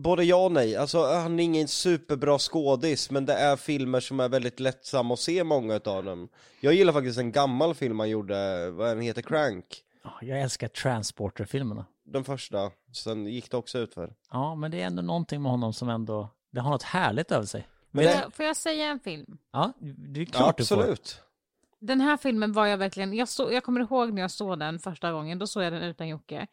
Både 0.02 0.24
ja 0.24 0.44
och 0.44 0.52
nej, 0.52 0.76
alltså 0.76 1.04
han 1.06 1.40
är 1.40 1.44
ingen 1.44 1.68
superbra 1.68 2.38
skådis 2.38 3.10
men 3.10 3.26
det 3.26 3.32
är 3.34 3.56
filmer 3.56 4.00
som 4.00 4.20
är 4.20 4.28
väldigt 4.28 4.60
lättsamma 4.60 5.14
att 5.14 5.20
se 5.20 5.44
många 5.44 5.74
utav 5.74 6.04
dem. 6.04 6.28
Jag 6.60 6.74
gillar 6.74 6.92
faktiskt 6.92 7.18
en 7.18 7.32
gammal 7.32 7.74
film 7.74 7.98
han 8.00 8.10
gjorde, 8.10 8.70
vad 8.70 8.88
den 8.88 9.00
heter, 9.00 9.22
Crank. 9.22 9.64
Ja, 10.20 10.26
Jag 10.26 10.40
älskar 10.40 10.68
Transporter-filmerna. 10.68 11.86
Den 12.04 12.24
första, 12.24 12.70
sen 12.92 13.26
gick 13.26 13.50
det 13.50 13.56
också 13.56 13.78
ut 13.78 13.94
för. 13.94 14.14
Ja, 14.30 14.54
men 14.54 14.70
det 14.70 14.82
är 14.82 14.86
ändå 14.86 15.02
någonting 15.02 15.42
med 15.42 15.50
honom 15.50 15.72
som 15.72 15.88
ändå, 15.88 16.28
det 16.50 16.60
har 16.60 16.70
något 16.70 16.82
härligt 16.82 17.32
över 17.32 17.46
sig. 17.46 17.68
Men 17.90 18.04
Får 18.04 18.10
det, 18.10 18.20
jag, 18.22 18.34
får 18.34 18.44
jag 18.44 18.56
säga 18.56 18.86
en 18.86 19.00
film? 19.00 19.38
Ja, 19.52 19.72
det 19.80 20.20
är 20.20 20.24
ja, 20.24 20.32
klart 20.32 20.56
du 20.56 20.62
absolut. 20.62 21.22
Den 21.80 22.00
här 22.00 22.16
filmen 22.16 22.52
var 22.52 22.66
jag 22.66 22.78
verkligen, 22.78 23.14
jag, 23.14 23.28
så, 23.28 23.52
jag 23.52 23.64
kommer 23.64 23.80
ihåg 23.80 24.12
när 24.12 24.22
jag 24.22 24.30
såg 24.30 24.58
den 24.58 24.78
första 24.78 25.12
gången, 25.12 25.38
då 25.38 25.46
såg 25.46 25.62
jag 25.62 25.72
den 25.72 25.82
utan 25.82 26.08
Jocke. 26.08 26.46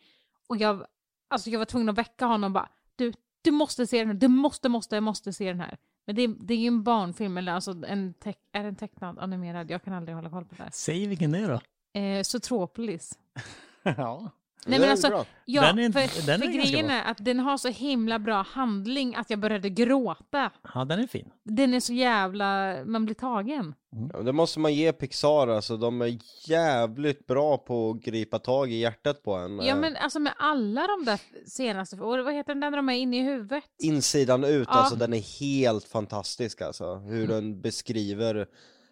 Och 0.47 0.57
jag, 0.57 0.85
alltså 1.27 1.49
jag 1.49 1.59
var 1.59 1.65
tvungen 1.65 1.89
att 1.89 1.97
väcka 1.97 2.25
honom 2.25 2.51
och 2.51 2.53
bara, 2.53 2.69
du, 2.95 3.13
du 3.41 3.51
måste 3.51 3.87
se 3.87 3.99
den 3.99 4.07
här, 4.07 4.13
du 4.13 4.27
måste, 4.27 4.69
måste, 4.69 5.01
måste 5.01 5.33
se 5.33 5.47
den 5.47 5.59
här. 5.59 5.77
Men 6.05 6.15
det 6.15 6.21
är, 6.21 6.27
det 6.27 6.53
är 6.53 6.57
ju 6.57 6.67
en 6.67 6.83
barnfilm, 6.83 7.37
eller 7.37 7.51
alltså 7.51 7.75
en 7.87 8.13
teck, 8.13 8.37
är 8.51 8.63
den 8.63 8.75
tecknad, 8.75 9.19
animerad? 9.19 9.71
Jag 9.71 9.83
kan 9.83 9.93
aldrig 9.93 10.15
hålla 10.15 10.29
koll 10.29 10.45
på 10.45 10.55
det. 10.55 10.69
Säg 10.71 11.07
vilken 11.07 11.31
det 11.31 11.39
är 11.39 11.49
då. 11.49 11.59
Eh, 11.95 12.23
Zootropolis. 12.23 13.13
ja. 13.83 14.31
Nej, 14.67 14.79
men 14.79 14.87
är 14.87 14.91
alltså, 14.91 15.09
bra. 15.09 15.25
ja, 15.45 15.61
Den 15.61 15.79
är- 15.79 15.91
för, 15.91 16.25
den 16.25 16.41
är 16.41 16.45
för 16.47 16.53
ganska 16.53 16.71
grejen 16.71 16.89
är 16.89 17.03
att 17.11 17.25
den 17.25 17.39
har 17.39 17.57
så 17.57 17.67
himla 17.67 18.19
bra 18.19 18.41
handling 18.49 19.15
att 19.15 19.29
jag 19.29 19.39
började 19.39 19.69
gråta. 19.69 20.51
ja, 20.73 20.85
den 20.85 20.99
är 20.99 21.07
fin. 21.07 21.29
Den 21.43 21.73
är 21.73 21.79
så 21.79 21.93
jävla, 21.93 22.75
man 22.85 23.05
blir 23.05 23.15
tagen. 23.15 23.75
Ja, 24.13 24.19
Det 24.21 24.31
måste 24.33 24.59
man 24.59 24.73
ge 24.73 24.93
Pixar 24.93 25.47
alltså, 25.47 25.77
de 25.77 26.01
är 26.01 26.17
jävligt 26.49 27.27
bra 27.27 27.57
på 27.57 27.89
att 27.89 28.01
gripa 28.05 28.39
tag 28.39 28.71
i 28.71 28.75
hjärtat 28.75 29.23
på 29.23 29.33
en. 29.33 29.57
Ja 29.57 29.63
Eh, 29.65 29.77
men 29.79 29.95
alltså 29.95 30.19
med 30.19 30.33
alla 30.37 30.87
de 30.87 31.05
där 31.05 31.19
senaste, 31.49 31.95
och 31.95 32.25
vad 32.25 32.33
heter 32.33 32.53
den 32.53 32.59
där 32.61 32.69
när 32.71 32.77
de 32.77 32.89
är 32.89 32.93
inne 32.97 33.17
i 33.17 33.23
huvudet? 33.23 33.63
Insidan 33.83 34.43
ut, 34.43 34.67
Ja. 34.71 34.73
alltså 34.73 34.95
den 34.95 35.13
är 35.13 35.39
helt 35.39 35.83
fantastisk 35.85 36.61
alltså. 36.61 36.95
Hur 36.95 37.23
Mm. 37.23 37.27
den 37.35 37.61
beskriver 37.61 38.47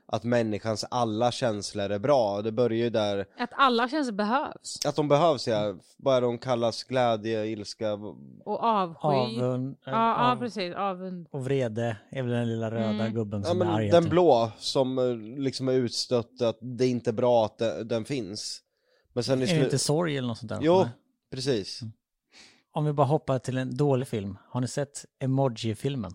att 0.05 0.23
människans 0.23 0.85
alla 0.91 1.31
känslor 1.31 1.89
är 1.91 1.99
bra. 1.99 2.41
Det 2.41 2.51
börjar 2.51 2.77
ju 2.83 2.89
där, 2.89 3.25
Att 3.37 3.49
alla 3.53 3.89
känslor 3.89 4.15
behövs. 4.15 4.85
att 4.85 4.95
de 4.95 5.07
behövs 5.07 5.47
ja, 5.47 5.75
vad 5.97 6.17
är 6.17 6.21
de 6.21 6.37
kallas, 6.37 6.83
glädje, 6.83 7.45
ilska, 7.45 7.93
Och 8.45 8.63
avsky. 8.63 9.07
Avund, 9.41 9.77
ja, 9.85 9.91
ja, 9.91 10.31
av, 10.31 10.35
precis. 10.35 10.75
Avund. 10.75 11.27
och 11.31 11.45
vrede 11.45 11.97
är 12.11 12.21
väl 12.23 12.31
den 12.31 12.47
lilla 12.47 12.71
röda 12.71 12.89
Mm. 12.89 13.13
gubben 13.13 13.41
ja, 13.41 13.49
som 13.49 13.61
är 13.61 13.65
men 13.65 13.75
arg. 13.75 13.89
den 13.89 14.09
blå 14.09 14.51
som 14.57 14.97
eh, 14.99 15.15
liksom 15.41 15.67
är 15.67 15.73
utstött, 15.73 16.41
att 16.41 16.57
det 16.61 16.87
inte 16.87 17.09
är 17.09 17.13
bra 17.13 17.45
att 17.45 17.57
den, 17.57 17.87
den 17.87 18.05
finns. 18.05 18.59
Men 19.13 19.23
sen 19.23 19.41
i 19.41 19.43
Är 19.51 19.55
det 19.59 19.63
inte 19.63 19.79
sorg 19.79 20.17
eller 20.17 20.27
något 20.27 20.37
sånt 20.37 20.49
där? 20.49 20.59
Jo, 20.61 20.77
Nej. 20.79 20.89
precis. 21.31 21.79
Om 22.75 22.85
vi 22.85 22.93
bara 22.93 23.07
hoppar 23.07 23.39
till 23.39 23.57
en 23.57 23.77
dålig 23.77 24.07
film. 24.07 24.37
Har 24.49 24.61
ni 24.61 24.67
sett 24.67 25.05
Emoji-filmen? 25.19 26.13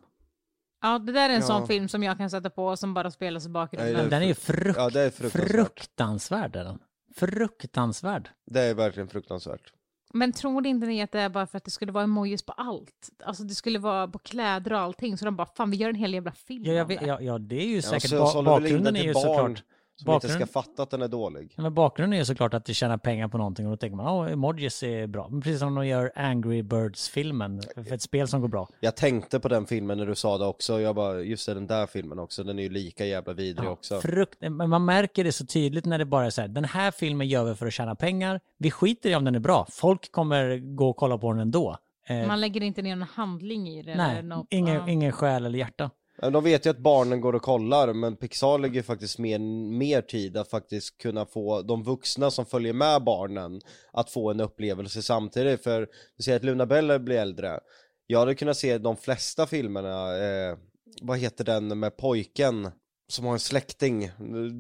Ja, 0.83 0.99
det 0.99 1.13
där 1.13 1.29
är 1.31 1.35
en 1.35 1.41
Ja. 1.41 1.47
sån 1.47 1.67
film 1.67 1.89
som 1.89 2.03
jag 2.03 2.19
kan 2.19 2.31
sätta 2.31 2.51
på 2.51 2.77
som 2.77 2.95
bara 2.95 3.11
spelas 3.11 3.47
i 3.47 3.49
bakgrunden. 3.49 3.93
Nej, 3.95 4.03
det- 4.05 4.09
Den 4.11 4.23
är 4.23 4.27
ju 4.27 4.35
frukt, 4.35 4.79
Ja, 4.79 4.91
det 4.91 5.01
är 5.01 5.11
fruktansvärt. 5.11 5.51
fruktansvärd. 5.51 6.57
Är 6.57 6.65
den. 6.65 6.79
Fruktansvärd. 7.17 8.29
Det 8.47 8.61
är 8.61 8.75
verkligen 8.75 9.09
fruktansvärt. 9.09 9.73
Men 10.13 10.33
tror 10.33 10.67
inte 10.67 10.87
ni 10.87 11.03
att 11.03 11.13
det 11.13 11.21
är 11.21 11.29
bara 11.29 11.47
för 11.47 11.59
att 11.59 11.65
det 11.65 11.71
skulle 11.71 11.93
vara 11.93 12.05
emojis 12.05 12.43
på 12.43 12.53
allt? 12.53 13.11
Alltså 13.25 13.45
det 13.45 13.55
skulle 13.55 13.79
vara 13.79 14.09
på 14.09 14.19
kläder 14.19 14.73
och 14.73 14.79
allting, 14.79 15.19
så 15.19 15.25
de 15.25 15.37
bara 15.37 15.47
fan 15.57 15.71
vi 15.71 15.77
gör 15.77 15.89
en 15.89 15.95
hel 15.95 16.15
jävla 16.15 16.33
film 16.33 16.65
Ja, 16.65 16.73
jag 16.73 16.85
vet, 16.85 17.07
ja, 17.07 17.21
ja, 17.21 17.39
det 17.39 17.57
är 17.63 17.67
ju 17.69 17.77
Ja, 17.77 17.83
säkert... 17.83 18.11
så, 18.11 18.19
ba- 18.19 18.27
så 18.27 18.39
in 18.39 18.45
bakgrunden 18.45 18.85
den 18.85 18.97
är 18.97 19.03
ju 19.07 19.13
barn 19.13 19.23
såklart... 19.57 19.63
som 20.03 20.13
inte 20.15 20.29
ska 20.29 20.47
fatta 20.47 20.83
att 20.83 20.91
den 20.91 21.03
är 21.03 21.09
dålig. 21.09 21.53
Ja, 21.57 21.63
men 21.63 21.75
bakgrunden 21.75 22.13
är 22.13 22.19
ju 22.19 22.25
såklart 22.25 22.55
att 22.55 22.65
de 22.65 22.75
tjänar 22.75 22.97
pengar 22.99 23.29
på 23.29 23.39
någonting 23.39 23.67
och 23.67 23.73
då 23.73 23.77
tänker 23.77 23.97
man 23.97 24.07
åh, 24.07 24.33
emojis 24.33 24.83
är 24.83 25.07
bra. 25.07 25.29
Men 25.29 25.41
precis 25.41 25.59
som 25.59 25.75
de 25.75 25.87
gör 25.87 26.13
Angry 26.15 26.63
Birds-filmen, 26.63 27.63
för 27.75 27.93
ett 27.93 28.03
spel 28.03 28.29
som 28.29 28.41
går 28.41 28.49
bra. 28.49 28.69
Jag 28.81 28.97
tänkte 28.97 29.41
på 29.41 29.49
den 29.49 29.67
filmen 29.67 29.99
när 29.99 30.07
du 30.07 30.15
sa 30.15 30.39
det 30.39 30.47
också, 30.47 30.81
jag 30.81 30.95
bara, 30.95 31.21
just 31.21 31.47
det, 31.47 31.55
den 31.55 31.67
där 31.67 31.87
filmen 31.87 32.19
också, 32.19 32.45
den 32.45 32.59
är 32.59 32.63
ju 32.63 32.69
lika 32.69 33.05
jävla 33.07 33.33
vidrig 33.33 33.71
också. 33.71 34.01
Frukt, 34.01 34.39
men 34.41 34.71
man 34.71 34.85
märker 34.85 35.25
det 35.25 35.33
så 35.33 35.47
tydligt 35.47 35.85
när 35.85 35.99
det 35.99 36.05
bara 36.05 36.27
är 36.27 36.31
så 36.31 36.41
här, 36.41 36.49
den 36.49 36.65
här 36.65 36.91
filmen 36.91 37.29
gör 37.29 37.45
vi 37.45 37.55
för 37.55 37.67
att 37.67 37.73
tjäna 37.73 37.95
pengar. 37.95 38.41
Vi 38.59 38.71
skiter 38.71 39.11
i 39.11 39.15
om 39.15 39.25
den 39.25 39.35
är 39.35 39.39
bra. 39.41 39.67
Folk 39.71 40.13
kommer 40.13 40.57
gå 40.77 40.89
och 40.89 40.97
kolla 40.97 41.19
på 41.19 41.33
den 41.33 41.41
ändå. 41.41 41.77
Eh, 42.09 42.27
Man 42.27 42.41
lägger 42.41 42.63
inte 42.63 42.83
ner 42.83 42.97
någon 42.97 43.09
handling 43.15 43.69
i 43.69 43.83
det. 43.83 43.95
nej, 43.95 44.19
eller 44.19 44.29
något. 44.29 44.47
ingen, 44.51 44.75
Ja. 44.75 44.89
ingen 44.89 45.13
själ 45.13 45.47
eller 45.47 45.59
hjärta. 45.59 45.91
De 46.21 46.45
vet 46.45 46.67
ju 46.67 46.71
att 46.71 46.79
barnen 46.79 47.21
går 47.21 47.33
och 47.33 47.43
kollar, 47.43 47.93
men 47.93 48.17
Pixar 48.17 48.59
lägger 48.59 48.83
faktiskt 48.83 49.19
mer, 49.19 49.39
mer 49.79 50.03
tid 50.03 50.37
att 50.37 50.51
faktiskt 50.51 50.99
kunna 50.99 51.27
få 51.27 51.63
de 51.63 51.83
vuxna 51.83 52.31
som 52.31 52.47
följer 52.47 52.73
med 52.73 53.05
barnen 53.05 53.61
att 53.93 54.11
få 54.11 54.31
en 54.31 54.41
upplevelse 54.41 55.03
samtidigt. 55.03 55.63
För 55.63 55.89
du 56.17 56.23
säger 56.23 56.37
att 56.37 56.45
Luna 56.45 56.67
Bella 56.67 56.99
blir 56.99 57.19
äldre. 57.19 57.61
Jag 58.07 58.19
hade 58.19 58.35
kunnat 58.35 58.57
se 58.57 58.79
de 58.79 58.97
flesta 58.97 59.47
filmerna, 59.47 60.17
eh, 60.17 60.57
vad 61.03 61.19
heter 61.19 61.45
den 61.45 61.79
med 61.79 61.97
pojken 61.97 62.71
som 63.09 63.25
har 63.25 63.33
en 63.33 63.39
släkting, 63.39 64.11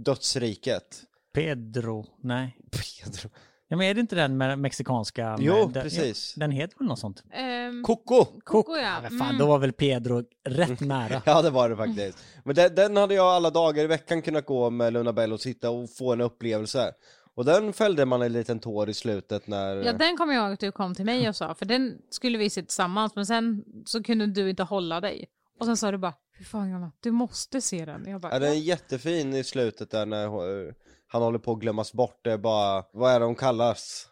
Dödsriket. 0.05 1.03
Pedro, 1.35 2.07
nej. 2.23 2.57
Pedro. 2.71 3.31
Ja, 3.68 3.76
men 3.76 3.87
är 3.87 3.94
det 3.94 4.00
inte 4.00 4.16
den 4.16 4.37
med 4.37 4.59
mexikanska? 4.59 5.28
Med, 5.31 5.40
Jo, 5.40 5.70
den- 5.74 5.83
precis. 5.83 6.35
Den 6.35 6.50
heter 6.50 6.78
väl 6.78 6.88
något 6.88 6.98
sånt? 6.98 7.22
Ehm, 7.33 7.83
Coco! 7.83 8.24
Coco 8.44 8.76
ja. 8.76 8.83
Ja, 8.83 9.00
men 9.02 9.18
fan, 9.18 9.28
Mm. 9.28 9.38
då 9.38 9.46
var 9.46 9.59
väl 9.59 9.72
Pedro 9.72 10.24
rätt 10.48 10.81
nära. 10.81 11.22
Ja 11.26 11.42
det 11.42 11.50
var 11.50 11.68
det 11.68 11.76
faktiskt. 11.76 12.18
Men 12.44 12.54
den, 12.54 12.74
den 12.74 12.96
hade 12.96 13.14
jag 13.14 13.26
alla 13.26 13.50
dagar 13.50 13.85
i 13.85 13.87
veckan 13.87 14.22
kunnat 14.22 14.46
gå 14.46 14.70
med 14.70 14.92
Luna 14.92 15.12
Bell 15.12 15.33
och 15.33 15.40
sitta 15.40 15.70
och 15.70 15.90
få 15.90 16.12
en 16.12 16.20
upplevelse. 16.20 16.92
Och 17.35 17.44
den 17.44 17.72
fällde 17.72 18.04
man 18.04 18.22
en 18.22 18.33
liten 18.33 18.59
tår 18.61 18.88
i 18.90 18.94
slutet 18.94 19.46
när... 19.46 19.76
Ja, 19.76 19.92
den 19.92 20.16
kommer 20.16 20.35
jag 20.35 20.44
ihåg 20.44 20.52
att 20.52 20.61
du 20.61 20.72
kom 20.72 20.94
till 20.94 21.04
mig 21.04 21.28
och 21.28 21.37
sa, 21.37 21.54
för 21.54 21.66
den 21.66 21.98
skulle 22.11 22.38
vi 22.38 22.50
se 22.50 22.62
tillsammans, 22.62 23.16
men 23.16 23.26
sen 23.26 23.64
så 23.87 24.02
kunde 24.02 24.26
du 24.26 24.50
inte 24.50 24.62
hålla 24.62 25.00
dig. 25.00 25.26
Och 25.61 25.66
sen 25.66 25.76
sa 25.76 25.90
du 25.90 25.98
bara, 25.98 26.14
fy 26.38 26.44
fan 26.44 26.70
Jonna, 26.70 26.92
du 27.00 27.11
måste 27.11 27.61
se 27.61 27.85
den. 27.85 28.04
Jag 28.09 28.20
bara, 28.20 28.33
Ja, 28.33 28.38
den 28.38 28.50
är 28.52 28.57
jättefin 28.57 29.35
i 29.35 29.44
slutet 29.44 29.90
där 29.90 30.07
när 30.07 30.24
eh, 30.26 30.72
han 31.09 31.23
håller 31.23 31.38
på 31.38 31.53
att 31.53 31.59
glömmas 31.59 31.92
bort. 31.92 32.21
Det 32.25 32.33
är 32.33 32.38
bara, 32.38 32.85
vad 32.92 33.12
är 33.12 33.21
det 33.21 33.27
de 33.27 33.35
kallas? 33.35 34.09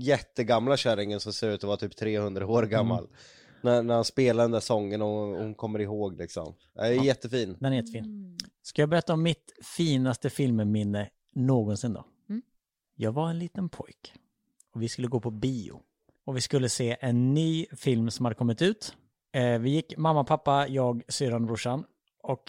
Jättegamla 0.00 0.76
kärringen 0.76 1.20
som 1.20 1.32
ser 1.32 1.50
ut 1.50 1.64
att 1.64 1.68
vara 1.68 1.76
typ 1.76 1.96
300 1.96 2.46
år 2.46 2.62
gammal. 2.62 3.08
När, 3.60 3.82
när 3.82 3.94
han 3.94 4.04
spelar 4.04 4.44
den 4.44 4.50
där 4.50 4.60
sången 4.60 5.02
och 5.02 5.08
hon 5.08 5.54
kommer 5.54 5.78
ihåg 5.78 6.18
liksom. 6.18 6.54
Det 6.74 6.80
är 6.80 6.92
jättefin. 6.92 7.56
Den 7.60 7.72
är 7.72 7.76
jättefin. 7.76 8.38
Ska 8.62 8.82
jag 8.82 8.88
berätta 8.88 9.12
om 9.12 9.22
mitt 9.22 9.52
finaste 9.76 10.30
filmminne 10.30 11.10
någonsin 11.34 11.92
då? 11.92 12.04
Mm. 12.28 12.42
Jag 12.94 13.12
var 13.12 13.30
en 13.30 13.38
liten 13.38 13.68
pojk 13.68 14.14
och 14.74 14.82
vi 14.82 14.88
skulle 14.88 15.08
gå 15.08 15.20
på 15.20 15.30
bio. 15.30 15.80
Och 16.24 16.36
vi 16.36 16.40
skulle 16.40 16.68
se 16.68 16.96
en 17.00 17.34
ny 17.34 17.66
film 17.76 18.10
som 18.10 18.24
hade 18.24 18.34
kommit 18.34 18.62
ut. 18.62 18.96
Eh, 19.32 19.58
vi 19.58 19.70
gick, 19.70 19.96
mamma, 19.96 20.24
pappa, 20.24 20.68
jag, 20.68 21.02
syrran 21.08 21.42
och 21.42 21.46
brorsan. 21.46 21.84
Och 22.22 22.42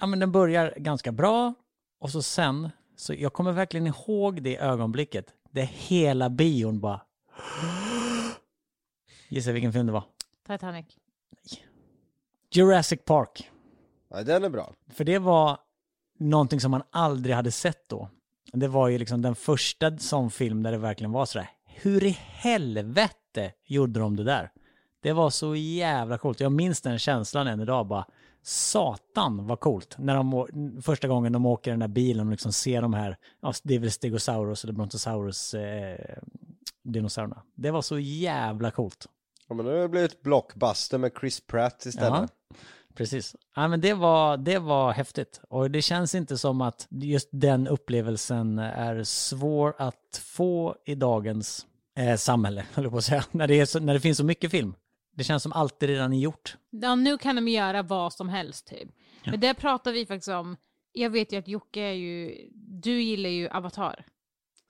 ja, 0.00 0.06
men 0.06 0.18
den 0.18 0.32
börjar 0.32 0.74
ganska 0.76 1.12
bra. 1.12 1.54
Och 2.00 2.10
så 2.10 2.22
sen, 2.22 2.70
så 2.96 3.14
jag 3.14 3.32
kommer 3.32 3.52
verkligen 3.52 3.86
ihåg 3.86 4.42
det 4.42 4.58
ögonblicket. 4.58 5.26
Det 5.50 5.64
hela 5.64 6.30
bion 6.30 6.80
bara... 6.80 7.00
Gissa 9.28 9.52
vilken 9.52 9.72
film 9.72 9.86
det 9.86 9.92
var? 9.92 10.04
Titanic. 10.46 10.86
Jurassic 12.50 13.00
Park. 13.04 13.50
Ja, 14.08 14.22
den 14.22 14.44
är 14.44 14.48
bra. 14.48 14.72
För 14.88 15.04
det 15.04 15.18
var 15.18 15.58
någonting 16.18 16.60
som 16.60 16.70
man 16.70 16.82
aldrig 16.90 17.36
hade 17.36 17.50
sett 17.50 17.88
då. 17.88 18.08
Det 18.52 18.68
var 18.68 18.88
ju 18.88 18.98
liksom 18.98 19.22
den 19.22 19.34
första 19.34 19.98
sån 19.98 20.30
film 20.30 20.62
där 20.62 20.72
det 20.72 20.78
verkligen 20.78 21.12
var 21.12 21.26
sådär, 21.26 21.48
hur 21.66 22.04
i 22.04 22.18
helvete 22.20 23.52
gjorde 23.64 24.00
de 24.00 24.16
det 24.16 24.24
där? 24.24 24.50
Det 25.00 25.12
var 25.12 25.30
så 25.30 25.56
jävla 25.56 26.18
coolt. 26.18 26.40
Jag 26.40 26.52
minns 26.52 26.80
den 26.80 26.98
känslan 26.98 27.46
än 27.46 27.60
idag 27.60 27.86
bara, 27.86 28.06
satan 28.44 29.46
vad 29.46 29.60
coolt. 29.60 29.98
När 29.98 30.16
de, 30.16 30.82
första 30.82 31.08
gången 31.08 31.32
de 31.32 31.46
åker 31.46 31.70
den 31.70 31.80
där 31.80 31.88
bilen 31.88 32.26
och 32.26 32.30
liksom 32.30 32.52
ser 32.52 32.82
de 32.82 32.94
här, 32.94 33.16
ja, 33.40 33.52
det 33.62 33.74
är 33.74 33.78
väl 33.78 33.90
Stegosaurus 33.90 34.64
eller 34.64 34.72
Brontosaurus 34.72 35.54
eh, 35.54 36.16
dinosaurierna. 36.82 37.42
Det 37.54 37.70
var 37.70 37.82
så 37.82 37.98
jävla 37.98 38.70
coolt. 38.70 39.06
Ja, 39.48 39.54
men 39.54 39.66
nu 39.66 39.72
har 39.72 39.78
det 39.78 39.88
blivit 39.88 40.22
blockbuster 40.22 40.98
med 40.98 41.12
Chris 41.20 41.40
Pratt 41.40 41.86
istället. 41.86 42.30
Ja, 42.50 42.56
precis. 42.94 43.36
Ja, 43.56 43.68
men 43.68 43.80
det, 43.80 43.94
var, 43.94 44.36
det 44.36 44.58
var 44.58 44.92
häftigt. 44.92 45.40
Och 45.48 45.70
det 45.70 45.82
känns 45.82 46.14
inte 46.14 46.38
som 46.38 46.60
att 46.60 46.86
just 46.90 47.28
den 47.32 47.68
upplevelsen 47.68 48.58
är 48.58 49.04
svår 49.04 49.74
att 49.78 50.22
få 50.22 50.76
i 50.86 50.94
dagens 50.94 51.66
eh, 51.96 52.16
samhälle, 52.16 52.64
höll 52.72 52.90
på 52.90 52.96
att 52.96 53.04
säga. 53.04 53.24
När 53.30 53.46
det, 53.46 53.66
så, 53.66 53.80
när 53.80 53.94
det 53.94 54.00
finns 54.00 54.18
så 54.18 54.24
mycket 54.24 54.50
film. 54.50 54.74
Det 55.14 55.24
känns 55.24 55.42
som 55.42 55.52
allt 55.52 55.82
redan 55.82 56.12
är 56.12 56.18
gjort. 56.18 56.56
Ja, 56.70 56.94
nu 56.94 57.18
kan 57.18 57.36
de 57.36 57.48
göra 57.48 57.82
vad 57.82 58.12
som 58.12 58.28
helst 58.28 58.66
typ. 58.66 58.88
Men 59.24 59.40
det 59.40 59.54
pratar 59.54 59.92
vi 59.92 60.06
faktiskt 60.06 60.28
om. 60.28 60.56
Jag 60.92 61.10
vet 61.10 61.32
ju 61.32 61.38
att 61.38 61.48
Jocke 61.48 61.80
är 61.80 61.92
ju, 61.92 62.48
du 62.54 63.02
gillar 63.02 63.30
ju 63.30 63.48
Avatar. 63.48 64.06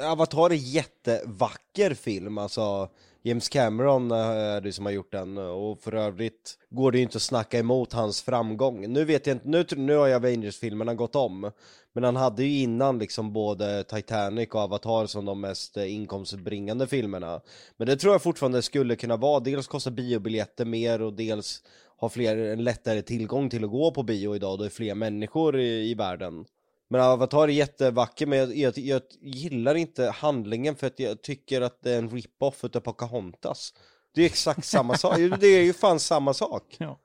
Avatar 0.03 0.51
är 0.51 0.55
jättevacker 0.55 1.95
film, 1.95 2.39
alltså 2.39 2.89
James 3.27 3.49
Cameron 3.49 4.11
eh, 4.11 4.19
är 4.19 4.61
det 4.61 4.73
som 4.73 4.85
har 4.85 4.93
gjort 4.93 5.13
den 5.13 5.39
eh, 5.39 5.45
och 5.45 5.81
för 5.81 5.95
övrigt 5.95 6.59
går 6.71 6.93
det 6.93 6.99
ju 6.99 7.03
inte 7.03 7.17
att 7.17 7.23
snacka 7.23 7.59
emot 7.59 7.93
hans 7.93 8.23
framgång. 8.23 8.93
Nu 8.93 9.05
vet 9.05 9.27
jag 9.27 9.37
inte, 9.37 9.49
nu, 9.49 9.65
nu 9.77 9.97
har 9.97 10.07
ju 10.07 10.15
Avengers-filmerna 10.15 10.95
gått 10.95 11.17
om, 11.17 11.51
men 11.93 12.05
han 12.05 12.17
hade 12.17 12.45
ju 12.45 12.63
innan 12.63 12.99
liksom 12.99 13.33
både 13.33 13.85
Titanic 13.85 14.49
och 14.49 14.61
Avatar 14.61 15.07
som 15.07 15.25
de 15.25 15.41
mest 15.41 15.77
eh, 15.77 15.95
inkomstbringande 15.95 16.87
filmerna. 16.87 17.41
Men 17.77 17.87
det 17.87 17.97
tror 17.97 18.15
jag 18.15 18.23
fortfarande 18.23 18.63
skulle 18.63 18.97
kunna 18.97 19.17
vara, 19.17 19.41
dels 19.41 19.67
kosta 19.67 19.91
biobiljetter 19.91 20.65
mer 20.65 21.03
och 21.03 21.13
dels 21.13 21.63
ha 21.97 22.09
fler 22.09 22.37
en 22.37 22.65
lättare 22.65 23.03
tillgång 23.03 23.51
till 23.51 23.65
att 23.65 23.71
gå 23.71 23.91
på 23.91 24.03
bio 24.03 24.37
idag, 24.37 24.59
då 24.59 24.63
det 24.63 24.69
är 24.69 24.71
fler 24.71 24.95
människor 24.95 25.59
i, 25.59 25.91
i 25.91 25.95
världen. 25.95 26.45
Men 26.91 27.01
Avatar 27.01 27.43
är 27.45 27.49
jättevacker 27.49 28.27
men 28.27 28.39
jag, 28.39 28.57
jag, 28.57 28.79
jag 28.79 29.03
gillar 29.21 29.75
inte 29.75 30.05
handlingen 30.11 30.77
för 30.77 30.87
att 30.87 31.01
jag 31.01 31.23
tycker 31.23 31.61
att 31.61 31.83
det 31.83 31.93
är 31.93 31.99
en 31.99 32.11
rip-off 32.11 32.65
utav 32.65 32.81
Pocahontas. 32.81 33.75
Det 34.15 34.23
är 34.23 34.27
exakt 34.27 34.65
samma 34.65 34.97
sak, 34.97 35.17
det 35.41 35.47
är 35.47 35.63
ju 35.63 35.73
fan 35.73 36.01
samma 36.01 36.35
sak. 36.35 36.77
Ja. 36.79 37.01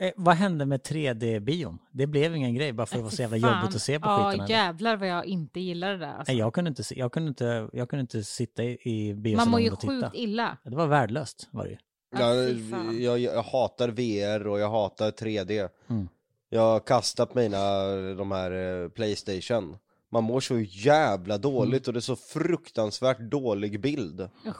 Eh, 0.00 0.12
vad 0.16 0.34
hände 0.36 0.66
med 0.66 0.80
3D-bion? 0.80 1.78
Det 1.92 2.06
blev 2.06 2.36
ingen 2.36 2.54
grej 2.54 2.72
bara 2.72 2.86
för 2.86 2.94
att 2.96 2.98
det 2.98 3.02
var 3.02 3.10
så 3.10 3.22
jävla 3.22 3.38
Fan. 3.48 3.60
jobbigt 3.62 3.76
att 3.76 3.82
se 3.82 4.00
på 4.00 4.08
Ja, 4.08 4.30
skiten. 4.30 4.44
eller? 4.44 4.54
jävlar 4.54 4.96
vad 4.96 5.08
jag 5.08 5.26
inte 5.26 5.60
gillar 5.60 5.92
det 5.92 5.98
där. 5.98 6.06
Alltså. 6.12 6.32
Nej, 6.32 6.38
jag 6.38 6.54
kunde 6.54 6.68
inte, 6.68 6.82
jag 6.96 7.12
kunde 7.12 7.28
inte, 7.28 7.68
jag 7.72 7.88
kunde 7.90 8.00
inte 8.00 8.24
sitta 8.24 8.64
i, 8.64 8.78
i 8.84 9.12
Man 9.14 9.22
biosalongen 9.22 9.50
mår 9.50 9.60
ju 9.60 9.70
och 9.70 9.80
titta. 9.80 9.92
sjukt 9.92 10.14
illa. 10.16 10.56
Det 10.64 10.76
var 10.76 10.86
värdelöst 10.86 11.48
var 11.50 11.64
det 11.64 11.70
ju. 11.70 11.76
Ja, 12.18 12.34
Jag, 12.34 13.00
jag, 13.00 13.18
jag 13.18 13.42
hatar 13.42 13.88
VR 13.88 14.46
och 14.46 14.60
jag 14.60 14.70
hatar 14.70 15.10
3D. 15.10 15.68
Mm. 15.90 16.08
Jag 16.52 16.60
har 16.60 16.80
kastat 16.80 17.34
mina, 17.34 17.84
de 18.14 18.32
här 18.32 18.82
eh, 18.82 18.88
Playstation. 18.88 19.76
Man 20.12 20.24
mår 20.24 20.40
så 20.40 20.58
jävla 20.60 21.38
dåligt 21.38 21.86
och 21.86 21.92
det 21.94 21.98
är 21.98 22.00
så 22.00 22.16
fruktansvärt 22.16 23.18
dålig 23.20 23.80
bild. 23.80 24.20
Usch. 24.46 24.56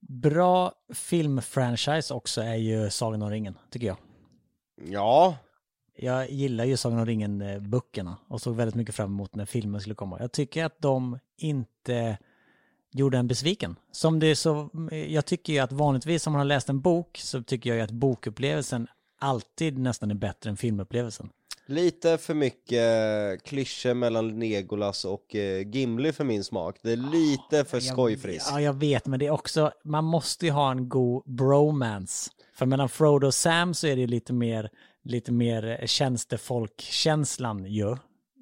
Bra 0.00 0.72
filmfranchise 0.94 2.14
också 2.14 2.40
är 2.40 2.54
ju 2.54 2.90
Sagan 2.90 3.22
om 3.22 3.30
ringen, 3.30 3.58
tycker 3.70 3.86
jag. 3.86 3.96
Ja, 4.88 5.36
Jag 5.96 6.30
gillar 6.30 6.64
ju 6.64 6.76
Sagan 6.76 6.98
om 6.98 7.06
ringen-böckerna 7.06 8.16
och 8.28 8.40
såg 8.40 8.56
väldigt 8.56 8.74
mycket 8.74 8.94
fram 8.94 9.10
emot 9.10 9.34
när 9.34 9.46
filmen 9.46 9.80
skulle 9.80 9.94
komma. 9.94 10.16
Jag 10.20 10.32
tycker 10.32 10.64
att 10.64 10.80
de 10.80 11.18
inte 11.36 12.18
gjorde 12.92 13.18
en 13.18 13.26
besviken. 13.28 13.76
Som 13.92 14.20
det 14.20 14.26
är 14.26 14.34
så, 14.34 14.70
jag 15.08 15.26
tycker 15.26 15.52
ju 15.52 15.58
att 15.58 15.72
vanligtvis 15.72 16.26
om 16.26 16.32
man 16.32 16.40
har 16.40 16.44
läst 16.44 16.68
en 16.68 16.80
bok 16.80 17.18
så 17.18 17.42
tycker 17.42 17.70
jag 17.70 17.76
ju 17.76 17.82
att 17.82 17.90
bokupplevelsen 17.90 18.86
alltid 19.20 19.78
nästan 19.78 20.10
är 20.10 20.14
bättre 20.14 20.50
än 20.50 20.56
filmupplevelsen. 20.56 21.28
lite 21.66 22.18
för 22.18 22.34
mycket 22.34 23.44
klyschor 23.44 23.94
mellan 23.94 24.40
Legolas 24.40 25.04
och 25.04 25.34
eh, 25.34 25.68
Gimli 25.68 26.12
för 26.12 26.24
min 26.24 26.44
smak. 26.44 26.76
Det 26.82 26.92
är 26.92 26.96
lite 26.96 27.64
för 27.64 27.80
skojfriskt. 27.80 28.48
Ja, 28.50 28.60
jag 28.60 28.72
vet, 28.72 29.06
men 29.06 29.18
det 29.18 29.26
är 29.26 29.30
också, 29.30 29.72
man 29.84 30.04
måste 30.04 30.46
ju 30.46 30.52
ha 30.52 30.70
en 30.70 30.88
god 30.88 31.22
bromance. 31.26 32.30
För 32.54 32.66
mellan 32.66 32.88
Frodo 32.88 33.26
och 33.26 33.34
Sam 33.34 33.74
så 33.74 33.86
är 33.86 33.96
det 33.96 34.06
lite 34.06 34.32
mer, 34.32 34.70
lite 35.04 35.32
mer 35.32 35.86
tjänstefolk-känslan 35.86 37.64
ju. 37.64 37.96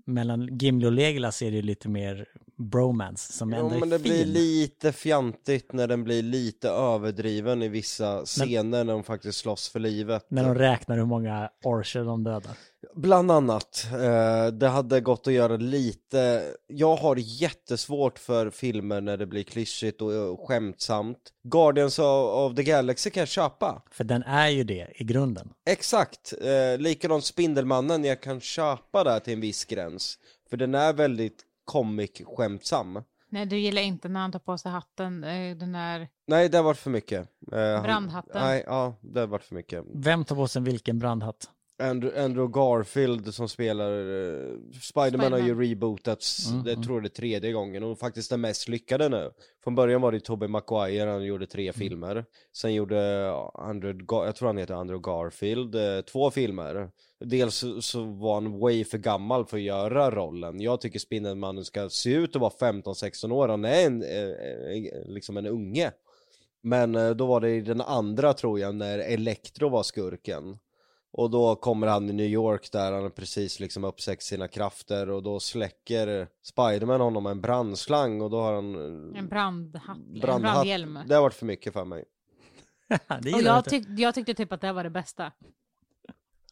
Mellan 0.07 0.59
Gimli 0.59 0.87
och 0.87 0.93
Legolas 0.93 1.43
är 1.43 1.51
det 1.51 1.63
lite 1.63 1.89
mer 1.89 2.27
bromance 2.59 3.33
som 3.33 3.53
Jo, 3.53 3.57
ändå 3.59 3.75
är 3.75 3.81
men 3.81 3.89
det 3.89 3.99
blir 3.99 4.25
fin. 4.25 4.33
lite 4.33 4.93
fjantigt 4.93 5.73
när 5.73 5.87
den 5.87 6.05
blir 6.05 6.23
lite 6.23 6.69
överdriven 6.69 7.63
i 7.63 7.69
vissa 7.69 8.25
scener 8.25 8.85
när 8.85 8.93
de 8.93 9.05
faktiskt 9.05 9.39
slåss 9.39 9.69
för 9.69 9.81
livet. 9.81 10.27
När 10.29 10.45
de 10.45 10.55
räknar 10.55 10.97
hur 10.97 11.05
många 11.05 11.51
orcher 11.65 12.05
de 12.05 12.25
dödar. 12.25 12.53
Bland 12.95 13.31
annat. 13.31 13.87
Eh, 13.93 14.47
det 14.47 14.69
hade 14.69 15.01
gått 15.01 15.27
att 15.27 15.33
göra 15.33 15.57
lite, 15.57 16.45
jag 16.67 16.97
har 16.97 17.17
jättesvårt 17.17 18.19
för 18.19 18.51
filmer 18.51 19.01
när 19.01 19.17
det 19.17 19.27
blir 19.27 19.43
klyschigt 19.43 20.03
och, 20.03 20.49
skämtsamt. 20.49 21.19
Guardians 21.45 21.99
of, 21.99 22.57
the 22.57 22.63
Galaxy 22.63 23.11
kan 23.11 23.21
jag 23.21 23.29
köpa. 23.29 23.83
För 23.91 24.05
den 24.05 24.23
är 24.23 24.49
ju 24.49 24.65
det 24.65 24.89
i 24.95 25.05
grunden. 25.05 25.51
Exakt, 25.67 26.35
eh, 26.41 26.81
likadant 26.81 27.25
Spindelmannen, 27.25 28.05
jag 28.05 28.23
kan 28.23 28.41
köpa 28.41 29.05
det 29.05 29.21
till 29.21 29.33
en 29.33 29.41
viss 29.41 29.65
gräns. 29.65 30.19
För 30.51 30.57
den 30.57 30.75
är 30.75 30.93
väldigt 30.93 31.45
comic-skämtsam. 31.73 33.03
Nej, 33.31 33.47
du 33.47 33.59
gillar 33.59 33.83
inte 33.83 34.09
när 34.09 34.21
han 34.21 34.33
tar 34.33 34.39
på 34.39 34.59
sig 34.59 34.73
hatten, 34.73 35.25
eh, 35.25 35.57
den 35.57 35.73
där... 35.73 36.09
Nej, 36.27 36.49
det 36.49 36.57
har 36.59 36.65
varit 36.65 36.79
för 36.79 36.91
mycket. 36.91 37.29
Eh, 37.53 37.59
han- 37.59 37.83
Brandhatten. 37.83 38.43
Nej, 38.43 38.65
ja, 38.67 38.95
det 39.01 39.21
har 39.21 39.27
varit 39.27 39.45
för 39.45 39.55
mycket. 39.55 39.85
Vem 39.95 40.25
tar 40.25 40.37
på 40.37 40.49
sig 40.49 40.63
vilken 40.63 40.99
brandhatt? 40.99 41.51
Andrew, 41.81 42.25
Andrew 42.25 42.53
Garfield 42.53 43.35
som 43.35 43.49
spelar 43.49 43.93
uh, 43.93 44.57
Spiderman 44.83 45.33
har 45.33 45.39
ju 45.39 45.61
rebootats, 45.61 46.51
Mm, 46.51 46.65
det 46.65 46.73
mm. 46.73 46.83
tror 46.83 46.97
jag 46.97 47.03
det 47.03 47.07
är 47.07 47.21
tredje 47.21 47.53
gången 47.53 47.83
och 47.83 47.99
faktiskt 47.99 48.31
den 48.31 48.41
mest 48.41 48.69
lyckade 48.69 49.09
nu. 49.09 49.31
Från 49.65 49.75
början 49.75 50.01
var 50.01 50.13
det 50.13 50.21
Tobey 50.21 50.49
Maguire, 50.49 51.11
han 51.11 51.25
gjorde 51.25 51.47
tre 51.47 51.73
filmer. 51.73 52.25
Sen 52.53 52.75
gjorde 52.75 53.31
Andrew, 53.55 54.05
Gar- 54.05 54.25
jag 54.27 54.37
tror 54.37 54.47
han 54.49 54.59
heter 54.59 54.75
Andrew 54.75 55.11
Garfield, 55.11 55.75
eh, 55.75 56.01
två 56.01 56.31
filmer. 56.31 56.91
Dels 57.25 57.65
så, 57.81 58.05
var 58.05 58.35
han 58.35 58.59
way 58.61 58.85
för 58.85 58.99
gammal 58.99 59.47
för 59.47 59.57
att 59.57 59.63
göra 59.63 60.11
rollen. 60.11 60.61
Jag 60.61 60.81
tycker 60.81 60.99
Spindelmannen 60.99 61.65
ska 61.65 61.89
se 61.89 62.11
ut 62.13 62.37
att 62.37 62.41
vara 62.41 62.53
15-16 62.61 63.33
år, 63.33 63.49
han 63.49 63.65
är 63.65 63.87
en, 63.87 64.03
eh, 64.03 65.07
liksom 65.07 65.37
en 65.37 65.47
unge. 65.47 65.91
Men 66.63 67.17
då 67.17 67.27
var 67.27 67.41
det 67.41 67.51
i 67.51 67.61
den 67.61 67.81
andra 67.81 68.33
tror 68.35 68.61
jag, 68.61 68.75
när 68.75 68.99
Electro 68.99 69.69
var 69.69 69.83
skurken. 69.83 70.59
Och 71.13 71.31
då 71.31 71.57
kommer 71.57 71.87
han 71.87 72.11
i 72.11 72.13
New 72.13 72.27
York 72.27 72.73
där 72.73 72.93
han 72.93 73.03
har 73.03 73.11
precis 73.11 73.61
liksom 73.61 73.85
uppsäckt 73.85 74.23
sina 74.23 74.49
krafter 74.49 75.11
och 75.11 75.23
då 75.23 75.41
släcker 75.41 76.29
Spiderman 76.43 77.01
honom 77.01 77.23
med 77.23 77.31
en 77.31 77.41
brandslang 77.41 78.21
och 78.21 78.31
då 78.31 78.41
har 78.41 78.55
han 78.55 78.75
eh, 78.75 79.19
En 79.19 79.29
brandhatt, 79.29 79.97
en 80.15 80.21
brandhjälm. 80.21 80.99
Det 81.07 81.15
har 81.15 81.23
varit 81.23 81.35
för 81.35 81.47
mycket 81.47 81.73
för 81.73 81.85
mig. 81.85 82.05
det 83.23 83.35
Och 83.35 83.43
jag 83.43 83.65
tyck, 83.65 83.87
jag 83.89 84.15
tyckte 84.15 84.35
typ 84.35 84.53
att 84.53 84.61
det 84.61 84.73
var 84.73 84.85
det 84.85 84.91
bästa. 84.91 85.33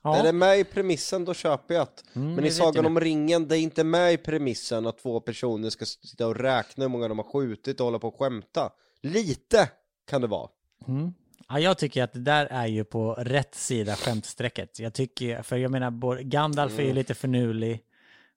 Ja. 0.02 0.16
Är 0.16 0.22
det 0.22 0.32
med 0.32 0.58
i 0.58 0.64
premissen 0.64 1.24
då 1.24 1.34
köper 1.34 1.74
jag 1.74 1.86
det. 1.86 2.20
Mm, 2.20 2.34
Men 2.34 2.44
i 2.44 2.50
Sagan 2.50 2.86
om 2.86 3.00
ringen, 3.00 3.48
det 3.48 3.58
är 3.58 3.60
inte 3.60 3.84
med 3.84 4.12
i 4.12 4.16
premissen 4.16 4.86
att 4.86 4.98
två 4.98 5.20
personer 5.20 5.70
ska 5.70 5.84
sitta 5.84 6.26
och 6.26 6.36
räkna 6.36 6.84
hur 6.84 6.88
många 6.88 7.08
de 7.08 7.18
har 7.18 7.24
skjutit 7.24 7.80
och 7.80 7.84
hålla 7.84 7.98
på 7.98 8.08
och 8.08 8.18
skämta. 8.18 8.70
Lite 9.02 9.70
kan 10.06 10.20
det 10.20 10.26
vara. 10.26 10.48
Mm. 10.88 11.14
Ja, 11.48 11.60
jag 11.60 11.78
tycker 11.78 12.02
att 12.02 12.12
det 12.12 12.20
där 12.20 12.46
är 12.46 12.66
ju 12.66 12.84
på 12.84 13.14
rätt 13.14 13.54
sida 13.54 13.96
skämtstrecket. 13.96 14.78
Jag 14.78 14.94
tycker, 14.94 15.42
för 15.42 15.56
jag 15.56 15.70
menar, 15.70 15.90
både- 15.90 16.22
Gandalf 16.22 16.72
är 16.72 16.78
ju 16.82 16.84
Mm. 16.84 16.94
lite 16.96 17.14
finurlig. 17.14 17.80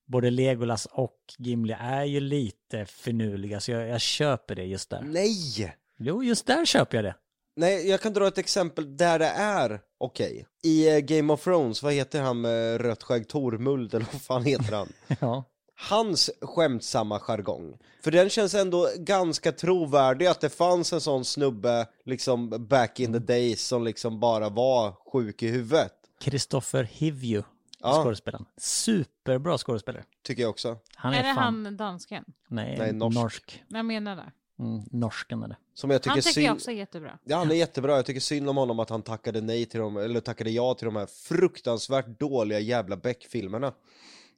Både 0.05 0.29
Legolas 0.29 0.85
och 0.85 1.17
Gimli 1.37 1.75
är 1.79 2.03
ju 2.03 2.19
lite 2.19 2.85
finurliga, 2.85 3.59
så 3.59 3.71
jag, 3.71 3.87
jag 3.87 4.01
köper 4.01 4.55
det 4.55 4.63
just 4.65 4.89
där. 4.89 5.01
Nej! 5.01 5.75
Jo, 5.99 6.23
just 6.23 6.45
där 6.47 6.65
köper 6.65 6.97
jag 6.97 7.05
det. 7.05 7.15
Nej, 7.55 7.89
jag 7.89 8.01
kan 8.01 8.13
dra 8.13 8.27
ett 8.27 8.37
exempel 8.37 8.97
där 8.97 9.19
det 9.19 9.27
är 9.35 9.81
okej. 9.97 10.45
I 10.63 10.89
eh, 10.89 10.99
Game 10.99 11.33
of 11.33 11.43
Thrones, 11.43 11.83
vad 11.83 11.93
heter 11.93 12.21
han 12.21 12.41
med 12.41 12.81
rött 12.81 13.03
skägg? 13.03 13.27
Tormuld 13.27 13.93
eller 13.93 14.05
vad 14.11 14.21
fan 14.21 14.45
heter 14.45 14.71
han? 14.75 14.89
Ja. 15.19 15.43
Hans 15.79 16.29
skämtsamma 16.41 17.19
jargong. 17.19 17.77
För 18.03 18.11
den 18.11 18.29
känns 18.29 18.53
ändå 18.53 18.89
ganska 18.97 19.51
trovärdig 19.51 20.25
att 20.25 20.41
det 20.41 20.49
fanns 20.49 20.93
en 20.93 21.01
sån 21.01 21.25
snubbe 21.25 21.87
liksom 22.05 22.67
back 22.67 22.99
in 22.99 23.13
the 23.13 23.19
days 23.19 23.67
som 23.67 23.83
liksom 23.83 24.19
bara 24.19 24.49
var 24.49 24.91
sjuk 25.11 25.43
i 25.43 25.47
huvudet. 25.47 25.93
Kristoffer 26.21 26.83
Hivju, 26.83 27.43
Ja. 27.79 28.01
skådespelaren. 28.03 28.45
Superbra 28.57 29.57
skådespelare. 29.57 30.03
Tycker 30.23 30.41
jag 30.41 30.49
också. 30.49 30.77
Han 30.95 31.13
är 31.13 31.19
är, 31.23 31.27
det 31.27 31.33
fan... 31.35 31.65
han 31.65 31.77
dansken? 31.77 32.23
Nej, 32.47 32.75
Nej, 32.79 32.93
norsk. 32.93 33.15
norsk. 33.17 33.63
Jag 33.67 33.85
menar 33.85 34.15
det. 34.15 34.31
Mm, 34.63 34.81
norsken 34.91 35.43
är 35.43 35.47
det. 35.47 35.57
Som 35.73 35.89
jag 35.89 36.01
tycker 36.01 36.09
Han 36.09 36.21
tycker 36.21 36.33
synd... 36.33 36.47
jag 36.47 36.55
också 36.55 36.71
är 36.71 36.75
jättebra. 36.75 37.19
Ja, 37.23 37.37
han 37.37 37.51
är 37.51 37.55
jättebra. 37.55 37.95
Jag 37.95 38.05
tycker 38.05 38.19
synd 38.19 38.49
om 38.49 38.57
honom 38.57 38.79
att 38.79 38.89
han 38.89 39.01
tackade 39.01 39.41
nej 39.41 39.65
till 39.65 39.79
dem, 39.79 39.97
eller 39.97 40.19
tackade 40.19 40.49
ja 40.49 40.73
till 40.73 40.85
de 40.85 40.95
här 40.95 41.05
fruktansvärt 41.05 42.19
dåliga 42.19 42.59
jävla 42.59 42.97
Beck-filmerna. 42.97 43.73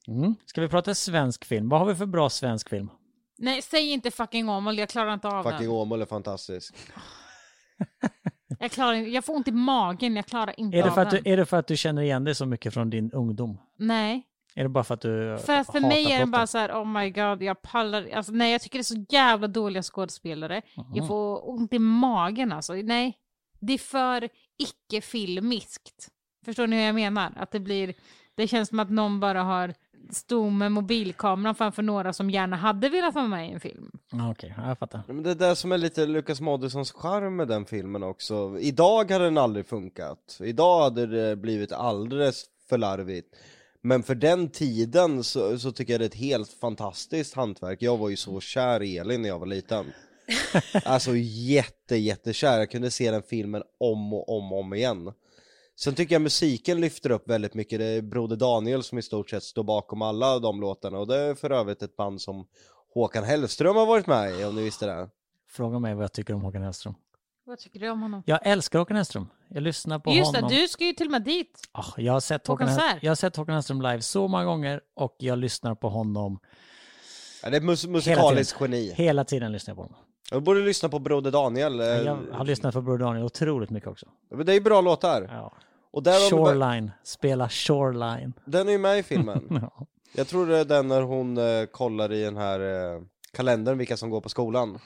Mm. 0.08 0.36
Ska 0.46 0.62
vi 0.62 0.68
prata 0.68 0.96
svensk 0.96 1.46
film? 1.46 1.70
Vad 1.70 1.80
har 1.80 1.88
vi 1.88 1.96
för 1.96 2.06
bra 2.06 2.30
svensk 2.30 2.70
film? 2.70 2.90
Nej, 3.38 3.62
säg 3.62 3.92
inte 3.92 4.12
fucking 4.12 4.50
Åmål, 4.50 4.78
jag 4.80 4.90
klarar 4.90 5.14
inte 5.14 5.28
av 5.28 5.44
Fucking 5.44 5.60
den. 5.60 5.70
Åmål 5.70 6.02
är 6.02 6.06
fantastisk. 6.06 6.76
Jag, 8.60 8.72
klarar, 8.72 8.94
inte- 8.94 9.10
jag 9.12 9.26
får 9.26 9.36
ont 9.36 9.48
i 9.48 9.52
magen, 9.52 10.16
jag 10.16 10.26
klarar 10.26 10.60
inte 10.60 10.78
Är 10.78 10.84
det, 10.84 10.90
av 10.90 10.94
för 10.94 11.02
att 11.02 11.12
den. 11.12 11.24
du, 11.24 11.32
är 11.32 11.38
det 11.38 11.46
för 11.46 11.58
att 11.58 11.68
du 11.68 11.78
känner 11.78 12.02
igen 12.02 12.24
dig 12.24 12.36
så 12.36 12.46
mycket 12.46 12.74
från 12.74 12.90
din 12.90 13.12
ungdom? 13.12 13.58
Nej, 13.78 14.24
Är 14.56 14.64
det 14.64 14.70
bara 14.70 14.84
för 14.84 14.94
att 14.94 15.02
du 15.02 15.10
för 15.10 15.34
att 15.36 15.46
för 15.46 15.54
hatar 15.74 15.80
mig 15.80 16.04
är 16.06 16.10
den 16.10 16.18
plotten? 16.18 16.32
bara 16.32 16.48
så 16.48 16.58
här, 16.58 16.72
oh 16.72 16.86
my 16.86 17.10
god, 17.10 17.42
jag 17.44 17.62
pallar, 17.62 18.10
alltså 18.14 18.32
nej 18.32 18.52
jag 18.52 18.62
tycker 18.62 18.78
det 18.80 18.82
är 18.82 18.84
så 18.84 19.06
jävla 19.10 19.48
dåliga 19.48 19.84
skådespelare. 19.84 20.62
Jag 20.94 21.08
får 21.08 21.50
ont 21.50 21.74
i 21.74 21.80
magen 21.80 22.52
alltså, 22.52 22.74
nej. 22.74 23.18
Det 23.60 23.74
är 23.74 23.78
för 23.78 24.30
icke-filmiskt. 24.58 26.10
Förstår 26.46 26.68
ni 26.68 26.76
hur 26.76 26.84
jag 26.84 26.96
menar? 26.96 27.34
Att 27.36 27.52
det 27.52 27.60
blir, 27.60 27.94
det 28.36 28.48
känns 28.48 28.70
som 28.70 28.80
att 28.80 28.90
någon 28.90 29.20
bara 29.20 29.44
har 29.44 29.74
stod 30.10 30.52
med 30.52 30.72
mobilkameran 30.72 31.56
framför 31.56 31.84
några 31.84 32.14
som 32.14 32.30
gärna 32.30 32.56
hade 32.56 32.90
velat 32.90 33.16
vara 33.16 33.28
med 33.28 33.50
i 33.50 33.52
en 33.52 33.60
film. 33.60 33.92
Ja, 34.12 34.32
Okej, 34.32 34.54
ja, 34.58 34.68
jag 34.68 34.78
fattar. 34.78 35.04
Men 35.08 35.24
det 35.24 35.32
är 35.32 35.36
det 35.36 35.56
som 35.56 35.72
är 35.72 35.78
lite 35.78 36.06
Lukas 36.06 36.42
Moodyssons 36.42 36.92
charm 36.92 37.36
med 37.36 37.48
den 37.48 37.66
filmen 37.66 38.04
också. 38.04 38.58
Idag 38.60 39.12
hade 39.12 39.24
den 39.24 39.38
aldrig 39.38 39.66
funkat. 39.66 40.38
Idag 40.44 40.84
hade 40.84 41.06
det 41.06 41.36
blivit 41.36 41.72
alldeles 41.72 42.46
för 42.70 42.78
larvigt. 42.78 43.36
Men 43.82 44.04
för 44.04 44.16
den 44.16 44.50
tiden 44.50 45.24
så, 45.24 45.60
så 45.60 45.72
tycker 45.72 45.94
jag 45.94 46.02
det 46.02 46.06
är 46.06 46.08
ett 46.08 46.16
helt 46.16 46.50
fantastiskt 46.50 47.34
hantverk. 47.34 47.82
Jag 47.82 47.98
var 47.98 48.10
ju 48.10 48.16
så 48.16 48.40
kär 48.40 48.84
i 48.84 48.98
Elin 48.98 49.22
när 49.22 49.30
jag 49.30 49.40
var 49.40 49.46
liten. 49.46 49.86
Alltså 50.86 51.12
jätte, 51.16 51.96
jättekär. 51.96 52.60
Jag 52.60 52.72
kunde 52.72 52.92
se 52.92 53.12
den 53.12 53.24
filmen 53.24 53.64
om 53.80 54.14
och 54.14 54.38
om 54.38 54.54
och 54.54 54.60
om 54.60 54.74
igen. 54.74 55.12
Sen 55.84 55.96
tycker 55.96 56.16
jag 56.16 56.22
musiken 56.22 56.82
lyfter 56.82 57.10
upp 57.12 57.30
väldigt 57.30 57.54
mycket. 57.54 57.80
Det 57.80 57.86
är 57.86 58.02
Broder 58.02 58.36
Daniel 58.36 58.84
som 58.84 58.98
i 58.98 59.02
stort 59.02 59.30
sett 59.30 59.44
står 59.44 59.64
bakom 59.64 60.02
alla 60.02 60.40
de 60.40 60.62
låtarna. 60.62 61.00
Och 61.00 61.08
det 61.08 61.18
är 61.18 61.36
för 61.36 61.50
övrigt 61.50 61.82
ett 61.84 61.96
band 61.96 62.22
som 62.22 62.48
Håkan 62.94 63.24
Hellström 63.24 63.76
har 63.76 63.86
varit 63.86 64.08
med 64.08 64.40
i, 64.40 64.46
om 64.46 64.56
ni 64.56 64.64
visste 64.64 64.86
det. 64.86 65.10
Fråga 65.50 65.80
mig 65.80 65.96
vad 65.96 66.04
jag 66.04 66.14
tycker 66.14 66.34
om 66.34 66.42
Håkan 66.42 66.62
Hellström. 66.62 66.94
Vad 67.46 67.60
tycker 67.60 67.80
du 67.80 67.90
om 67.90 68.02
honom? 68.02 68.24
Jag 68.26 68.40
älskar 68.48 68.80
Håkan 68.80 68.98
Hellström. 68.98 69.28
Jag 69.50 69.64
lyssnar 69.64 70.00
på 70.00 70.12
Just 70.12 70.36
honom. 70.36 70.50
det, 70.50 70.56
du 70.62 70.68
ska 70.68 70.86
ju 70.86 70.94
till 70.94 71.08
och 71.08 71.12
med 71.12 71.24
dit. 71.24 71.60
Ah, 71.72 71.86
jag, 71.98 72.14
har 72.14 72.20
sett 72.20 72.48
Håkan 72.48 72.68
Hell- 72.68 73.00
jag 73.02 73.12
har 73.12 73.16
sett 73.16 73.36
Håkan 73.36 73.54
Hellström 73.54 73.82
live 73.82 74.02
så 74.02 74.28
många 74.28 74.46
gånger 74.46 74.82
och 74.96 75.16
jag 75.20 75.38
lyssnar 75.38 75.76
på 75.76 75.90
honom 75.90 76.40
Ja, 77.44 77.50
det 77.50 77.58
är 77.58 77.62
mus 77.62 77.88
musikaliskt 77.88 78.58
geni. 78.62 78.94
hela 78.96 79.24
tiden. 79.24 79.52
lyssnar 79.52 79.72
jag 79.72 79.78
på 79.78 79.84
honom. 79.84 79.98
Jag 80.32 80.44
borde 80.44 80.60
lyssna 80.60 80.90
på 80.90 81.00
Broder 81.00 81.32
Daniel. 81.32 81.80
eh, 81.80 81.86
Jag 81.88 82.18
har 82.32 82.46
lyssnat 82.46 82.74
på 82.74 82.82
Bror 82.82 82.98
Daniel 82.98 83.26
otroligt 83.26 83.70
mycket 83.70 83.90
också. 83.90 84.06
Men 84.30 84.46
Det 84.46 84.52
är 84.52 84.54
ju 84.54 84.62
bra 84.62 84.82
låtar. 84.82 85.30
Ja. 85.34 85.54
Och 85.92 86.04
där 86.04 86.30
Shoreline, 86.30 86.92
spela 87.04 87.50
Shoreline. 87.50 88.34
den 88.46 88.68
är 88.68 88.72
ju 88.72 88.78
med 88.78 89.00
i 89.00 89.04
filmen. 89.04 89.48
Ja. 89.62 89.86
Jag 90.16 90.28
tror 90.28 90.48
det 90.48 90.58
är 90.58 90.66
den 90.66 90.88
när 90.88 91.02
hon 91.02 91.38
eh, 91.38 91.66
kollar 91.66 92.12
i 92.12 92.24
den 92.24 92.38
här 92.38 92.60
eh, 92.60 93.02
kalendern 93.34 93.78
vilka 93.78 93.98
som 93.98 94.10
går 94.10 94.22
på 94.22 94.30
skolan. 94.30 94.80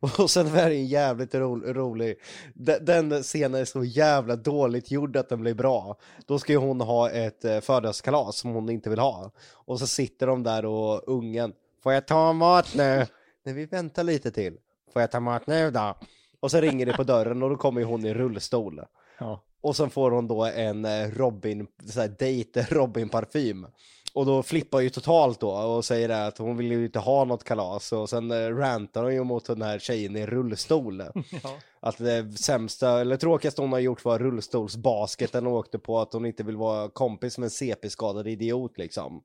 Och 0.18 0.30
sen 0.30 0.46
är 0.46 0.70
det 0.70 0.76
en 0.76 0.86
jävligt 0.86 1.34
ro 1.34 1.56
rolig, 1.60 2.16
den, 2.54 2.84
den 2.84 3.22
scenen 3.22 3.60
är 3.60 3.64
så 3.64 3.84
jävla 3.84 4.36
dåligt 4.36 4.90
gjord 4.90 5.16
att 5.16 5.28
den 5.28 5.40
blir 5.40 5.54
bra. 5.54 5.96
Då 6.26 6.38
ska 6.38 6.52
ju 6.52 6.58
hon 6.58 6.80
ha 6.80 7.10
ett 7.10 7.44
eh, 7.44 7.60
födelsedagskalas 7.60 8.36
som 8.36 8.50
hon 8.50 8.70
inte 8.70 8.90
vill 8.90 8.98
ha. 8.98 9.30
Och 9.52 9.78
så 9.78 9.86
sitter 9.86 10.26
de 10.26 10.42
där 10.42 10.64
och 10.64 11.08
ungen, 11.08 11.52
får 11.82 11.92
jag 11.92 12.06
ta 12.06 12.32
mat 12.32 12.74
nu? 12.74 13.06
Nej 13.44 13.54
vi 13.54 13.66
väntar 13.66 14.04
lite 14.04 14.30
till. 14.30 14.56
Får 14.92 15.02
jag 15.02 15.10
ta 15.10 15.20
mat 15.20 15.46
nu 15.46 15.70
då? 15.70 15.94
Och 16.40 16.50
så 16.50 16.60
ringer 16.60 16.86
det 16.86 16.92
på 16.92 17.02
dörren 17.02 17.42
och 17.42 17.50
då 17.50 17.56
kommer 17.56 17.80
ju 17.80 17.86
hon 17.86 18.04
i 18.04 18.14
rullstol. 18.14 18.80
Ja. 19.18 19.42
Och 19.60 19.76
sen 19.76 19.90
får 19.90 20.10
hon 20.10 20.28
då 20.28 20.44
en 20.44 20.84
eh, 20.84 21.10
Robin, 21.10 21.66
såhär 21.86 22.08
date 22.08 22.66
Robin-parfym. 22.70 23.66
Och 24.12 24.26
då 24.26 24.42
flippar 24.42 24.80
ju 24.80 24.90
totalt 24.90 25.40
då 25.40 25.50
och 25.50 25.84
säger 25.84 26.08
att 26.08 26.38
hon 26.38 26.56
vill 26.56 26.72
ju 26.72 26.84
inte 26.84 26.98
ha 26.98 27.24
något 27.24 27.44
kalas 27.44 27.92
och 27.92 28.10
sen 28.10 28.30
eh, 28.30 28.48
rantar 28.48 29.02
hon 29.02 29.14
ju 29.14 29.24
mot 29.24 29.44
den 29.44 29.62
här 29.62 29.78
tjejen 29.78 30.16
i 30.16 30.26
rullstol. 30.26 31.02
Att 31.80 31.98
det 31.98 32.38
sämsta, 32.38 33.00
eller 33.00 33.16
tråkigaste 33.16 33.60
hon 33.60 33.72
har 33.72 33.78
gjort 33.78 34.04
var 34.04 34.18
rullstolsbasketen 34.18 35.46
och 35.46 35.52
åkte 35.52 35.78
på 35.78 36.00
att 36.00 36.12
hon 36.12 36.26
inte 36.26 36.42
vill 36.42 36.56
vara 36.56 36.88
kompis 36.88 37.38
med 37.38 37.44
en 37.44 37.50
CP-skadad 37.50 38.28
idiot 38.28 38.78
liksom. 38.78 39.22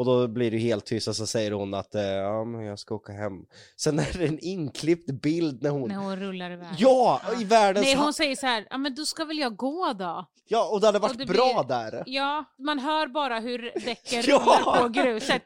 Och 0.00 0.06
då 0.06 0.28
blir 0.28 0.50
det 0.50 0.58
helt 0.58 0.86
tyst 0.86 1.08
och 1.08 1.16
så 1.16 1.26
säger 1.26 1.50
hon 1.50 1.74
att 1.74 1.94
eh, 1.94 2.02
ja, 2.02 2.44
men 2.44 2.64
jag 2.64 2.78
ska 2.78 2.94
åka 2.94 3.12
hem. 3.12 3.32
Sen 3.76 3.98
är 3.98 4.18
det 4.18 4.26
en 4.26 4.38
inklippt 4.38 5.10
bild 5.22 5.62
när 5.62 5.70
hon... 5.70 5.88
När 5.88 5.96
hon 5.96 6.16
rullar 6.16 6.50
iväg. 6.50 6.68
Ja, 6.78 7.20
i 7.40 7.44
världens... 7.44 7.86
Nej, 7.86 7.94
hon 7.94 8.12
säger 8.14 8.36
så 8.36 8.46
här, 8.46 8.66
ja 8.70 8.78
men 8.78 8.94
då 8.94 9.04
ska 9.04 9.24
väl 9.24 9.38
jag 9.38 9.56
gå 9.56 9.92
då? 9.92 10.26
Ja, 10.48 10.68
och 10.68 10.80
det 10.80 10.86
hade 10.86 10.98
varit 10.98 11.18
det 11.18 11.26
bra 11.26 11.64
blir- 11.64 11.76
där. 11.76 12.02
Ja, 12.06 12.44
man 12.58 12.78
hör 12.78 13.06
bara 13.06 13.40
hur 13.40 13.72
däcken 13.84 14.22
Ja! 14.26 14.38
rullar 14.38 14.82
på 14.82 14.88
gruset. 14.88 15.42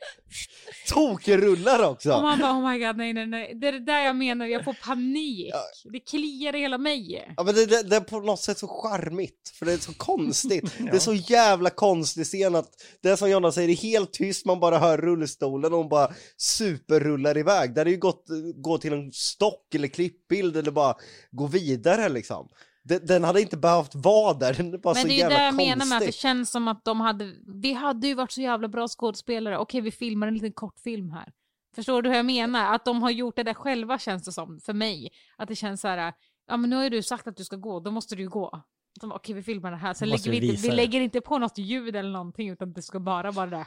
Tokrullar 0.89 1.91
också! 1.91 2.13
Och 2.13 2.23
man 2.23 2.39
bara 2.41 2.53
oh 2.53 2.71
my 2.71 2.79
god 2.87 2.97
nej 2.97 3.13
nej 3.13 3.27
nej. 3.27 3.53
Det 3.55 3.69
är 3.69 3.73
det 3.73 3.85
där 3.85 4.01
jag 4.01 4.17
menar, 4.17 4.47
jag 4.47 4.65
får 4.65 4.77
panik. 4.85 5.51
Ja. 5.53 5.91
Det 5.93 6.01
kliar 6.01 6.57
i 6.57 6.59
hela 6.61 6.79
mig. 6.79 7.35
Ja 7.37 7.43
men 7.43 7.55
det, 7.55 7.67
det, 7.67 7.83
det 7.83 7.97
är 7.97 8.01
på 8.01 8.21
något 8.21 8.41
sätt 8.41 8.59
så 8.59 8.69
charmigt, 8.69 9.53
för 9.59 9.67
det 9.67 9.73
är 9.73 9.77
så 9.77 9.95
konstigt. 9.95 10.75
Det 10.79 10.97
är 10.97 10.99
så 10.99 11.15
jävla 11.15 11.71
konstig 11.71 12.25
scen 12.27 12.55
att 12.55 12.69
det 13.03 13.09
är 13.11 13.17
som 13.17 13.31
Jonna 13.31 13.53
säger, 13.53 13.69
det 13.69 13.75
är 13.75 13.77
helt 13.77 14.13
tyst, 14.13 14.44
man 14.45 14.61
bara 14.61 14.79
hör 14.79 14.99
rullstolen 14.99 15.73
och 15.73 15.79
hon 15.79 15.89
bara 15.89 16.09
superrullar 16.37 17.39
iväg. 17.39 17.75
Det 17.75 17.81
hade 17.81 17.91
ju 17.91 17.99
gått 17.99 18.27
gå 18.55 18.79
till 18.79 18.93
en 18.93 19.13
stock 19.13 19.75
eller 19.75 19.89
klippbild 19.89 20.57
eller 20.57 20.71
bara 20.71 20.95
gå 21.31 21.47
vidare 21.47 22.09
liksom. 22.09 22.49
Den, 22.83 23.07
den 23.07 23.25
hade 23.25 23.41
inte 23.41 23.57
behövt 23.57 23.95
vara 23.95 24.35
där, 24.35 24.55
den 24.55 24.75
är 24.75 24.79
bara 24.79 24.95
Men 24.95 25.03
så 25.03 25.09
det 25.09 25.21
är 25.21 25.31
ju 25.31 25.37
det 25.37 25.45
jag 25.45 25.55
menar 25.55 25.87
med 25.87 25.99
att 25.99 26.07
det 26.07 26.15
känns 26.15 26.51
som 26.51 26.69
att 26.69 26.85
de 26.85 27.01
hade, 27.01 27.33
vi 27.63 27.73
hade 27.73 28.07
ju 28.07 28.15
varit 28.15 28.33
så 28.33 28.41
jävla 28.41 28.69
bra 28.69 28.89
skådespelare, 28.89 29.59
okej 29.59 29.81
vi 29.81 29.91
filmar 29.91 30.27
en 30.27 30.35
liten 30.35 30.53
kortfilm 30.53 31.11
här. 31.11 31.33
Förstår 31.75 32.03
du 32.03 32.09
hur 32.09 32.17
jag 32.17 32.27
menar? 32.27 32.75
Att 32.75 32.85
de 32.85 33.03
har 33.03 33.11
gjort 33.11 33.37
det 33.37 33.43
där 33.43 33.55
själva 33.55 33.99
känns 33.99 34.25
det 34.25 34.33
som, 34.33 34.61
för 34.61 34.73
mig. 34.73 35.11
Att 35.37 35.49
det 35.49 35.57
känns 35.57 35.81
så 35.81 35.89
här, 35.89 36.13
ja 36.49 36.57
men 36.57 36.71
nu 36.71 36.77
har 36.77 36.83
ju 36.83 36.91
du 36.91 37.03
sagt 37.03 37.27
att 37.27 37.37
du 37.37 37.45
ska 37.45 37.57
gå, 37.57 37.81
då 37.81 37.91
måste 37.91 38.17
du 38.17 38.23
ju 38.23 38.29
gå. 38.29 38.63
De 39.01 39.09
bara, 39.09 39.17
Okej 39.17 39.35
vi 39.35 39.43
filmar 39.43 39.71
det 39.71 39.77
här, 39.77 39.95
sen 39.95 40.09
lägger 40.09 40.31
vi, 40.31 40.41
vi 40.41 40.49
inte, 40.49 40.63
vi 40.63 40.71
lägger 40.71 41.01
inte 41.01 41.21
på 41.21 41.39
något 41.39 41.59
ljud 41.59 41.97
eller 41.97 42.11
någonting 42.11 42.49
utan 42.49 42.73
det 42.73 42.83
ska 42.83 43.01
bara 43.01 43.31
vara 43.31 43.47
det 43.47 43.57
där. 43.57 43.67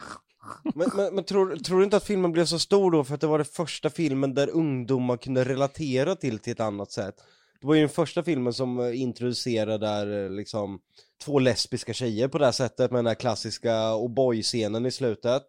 Men, 0.75 0.89
men, 0.95 1.15
men 1.15 1.23
tror, 1.23 1.55
tror 1.55 1.77
du 1.77 1.83
inte 1.83 1.97
att 1.97 2.03
filmen 2.03 2.31
blev 2.31 2.45
så 2.45 2.59
stor 2.59 2.91
då 2.91 3.03
för 3.03 3.15
att 3.15 3.21
det 3.21 3.27
var 3.27 3.37
den 3.37 3.45
första 3.45 3.89
filmen 3.89 4.33
där 4.33 4.49
ungdomar 4.49 5.17
kunde 5.17 5.43
relatera 5.43 6.15
till 6.15 6.39
till 6.39 6.53
ett 6.53 6.59
annat 6.59 6.91
sätt? 6.91 7.15
Det 7.61 7.67
var 7.67 7.75
ju 7.75 7.81
den 7.81 7.89
första 7.89 8.23
filmen 8.23 8.53
som 8.53 8.79
eh, 8.79 9.01
introducerade 9.01 9.77
där 9.77 10.23
eh, 10.23 10.29
liksom 10.29 10.79
två 11.23 11.39
lesbiska 11.39 11.93
tjejer 11.93 12.27
på 12.27 12.37
det 12.37 12.45
här 12.45 12.51
sättet 12.51 12.91
med 12.91 12.99
den 12.99 13.07
här 13.07 13.15
klassiska 13.15 13.73
O'boy-scenen 13.93 14.87
i 14.87 14.91
slutet. 14.91 15.43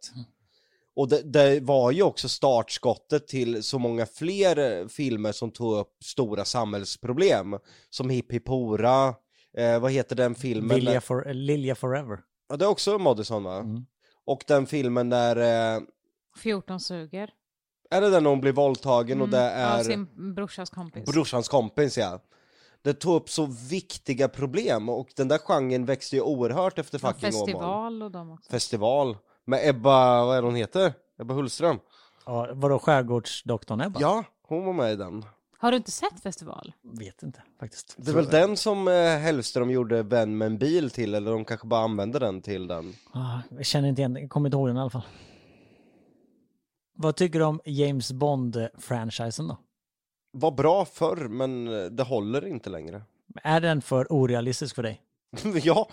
Och 0.96 1.08
det, 1.08 1.22
det 1.22 1.60
var 1.60 1.90
ju 1.90 2.02
också 2.02 2.28
startskottet 2.28 3.28
till 3.28 3.62
så 3.62 3.78
många 3.78 4.06
fler 4.06 4.80
eh, 4.80 4.88
filmer 4.88 5.32
som 5.32 5.50
tog 5.50 5.76
upp 5.76 5.92
stora 6.04 6.44
samhällsproblem. 6.44 7.58
Som 7.90 8.10
Hipp 8.10 8.32
Hipp 8.32 8.48
Hora, 8.48 9.14
eh, 9.58 9.78
vad 9.80 9.92
heter 9.92 10.16
den 10.16 10.34
filmen? 10.34 10.76
Lilja, 10.76 11.00
for, 11.00 11.32
Lilja 11.34 11.74
Forever. 11.74 12.18
Ja, 12.48 12.56
det 12.56 12.64
är 12.64 12.68
också 12.68 12.98
Madison 12.98 13.44
va? 13.44 13.56
Mm. 13.56 13.86
Och 14.26 14.44
den 14.46 14.66
filmen 14.66 15.10
där, 15.10 15.76
eh, 15.76 15.80
14 16.38 16.80
suger. 16.80 17.30
är 17.90 18.00
det 18.00 18.10
den 18.10 18.26
hon 18.26 18.40
blir 18.40 18.52
våldtagen 18.52 19.20
och 19.22 19.28
det 19.28 19.50
Mm, 19.50 19.72
Av 19.72 19.78
är 19.80 19.84
sin 19.84 20.34
brorsas 20.34 20.70
kompis. 20.70 21.04
brorsans 21.12 21.48
kompis 21.48 21.98
ja. 21.98 22.20
Det 22.82 22.94
tog 22.94 23.14
upp 23.14 23.30
så 23.30 23.46
viktiga 23.70 24.28
problem 24.28 24.88
och 24.88 25.08
den 25.16 25.28
där 25.28 25.38
genren 25.38 25.84
växte 25.84 26.16
ju 26.16 26.22
oerhört 26.22 26.78
efter 26.78 26.98
fucking 26.98 27.28
Åmål. 27.28 27.46
festival 27.46 28.02
och 28.02 28.10
de 28.10 28.30
också. 28.30 28.50
Festival. 28.50 29.16
Med 29.44 29.68
Ebba, 29.68 30.24
vad 30.24 30.36
är 30.36 30.42
det 30.42 30.46
hon 30.48 30.54
heter? 30.56 30.92
Ebba 31.20 31.34
Hullström. 31.34 31.78
Ja, 32.26 32.48
vadå 32.52 32.78
skärgårdsdoktorn 32.78 33.80
Ebba? 33.80 34.00
Ja, 34.00 34.24
hon 34.42 34.64
var 34.64 34.72
med 34.72 34.92
i 34.92 34.96
den. 34.96 35.24
Har 35.60 35.70
du 35.70 35.76
inte 35.76 35.90
sett 35.90 36.20
festival? 36.22 36.72
Vet 36.82 37.22
inte 37.22 37.42
faktiskt. 37.60 37.94
Det 37.98 38.10
är 38.10 38.14
väl 38.14 38.26
den 38.26 38.56
som 38.56 38.88
eh, 38.88 38.94
Hellström 38.94 39.70
gjorde 39.70 40.02
Vän 40.02 40.38
med 40.38 40.46
en 40.46 40.58
bil 40.58 40.90
till, 40.90 41.14
eller 41.14 41.30
de 41.32 41.44
kanske 41.44 41.66
bara 41.66 41.80
använde 41.80 42.18
den 42.18 42.42
till 42.42 42.66
den. 42.66 42.94
Ah, 43.12 43.38
jag 43.50 43.66
känner 43.66 43.88
inte 43.88 44.00
igen 44.02 44.16
jag 44.16 44.30
kommer 44.30 44.48
inte 44.48 44.56
ihåg 44.56 44.68
den 44.68 44.76
i 44.76 44.80
alla 44.80 44.90
fall. 44.90 45.02
Vad 46.94 47.16
tycker 47.16 47.38
du 47.38 47.44
om 47.44 47.60
James 47.64 48.12
Bond-franchisen 48.12 49.48
då? 49.48 49.56
Var 50.32 50.50
bra 50.50 50.84
förr, 50.84 51.16
men 51.28 51.68
eh, 51.68 51.84
det 51.84 52.02
håller 52.02 52.46
inte 52.46 52.70
längre. 52.70 53.02
Är 53.42 53.60
den 53.60 53.82
för 53.82 54.12
orealistisk 54.12 54.74
för 54.74 54.82
dig? 54.82 55.02
ja, 55.62 55.88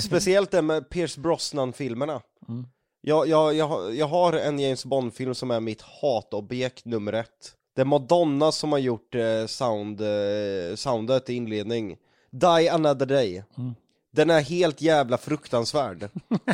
speciellt 0.00 0.50
det 0.50 0.62
med 0.62 0.88
Pierce 0.90 1.18
Brosnan-filmerna. 1.20 2.20
Mm. 2.48 2.66
Jag, 3.00 3.28
jag, 3.28 3.54
jag, 3.54 3.68
har- 3.68 3.90
jag 3.90 4.06
har 4.06 4.32
en 4.32 4.58
James 4.58 4.84
Bond-film 4.84 5.34
som 5.34 5.50
är 5.50 5.60
mitt 5.60 5.82
hatobjekt 5.82 6.84
nummer 6.84 7.12
ett. 7.12 7.54
Det 7.74 7.80
är 7.80 7.84
Madonna 7.84 8.52
som 8.52 8.72
har 8.72 8.78
gjort 8.78 9.14
eh, 9.14 9.46
sound, 9.46 10.00
eh, 10.00 10.74
soundet 10.74 11.30
i 11.30 11.34
inledning. 11.34 11.96
Die 12.30 12.70
Another 12.70 13.06
Day. 13.06 13.44
Mm. 13.58 13.74
Den 14.10 14.30
är 14.30 14.40
helt 14.40 14.80
jävla 14.80 15.18
fruktansvärd. 15.18 16.08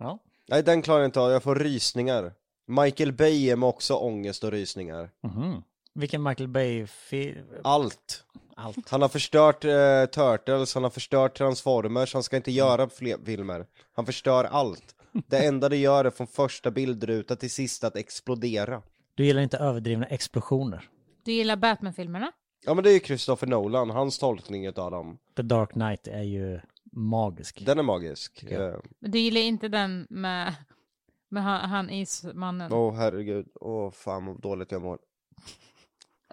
Ja. 0.00 0.18
Nej, 0.48 0.62
den 0.62 0.82
klarar 0.82 1.00
jag 1.00 1.08
inte 1.08 1.20
av, 1.20 1.30
jag 1.30 1.42
får 1.42 1.54
rysningar. 1.54 2.32
Michael 2.66 3.12
Bay 3.12 3.32
ger 3.32 3.56
mig 3.56 3.66
också 3.66 3.94
ångest 3.94 4.44
och 4.44 4.50
rysningar. 4.50 5.10
Mhm. 5.22 5.62
Vilken 5.94 6.22
Michael 6.22 6.48
Bay-film? 6.48 7.46
Allt. 7.64 8.24
Allt. 8.56 8.90
Han 8.90 9.02
har 9.02 9.08
förstört 9.08 9.64
eh, 9.64 10.04
Turtles, 10.06 10.74
han 10.74 10.82
har 10.82 10.90
förstört 10.90 11.38
Transformers, 11.38 12.14
han 12.14 12.22
ska 12.22 12.36
inte 12.36 12.50
göra 12.52 12.88
fler 12.88 13.18
filmer. 13.24 13.66
Han 13.92 14.06
förstör 14.06 14.44
allt. 14.44 14.94
Det 15.26 15.38
enda 15.38 15.68
det 15.68 15.76
gör 15.76 16.04
är 16.04 16.10
från 16.10 16.26
första 16.26 16.70
bildruta 16.70 17.36
till 17.36 17.50
sista 17.50 17.86
att 17.86 17.96
explodera. 17.96 18.82
Du 19.18 19.24
gillar 19.24 19.42
inte 19.42 19.56
överdrivna 19.58 20.06
explosioner? 20.06 20.88
Du 21.22 21.32
gillar 21.32 21.56
Batman-filmerna? 21.56 22.32
Ja 22.64 22.74
men 22.74 22.84
det 22.84 22.90
är 22.90 22.94
ju 22.94 23.00
Christopher 23.00 23.46
Nolan, 23.46 23.90
hans 23.90 24.18
tolkning 24.18 24.68
av 24.68 24.90
dem. 24.90 25.18
The 25.36 25.42
Dark 25.42 25.70
Knight 25.70 26.06
är 26.08 26.22
ju 26.22 26.60
magisk. 26.92 27.66
Den 27.66 27.78
är 27.78 27.82
magisk. 27.82 28.44
jag. 28.50 28.68
Eh, 28.74 28.80
Men 28.98 29.10
du 29.10 29.18
gillar 29.18 29.40
inte 29.40 29.68
den 29.68 30.06
med, 30.10 30.54
med 31.28 31.42
han, 31.42 31.70
han 31.70 31.90
ismannen? 31.90 32.72
Åh 32.72 32.94
herregud, 32.94 33.46
åh 33.54 33.90
fan 33.90 34.26
vad 34.26 34.40
dåligt 34.40 34.72
jag 34.72 34.82
mår. 34.82 34.98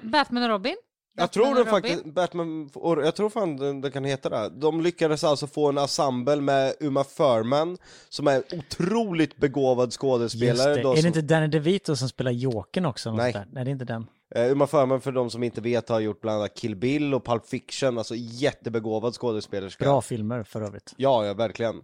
Batman 0.02 0.44
och 0.44 0.50
Robin? 0.50 0.76
Jag 1.18 1.32
tror 1.32 1.56
det 1.56 1.66
faktiskt, 1.66 2.06
Batman, 2.06 2.70
jag 2.84 3.16
tror 3.16 3.30
fan 3.30 3.58
det, 3.58 3.82
det 3.82 3.92
kan 3.92 4.04
heta 4.06 4.30
det. 4.30 4.50
De 4.50 4.82
lyckades 4.82 5.24
alltså 5.24 5.48
få 5.48 5.70
en 5.70 5.78
ensemble 5.78 6.36
med 6.42 6.74
Uma 6.80 7.04
Thurman, 7.04 7.78
som 8.10 8.28
är 8.28 8.36
en 8.36 8.60
otroligt 8.60 9.38
begåvad 9.38 9.88
Just 9.88 9.98
skådespelare. 10.02 10.76
det. 10.76 10.82
då 10.82 10.92
Är 10.92 10.96
det 10.96 11.02
som- 11.02 11.08
inte 11.08 11.22
Danny 11.22 11.48
DeVito 11.48 11.96
som 11.96 12.10
spelar 12.10 12.32
Jokern 12.32 12.86
också? 12.86 13.12
Nej. 13.12 13.34
där? 13.34 13.48
Nej, 13.52 13.64
det 13.66 13.70
är 13.70 13.72
inte 13.72 13.86
den. 13.86 14.08
Eh, 14.36 14.52
Uma 14.52 14.68
Thurman 14.68 15.02
för 15.02 15.12
de 15.12 15.30
som 15.30 15.44
inte 15.44 15.62
vet 15.62 15.90
har 15.90 16.00
gjort 16.00 16.22
bland 16.22 16.38
annat 16.40 16.54
Kill 16.58 16.76
Bill 16.76 17.14
och 17.14 17.26
Pulp 17.26 17.46
Fiction, 17.48 17.98
alltså 17.98 18.16
jättebegåvad 18.16 19.14
skådespelerska. 19.14 19.84
Bra 19.86 20.02
filmer 20.02 20.44
för 20.44 20.62
övrigt. 20.62 20.94
Ja, 20.98 21.26
ja 21.26 21.34
verkligen. 21.34 21.82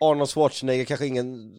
Arnold 0.00 0.30
Schwarzenegger 0.30 0.84
kanske 0.84 1.06
ingen 1.06 1.52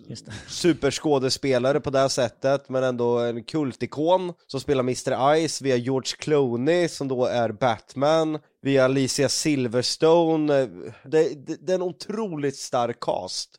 superskådespelare 0.47 1.79
på 1.79 1.89
det 1.89 1.99
här 1.99 2.07
sättet, 2.07 2.69
men 2.69 2.83
ändå 2.83 3.19
en 3.19 3.43
kultikon 3.43 4.33
som 4.47 4.59
spelar 4.59 4.83
Mr. 4.83 5.47
Ice 5.47 5.61
via 5.61 5.75
George 5.75 6.11
Clooney 6.17 6.87
som 6.87 7.07
då 7.07 7.25
är 7.25 7.51
Batman, 7.51 8.39
via 8.61 8.85
Alicia 8.85 9.29
Silverstone. 9.29 10.53
Det, 11.03 11.45
det, 11.45 11.65
det 11.65 11.71
är 11.71 11.75
en 11.75 11.81
otroligt 11.81 12.57
stark 12.57 12.99
cast. 12.99 13.49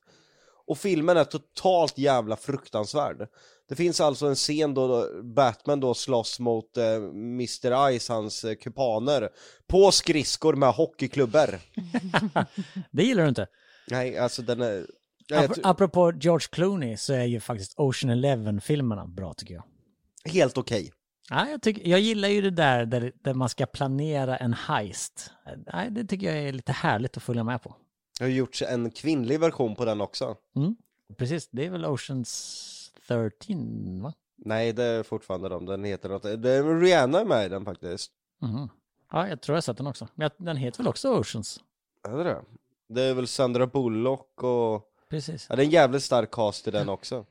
Och 0.66 0.78
filmen 0.78 1.16
är 1.16 1.24
totalt 1.24 1.98
jävla 1.98 2.36
fruktansvärd. 2.36 3.28
Det 3.68 3.76
finns 3.76 4.00
alltså 4.00 4.26
en 4.26 4.34
scen 4.34 4.74
då 4.74 5.08
Batman 5.22 5.80
då 5.80 5.94
slåss 5.94 6.40
mot 6.40 6.76
eh, 6.76 6.94
Mr. 6.94 7.98
Ice, 7.98 8.08
hans 8.08 8.44
eh, 8.44 8.54
kupaner, 8.54 9.28
på 9.66 9.92
skridskor 9.92 10.54
med 10.54 10.68
hockeyklubbor. 10.68 11.58
Det 12.90 13.02
gillar 13.02 13.22
du 13.22 13.28
inte. 13.28 13.46
Nej, 13.90 14.18
alltså 14.18 14.42
den 14.42 14.60
är... 14.60 14.86
Jag 15.26 15.44
Ap- 15.50 15.60
apropå 15.62 16.12
George 16.20 16.46
Clooney 16.52 16.96
så 16.96 17.12
är 17.12 17.24
ju 17.24 17.40
faktiskt 17.40 17.74
Ocean 17.76 18.10
Eleven-filmerna 18.10 19.06
bra 19.06 19.34
tycker 19.34 19.54
jag. 19.54 19.64
helt 20.32 20.58
okej. 20.58 20.92
Ja, 21.30 21.48
jag, 21.48 21.62
tycker, 21.62 21.88
jag 21.90 22.00
gillar 22.00 22.28
ju 22.28 22.40
det 22.40 22.50
där, 22.50 22.86
där 22.86 23.12
där 23.20 23.34
man 23.34 23.48
ska 23.48 23.66
planera 23.66 24.36
en 24.36 24.52
heist. 24.52 25.30
Nej, 25.72 25.90
det 25.90 26.04
tycker 26.04 26.26
jag 26.26 26.36
är 26.48 26.52
lite 26.52 26.72
härligt 26.72 27.16
att 27.16 27.22
följa 27.22 27.44
med 27.44 27.62
på. 27.62 27.76
Det 28.18 28.24
har 28.24 28.30
gjorts 28.30 28.62
en 28.62 28.90
kvinnlig 28.90 29.40
version 29.40 29.74
på 29.76 29.84
den 29.84 30.00
också. 30.00 30.36
Mm. 30.56 30.76
Precis, 31.18 31.48
det 31.50 31.66
är 31.66 31.70
väl 31.70 31.84
Oceans 31.86 32.92
13 33.08 34.02
va? 34.02 34.12
Nej, 34.36 34.72
det 34.72 34.84
är 34.84 35.02
fortfarande 35.02 35.48
de. 35.48 35.66
Den 35.66 35.84
heter 35.84 36.08
något. 36.08 36.22
Det 36.22 36.50
är 36.50 36.80
Rihanna 36.80 37.24
med 37.24 37.46
i 37.46 37.48
den 37.48 37.64
faktiskt. 37.64 38.12
Mhm. 38.42 38.68
Ja, 39.12 39.28
jag 39.28 39.42
tror 39.42 39.54
jag 39.54 39.56
har 39.56 39.62
sett 39.62 39.76
den 39.76 39.86
också. 39.86 40.08
Men 40.14 40.30
den 40.38 40.56
heter 40.56 40.78
väl 40.78 40.88
också 40.88 41.18
Oceans? 41.18 41.60
Är 42.08 42.16
det 42.16 42.24
det? 42.24 42.42
Det 42.94 43.02
är 43.02 43.14
väl 43.14 43.26
Sandra 43.26 43.66
Bullock 43.66 44.42
och... 44.42 44.88
Precis. 45.10 45.46
Ja, 45.50 45.56
det 45.56 45.62
är 45.62 45.64
en 45.64 45.70
jävligt 45.70 46.02
stark 46.02 46.30
cast 46.30 46.68
i 46.68 46.70
den 46.70 46.88
också. 46.88 47.26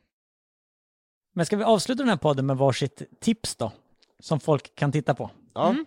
Men 1.34 1.46
ska 1.46 1.58
vi 1.58 1.64
avsluta 1.64 2.04
den 2.04 2.10
här 2.10 2.18
podden 2.18 2.46
med 2.46 2.58
varsitt 2.58 3.02
tips 3.22 3.56
då? 3.56 3.72
Som 4.20 4.40
folk 4.40 4.76
kan 4.76 4.92
titta 4.92 5.14
på. 5.14 5.30
Ja, 5.54 5.70
Mm. 5.70 5.86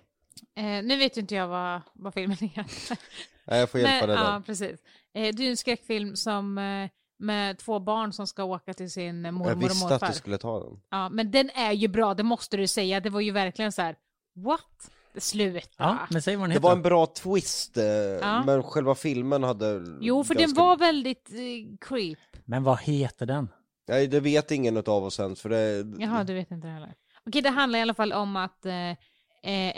Eh, 0.57 0.85
nu 0.89 0.97
vet 0.97 1.16
ju 1.16 1.20
inte 1.20 1.35
jag 1.35 1.49
vad, 1.49 1.81
vad 1.93 2.14
filmen 2.14 2.37
heter. 2.37 2.99
Nej, 3.45 3.61
jag 3.61 3.70
får 3.70 3.81
hjälpa 3.81 4.07
dig 4.07 4.16
ja, 4.16 4.22
där. 4.31 4.41
precis. 4.41 4.81
Eh, 5.14 5.35
det 5.35 5.47
är 5.47 5.51
en 5.51 5.57
skräckfilm 5.57 6.16
som, 6.16 6.59
eh, 6.59 6.91
med 7.18 7.59
två 7.59 7.79
barn 7.81 8.12
som 8.12 8.27
ska 8.27 8.45
åka 8.45 8.75
till 8.75 8.91
sin 8.91 9.22
mormor 9.22 9.49
Jag 9.49 9.57
och 9.57 9.62
visste 9.62 9.85
morfar. 9.85 10.07
att 10.07 10.12
du 10.12 10.18
skulle 10.18 10.39
ta 10.39 10.61
den. 10.61 10.81
Ja, 10.91 11.09
men 11.09 11.31
den 11.31 11.51
är 11.51 11.72
ju 11.72 11.89
bra, 11.89 12.14
det 12.14 12.22
måste 12.22 12.57
du 12.57 12.66
säga. 12.66 13.01
Det 13.01 13.11
var 13.11 13.20
ju 13.20 13.31
verkligen 13.31 13.72
så 13.72 13.83
här, 13.83 13.97
what? 14.37 14.91
Sluta. 15.19 15.69
Ja, 15.79 15.99
men 16.11 16.23
säg 16.23 16.37
vad 16.37 16.43
den 16.43 16.49
Det 16.51 16.55
heter. 16.55 16.62
var 16.69 16.73
en 16.73 16.83
bra 16.83 17.07
twist, 17.07 17.77
eh, 17.77 17.85
Ja. 17.85 18.43
men 18.45 18.62
själva 18.62 18.95
filmen 18.95 19.43
hade... 19.43 19.85
Jo, 20.01 20.25
för 20.25 20.35
den 20.35 20.43
ganska- 20.43 20.61
var 20.61 20.77
väldigt 20.77 21.31
eh, 21.31 21.77
creep. 21.89 22.19
Men 22.45 22.62
vad 22.65 22.81
heter 22.81 23.27
den? 23.27 23.49
Nej, 23.89 24.07
det 24.07 24.21
vet 24.21 24.51
ingen 24.51 24.77
av 24.77 24.89
oss 25.05 25.21
ens, 25.21 25.41
för 25.41 25.49
det... 25.49 25.87
Jaha, 26.03 26.25
du 26.25 26.35
vet 26.35 26.51
inte 26.51 26.69
heller. 26.69 26.95
Okej, 27.27 27.43
det 27.43 27.51
handlar 27.51 27.79
i 27.79 27.83
alla 27.83 27.95
fall 27.95 28.12
om 28.12 28.37
att 28.37 28.67
eh, 28.67 28.91
eh, 28.91 28.97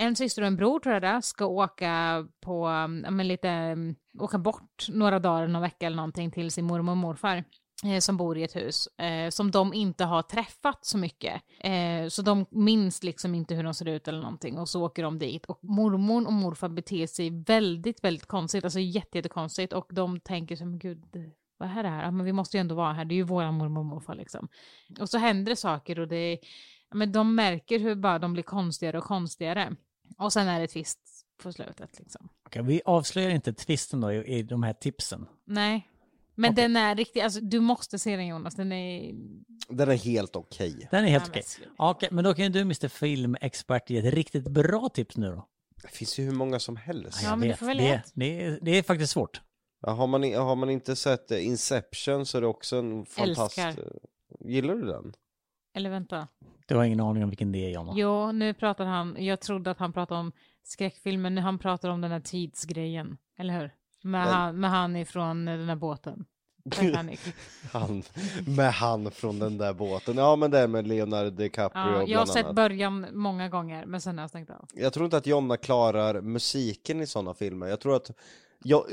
en 0.03 0.17
syster 0.17 0.43
och 0.43 0.49
en 0.49 0.57
bror 0.57 0.81
tror 0.81 0.93
jag 0.93 1.03
det 1.03 1.09
är, 1.09 1.21
ska 1.21 1.47
åka 1.47 2.27
på, 2.41 2.67
ja, 2.69 2.87
men 3.11 3.29
lite, 3.29 3.49
um, 3.49 3.95
åka 4.19 4.39
bort 4.39 4.87
några 4.89 5.19
dagar, 5.19 5.47
någon 5.47 5.63
vecka 5.63 5.87
eller 5.87 5.97
någonting 5.97 6.31
till 6.31 6.51
sin 6.51 6.65
mormor 6.65 6.91
och 6.93 6.97
morfar. 6.97 7.45
Eh, 7.85 7.99
som 7.99 8.17
bor 8.17 8.39
i 8.39 8.43
ett 8.43 8.57
hus 8.57 8.87
eh, 8.87 9.31
som 9.31 9.51
de 9.51 9.75
inte 9.75 10.05
har 10.05 10.23
träffat 10.23 10.85
så 10.85 10.99
mycket. 10.99 11.43
Eh, 11.61 12.09
så 12.09 12.23
de 12.23 12.47
minns 12.51 13.03
liksom 13.03 13.35
inte 13.35 13.55
hur 13.55 13.63
de 13.63 13.75
ser 13.75 13.89
ut 13.89 14.09
eller 14.09 14.21
någonting 14.21 14.59
och 14.59 14.69
så 14.69 14.85
åker 14.85 15.03
de 15.03 15.19
dit 15.19 15.47
och 15.47 15.65
mormor 15.65 16.27
och 16.27 16.33
morfar 16.33 16.69
beter 16.69 17.07
sig 17.07 17.31
väldigt, 17.31 18.05
väldigt 18.05 18.27
konstigt, 18.27 18.65
alltså 18.65 18.79
jätte, 18.79 19.19
jättekonstigt 19.19 19.73
och 19.73 19.87
de 19.91 20.21
tänker 20.21 20.65
men 20.65 20.79
gud, 20.79 21.05
vad 21.59 21.69
är 21.69 21.83
det 21.83 21.89
här? 21.89 22.05
Ja, 22.05 22.11
men 22.11 22.27
vi 22.27 22.33
måste 22.33 22.57
ju 22.57 22.61
ändå 22.61 22.75
vara 22.75 22.93
här, 22.93 23.05
det 23.05 23.15
är 23.15 23.17
ju 23.17 23.23
våra 23.23 23.53
mormor 23.53 23.81
och 23.81 23.87
morfar 23.87 24.15
liksom. 24.15 24.49
Och 25.01 25.11
så 25.11 25.19
händer 25.19 25.53
det 25.53 25.57
saker 25.57 25.99
och 25.99 26.09
det 26.09 26.39
men 26.95 27.13
de 27.13 27.35
märker 27.35 27.79
hur 27.79 27.95
bara 27.95 28.19
de 28.19 28.33
blir 28.33 28.43
konstigare 28.43 28.99
och 28.99 29.05
konstigare. 29.05 29.77
Och 30.19 30.33
sen 30.33 30.49
är 30.49 30.61
det 30.61 30.67
twist 30.67 30.99
på 31.43 31.53
slutet 31.53 31.99
liksom. 31.99 32.29
Okej, 32.47 32.63
vi 32.63 32.81
avslöjar 32.85 33.31
inte 33.31 33.53
twisten 33.53 34.01
då 34.01 34.13
i, 34.13 34.39
i 34.39 34.43
de 34.43 34.63
här 34.63 34.73
tipsen. 34.73 35.27
Nej. 35.45 35.89
Men 36.37 36.53
Okej. 36.53 36.65
den 36.65 36.77
är 36.77 36.95
riktigt, 36.95 37.23
alltså 37.23 37.41
du 37.41 37.61
måste 37.61 37.99
se 37.99 38.17
den 38.17 38.27
Jonas, 38.27 38.55
den 38.55 38.73
är... 38.73 39.15
Den 39.69 39.91
är 39.91 39.97
helt 39.97 40.37
okej. 40.37 40.89
Den 40.91 41.05
är 41.05 41.09
helt 41.09 41.29
okej. 41.29 41.43
Ja, 41.79 41.91
Okej, 41.91 42.09
men 42.13 42.25
då 42.25 42.35
kan 42.35 42.45
ju 42.45 42.51
du 42.51 42.61
Mr. 42.61 42.89
Filmexpert 42.89 43.91
ge 43.91 43.99
ett 43.99 44.15
riktigt 44.15 44.49
bra 44.49 44.89
tips 44.89 45.17
nu 45.17 45.31
då. 45.31 45.49
Det 45.83 45.89
finns 45.89 46.19
ju 46.19 46.25
hur 46.25 46.33
många 46.33 46.59
som 46.59 46.77
helst. 46.77 47.23
Ja, 47.23 47.29
jag 47.29 47.39
men 47.39 47.49
du 47.49 47.55
får 47.57 47.67
välja 47.67 47.85
det, 47.93 48.03
det, 48.15 48.45
är, 48.45 48.59
det 48.63 48.71
är 48.71 48.83
faktiskt 48.83 49.13
svårt. 49.13 49.41
Ja, 49.81 49.93
har, 49.93 50.07
man, 50.07 50.35
har 50.35 50.57
man 50.57 50.71
inte 50.71 50.97
sett 50.97 51.31
eh, 51.31 51.47
Inception 51.47 52.27
så 52.27 52.39
är 52.39 52.43
det 52.43 52.47
också 52.47 52.77
en 52.77 53.07
fantastisk... 53.07 53.67
Älskar. 53.67 53.93
Gillar 54.41 54.75
du 54.75 54.87
den? 54.87 55.13
Eller 55.75 55.91
vänta. 55.91 56.29
Du 56.67 56.77
har 56.77 56.85
ingen 56.85 57.01
aning 57.01 57.23
om 57.23 57.31
vilken 57.31 57.53
det 57.53 57.59
är, 57.59 57.71
Jonna. 57.71 57.93
Jo, 57.97 58.33
nu 58.33 58.55
pratar 58.55 58.85
han, 58.85 59.17
jag 59.25 59.41
trodde 59.41 59.71
att 59.71 59.79
han 59.79 59.93
pratade 59.93 60.21
om 60.21 60.33
skräckfilmen, 60.63 61.35
nu 61.35 61.41
han 61.41 61.59
pratar 61.59 61.89
om 61.89 62.01
den 62.01 62.11
här 62.11 62.21
tidsgrejen. 62.21 63.17
Eller 63.39 63.61
hur? 63.61 63.71
Med, 64.07 64.23
han, 64.23 64.61
med 64.61 64.71
han 64.71 64.97
ifrån 64.97 65.45
den 65.45 65.69
här 65.69 65.77
båten. 65.77 66.25
Han, 67.73 68.03
med 68.47 68.73
han 68.73 69.11
från 69.11 69.39
den 69.39 69.59
där 69.59 69.73
båten. 69.73 70.17
Ja, 70.17 70.37
men 70.37 70.51
det 70.51 70.59
är 70.59 70.67
med 70.67 70.87
Leonardo 70.87 71.31
DiCaprio 71.31 71.83
ja, 71.83 72.05
jag 72.07 72.19
har 72.19 72.27
sett 72.27 72.45
annat. 72.45 72.57
början 72.57 73.07
många 73.13 73.49
gånger, 73.49 73.87
men 73.87 74.01
sen 74.01 74.19
har 74.19 74.23
jag 74.23 74.31
stängt 74.31 74.51
av. 74.51 74.69
Jag 74.75 74.93
tror 74.93 75.05
inte 75.05 75.17
att 75.17 75.27
Jonna 75.27 75.57
klarar 75.57 76.21
musiken 76.21 77.01
i 77.01 77.07
sådana 77.07 77.35
filmer. 77.35 77.67
Jag 77.67 77.81
tror 77.81 77.97
att 77.97 78.11
jag, 78.63 78.85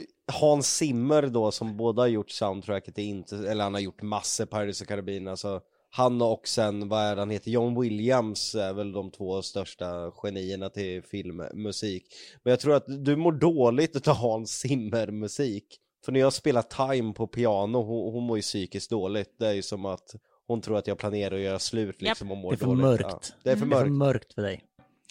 Hans 0.42 0.76
Zimmer 0.76 1.22
då, 1.22 1.52
som 1.52 1.78
båda 1.78 2.02
har 2.02 2.08
gjort 2.08 2.30
soundtracket, 2.30 2.98
inte, 2.98 3.36
eller 3.36 3.64
han 3.64 3.74
har 3.74 3.82
gjort 3.82 4.02
massor 4.02 4.46
Pirates 4.46 4.82
of 4.82 4.88
Caribbean, 4.88 5.28
alltså 5.28 5.62
han 5.96 6.22
och 6.22 6.48
sen, 6.48 6.90
vad 6.90 7.02
är 7.02 7.16
han 7.16 7.30
heter, 7.30 7.52
John 7.52 7.82
Williams 7.82 8.56
är 8.56 8.74
väl 8.74 8.92
de 8.92 9.12
två 9.12 9.42
största 9.42 10.12
genierna 10.12 10.70
till 10.70 11.04
filmmusik. 11.04 12.04
Men 12.44 12.52
jag 12.52 12.60
tror 12.60 12.76
att 12.76 12.86
du 13.06 13.16
mår 13.16 13.32
dåligt 13.32 13.96
utav 13.96 14.16
Hans 14.16 14.52
Zimmer-musik. 14.60 15.80
För 16.06 16.12
när 16.12 16.20
jag 16.20 16.34
spelar 16.34 16.62
Time 16.62 17.14
på 17.14 17.28
piano, 17.28 17.78
hon, 17.84 18.14
hon 18.14 18.24
mår 18.24 18.38
ju 18.38 18.42
psykiskt 18.42 18.90
dåligt. 18.90 19.36
Det 19.40 19.48
är 19.48 19.54
ju 19.54 19.62
som 19.62 19.86
att 19.86 20.16
hon 20.48 20.62
tror 20.62 20.78
att 20.78 20.88
jag 20.88 20.98
planerar 20.98 21.36
att 21.36 21.42
göra 21.42 21.60
slut 21.60 22.02
liksom 22.02 22.32
och 22.32 22.38
mår 22.38 22.52
Det 22.52 22.56
är 22.56 22.58
för 22.58 22.66
dåligt. 22.66 22.82
mörkt. 22.82 23.04
Ja, 23.10 23.20
det 23.44 23.52
är 23.52 23.56
för 23.56 23.66
Det 23.66 23.76
är 23.76 23.80
för 23.80 23.86
mörkt. 23.86 23.92
mörkt 23.92 24.34
för 24.34 24.42
dig. 24.42 24.62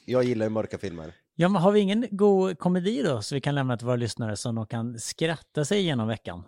Jag 0.06 0.24
gillar 0.24 0.46
ju 0.46 0.50
mörka 0.50 0.78
filmer. 0.78 1.14
Ja, 1.34 1.48
men 1.48 1.62
har 1.62 1.72
vi 1.72 1.80
ingen 1.80 2.06
god 2.10 2.58
komedi 2.58 3.02
då, 3.02 3.22
så 3.22 3.34
vi 3.34 3.40
kan 3.40 3.54
lämna 3.54 3.76
till 3.76 3.86
våra 3.86 3.96
lyssnare 3.96 4.36
så 4.36 4.52
de 4.52 4.66
kan 4.66 4.98
skratta 4.98 5.64
sig 5.64 5.78
igenom 5.78 6.08
veckan? 6.08 6.42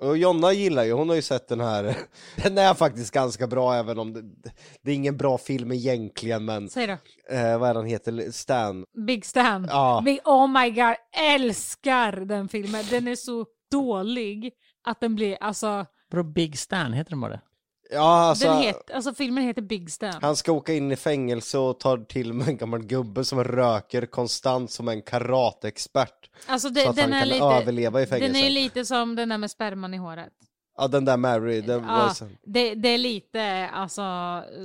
Och 0.00 0.16
Jonna 0.18 0.52
gillar 0.52 0.84
ju, 0.84 0.92
hon 0.92 1.08
har 1.08 1.16
ju 1.16 1.22
sett 1.22 1.48
den 1.48 1.60
här, 1.60 1.96
den 2.42 2.58
är 2.58 2.74
faktiskt 2.74 3.10
ganska 3.14 3.46
bra 3.46 3.74
även 3.74 3.98
om 3.98 4.12
det, 4.12 4.22
det 4.82 4.90
är 4.90 4.94
ingen 4.94 5.16
bra 5.16 5.38
film 5.38 5.72
egentligen 5.72 6.44
men, 6.44 6.68
Säg 6.68 6.86
då. 6.86 6.92
eh, 7.34 7.58
vad 7.58 7.70
är 7.70 7.74
den 7.74 7.86
heter, 7.86 8.30
Stan? 8.32 8.84
Big 9.06 9.26
Stan. 9.26 9.66
Ja. 9.70 10.02
Big, 10.04 10.20
oh 10.24 10.46
my 10.48 10.70
god, 10.70 10.94
älskar 11.34 12.12
den 12.12 12.48
filmen. 12.48 12.84
Den 12.90 13.08
är 13.08 13.16
så 13.16 13.46
dålig 13.70 14.52
att 14.84 15.00
den 15.00 15.14
blir, 15.14 15.36
alltså, 15.40 15.86
Bro, 16.10 16.22
Big 16.22 16.58
Stan, 16.58 16.92
heter 16.92 17.10
den 17.10 17.20
bara 17.20 17.32
det? 17.32 17.40
Ja 17.90 18.00
alltså, 18.00 18.48
den 18.48 18.56
het, 18.62 18.90
alltså 18.90 19.14
filmen 19.14 19.44
heter 19.44 19.62
Big 19.62 19.90
Stan. 19.90 20.14
han 20.22 20.36
ska 20.36 20.52
åka 20.52 20.72
in 20.74 20.92
i 20.92 20.96
fängelse 20.96 21.58
och 21.58 21.80
tar 21.80 21.98
till 21.98 22.32
med 22.32 22.48
en 22.48 22.56
gammal 22.56 22.82
gubbe 22.82 23.24
som 23.24 23.44
röker 23.44 24.06
konstant 24.06 24.70
som 24.70 24.88
en 24.88 25.02
karateexpert. 25.02 26.30
Alltså 26.46 26.68
så 26.68 26.74
det, 26.74 26.88
att 26.88 26.96
den 26.96 27.04
han 27.04 27.12
är 27.12 27.18
kan 27.20 27.28
lite, 27.28 27.44
överleva 27.44 28.02
i 28.02 28.06
fängelset. 28.06 28.34
den 28.34 28.42
är 28.42 28.48
ju 28.48 28.54
lite 28.54 28.84
som 28.84 29.16
den 29.16 29.28
där 29.28 29.38
med 29.38 29.50
sperman 29.50 29.94
i 29.94 29.96
håret. 29.96 30.32
Ja 30.78 30.88
den 30.88 31.04
där 31.04 31.16
Mary, 31.16 31.60
den 31.60 31.86
var 31.86 31.98
Ja, 31.98 32.14
så, 32.14 32.28
det, 32.44 32.74
det 32.74 32.88
är 32.88 32.98
lite, 32.98 33.68
alltså, 33.72 34.02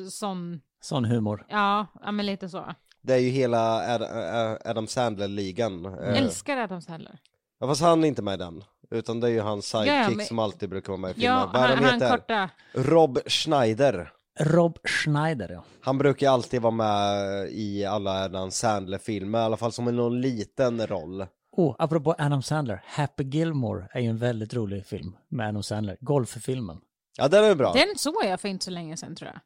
sån, 0.10 0.62
Sån 0.82 1.06
humor. 1.06 1.46
ja, 1.50 1.88
ja 2.04 2.12
men 2.12 2.26
lite 2.26 2.50
så. 2.50 2.66
det 3.02 3.14
är 3.14 3.18
ju 3.18 3.30
hela 3.30 3.82
Ad- 3.96 4.58
Adam 4.66 4.88
Sandler-ligan. 4.88 5.86
Eh, 5.86 6.18
Älskar 6.18 6.58
Adam 6.58 6.82
Sandler. 6.82 7.20
Ja 7.60 7.68
fast 7.68 7.82
han 7.82 8.04
är 8.04 8.08
inte 8.08 8.22
med 8.22 8.34
i 8.34 8.38
den. 8.38 8.64
Utan 8.92 9.20
det 9.20 9.28
är 9.28 9.32
ju 9.32 9.40
hans 9.42 9.66
sidekick 9.66 9.92
Ja, 9.94 10.10
men- 10.10 10.26
som 10.26 10.40
alltid 10.40 10.70
brukar 10.70 10.88
vara 10.94 11.00
med 11.02 11.12
i 11.12 11.14
filmen. 11.14 11.32
Ja, 11.38 11.50
Vad 11.54 11.62
han, 11.62 11.84
han 11.84 11.94
heter? 11.94 12.10
korta. 12.18 12.50
Rob 12.74 13.20
Schneider. 13.28 14.12
Rob 14.40 14.78
Schneider, 14.88 15.50
ja. 15.52 15.64
Han 15.82 15.98
brukar 15.98 16.30
alltid 16.30 16.62
vara 16.62 16.72
med 16.72 17.48
i 17.52 17.86
alla 17.86 18.24
Adam 18.24 18.52
Sandler-filmer, 18.52 19.40
i 19.40 19.42
alla 19.42 19.58
fall 19.58 19.72
som 19.72 19.88
en 19.88 19.96
någon 19.96 20.22
liten 20.22 20.88
roll. 20.88 21.26
Oh, 21.58 21.76
apropå 21.80 22.16
Adam 22.18 22.42
Sandler, 22.42 22.84
Happy 22.86 23.24
Gilmore 23.24 23.88
är 23.92 24.00
ju 24.02 24.08
en 24.08 24.18
väldigt 24.18 24.54
rolig 24.54 24.86
film 24.86 25.16
med 25.30 25.48
Adam 25.50 25.64
Sandler. 25.64 25.98
Golffilmen. 26.02 26.78
Ja 27.18 27.28
den 27.28 27.44
är 27.46 27.56
bra. 27.56 27.74
Den 27.74 27.98
såg 27.98 28.14
jag 28.26 28.42
för 28.42 28.48
inte 28.50 28.66
så 28.66 28.72
länge 28.72 28.98
sedan 28.98 29.16
tror 29.16 29.32
jag. 29.34 29.40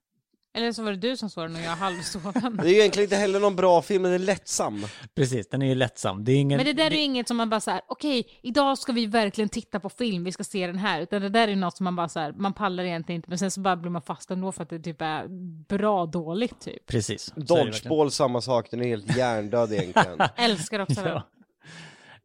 Eller 0.55 0.71
så 0.71 0.83
var 0.83 0.91
det 0.91 0.97
du 0.97 1.17
som 1.17 1.29
såg 1.29 1.43
den 1.43 1.55
och 1.55 1.61
jag 1.61 1.75
halvsov 1.75 2.33
den. 2.33 2.57
Det 2.57 2.67
är 2.67 2.69
ju 2.69 2.79
egentligen 2.79 3.05
inte 3.05 3.15
heller 3.15 3.39
någon 3.39 3.55
bra 3.55 3.81
film, 3.81 4.01
men 4.01 4.11
den 4.11 4.21
är 4.21 4.25
lättsam. 4.25 4.85
Precis, 5.15 5.49
den 5.49 5.61
är 5.61 5.65
ju 5.65 5.75
lättsam. 5.75 6.23
Det 6.23 6.31
är 6.31 6.37
ingen... 6.37 6.57
Men 6.57 6.65
det 6.65 6.73
där 6.73 6.85
är 6.85 6.95
ju 6.95 7.01
inget 7.01 7.27
som 7.27 7.37
man 7.37 7.49
bara 7.49 7.59
så 7.59 7.71
här, 7.71 7.81
okej, 7.87 8.39
idag 8.41 8.77
ska 8.77 8.91
vi 8.91 9.05
verkligen 9.05 9.49
titta 9.49 9.79
på 9.79 9.89
film, 9.89 10.23
vi 10.23 10.31
ska 10.31 10.43
se 10.43 10.67
den 10.67 10.77
här. 10.77 11.01
Utan 11.01 11.21
det 11.21 11.29
där 11.29 11.41
är 11.43 11.47
ju 11.47 11.55
något 11.55 11.77
som 11.77 11.83
man 11.83 11.95
bara 11.95 12.09
så 12.09 12.19
här, 12.19 12.33
man 12.37 12.53
pallar 12.53 12.83
egentligen 12.83 13.19
inte, 13.19 13.29
men 13.29 13.37
sen 13.37 13.51
så 13.51 13.61
bara 13.61 13.75
blir 13.75 13.91
man 13.91 14.01
fast 14.01 14.31
ändå 14.31 14.51
för 14.51 14.63
att 14.63 14.69
det 14.69 14.79
typ 14.79 15.01
är 15.01 15.27
bra 15.67 16.05
dåligt 16.05 16.59
typ. 16.59 16.85
Precis. 16.85 17.33
Dodgeball, 17.35 18.11
samma 18.11 18.41
sak, 18.41 18.71
den 18.71 18.81
är 18.81 18.87
helt 18.87 19.17
hjärndöd 19.17 19.73
egentligen. 19.73 20.19
Älskar 20.35 20.79
också 20.79 21.01
den. 21.01 21.07
Ja. 21.07 21.23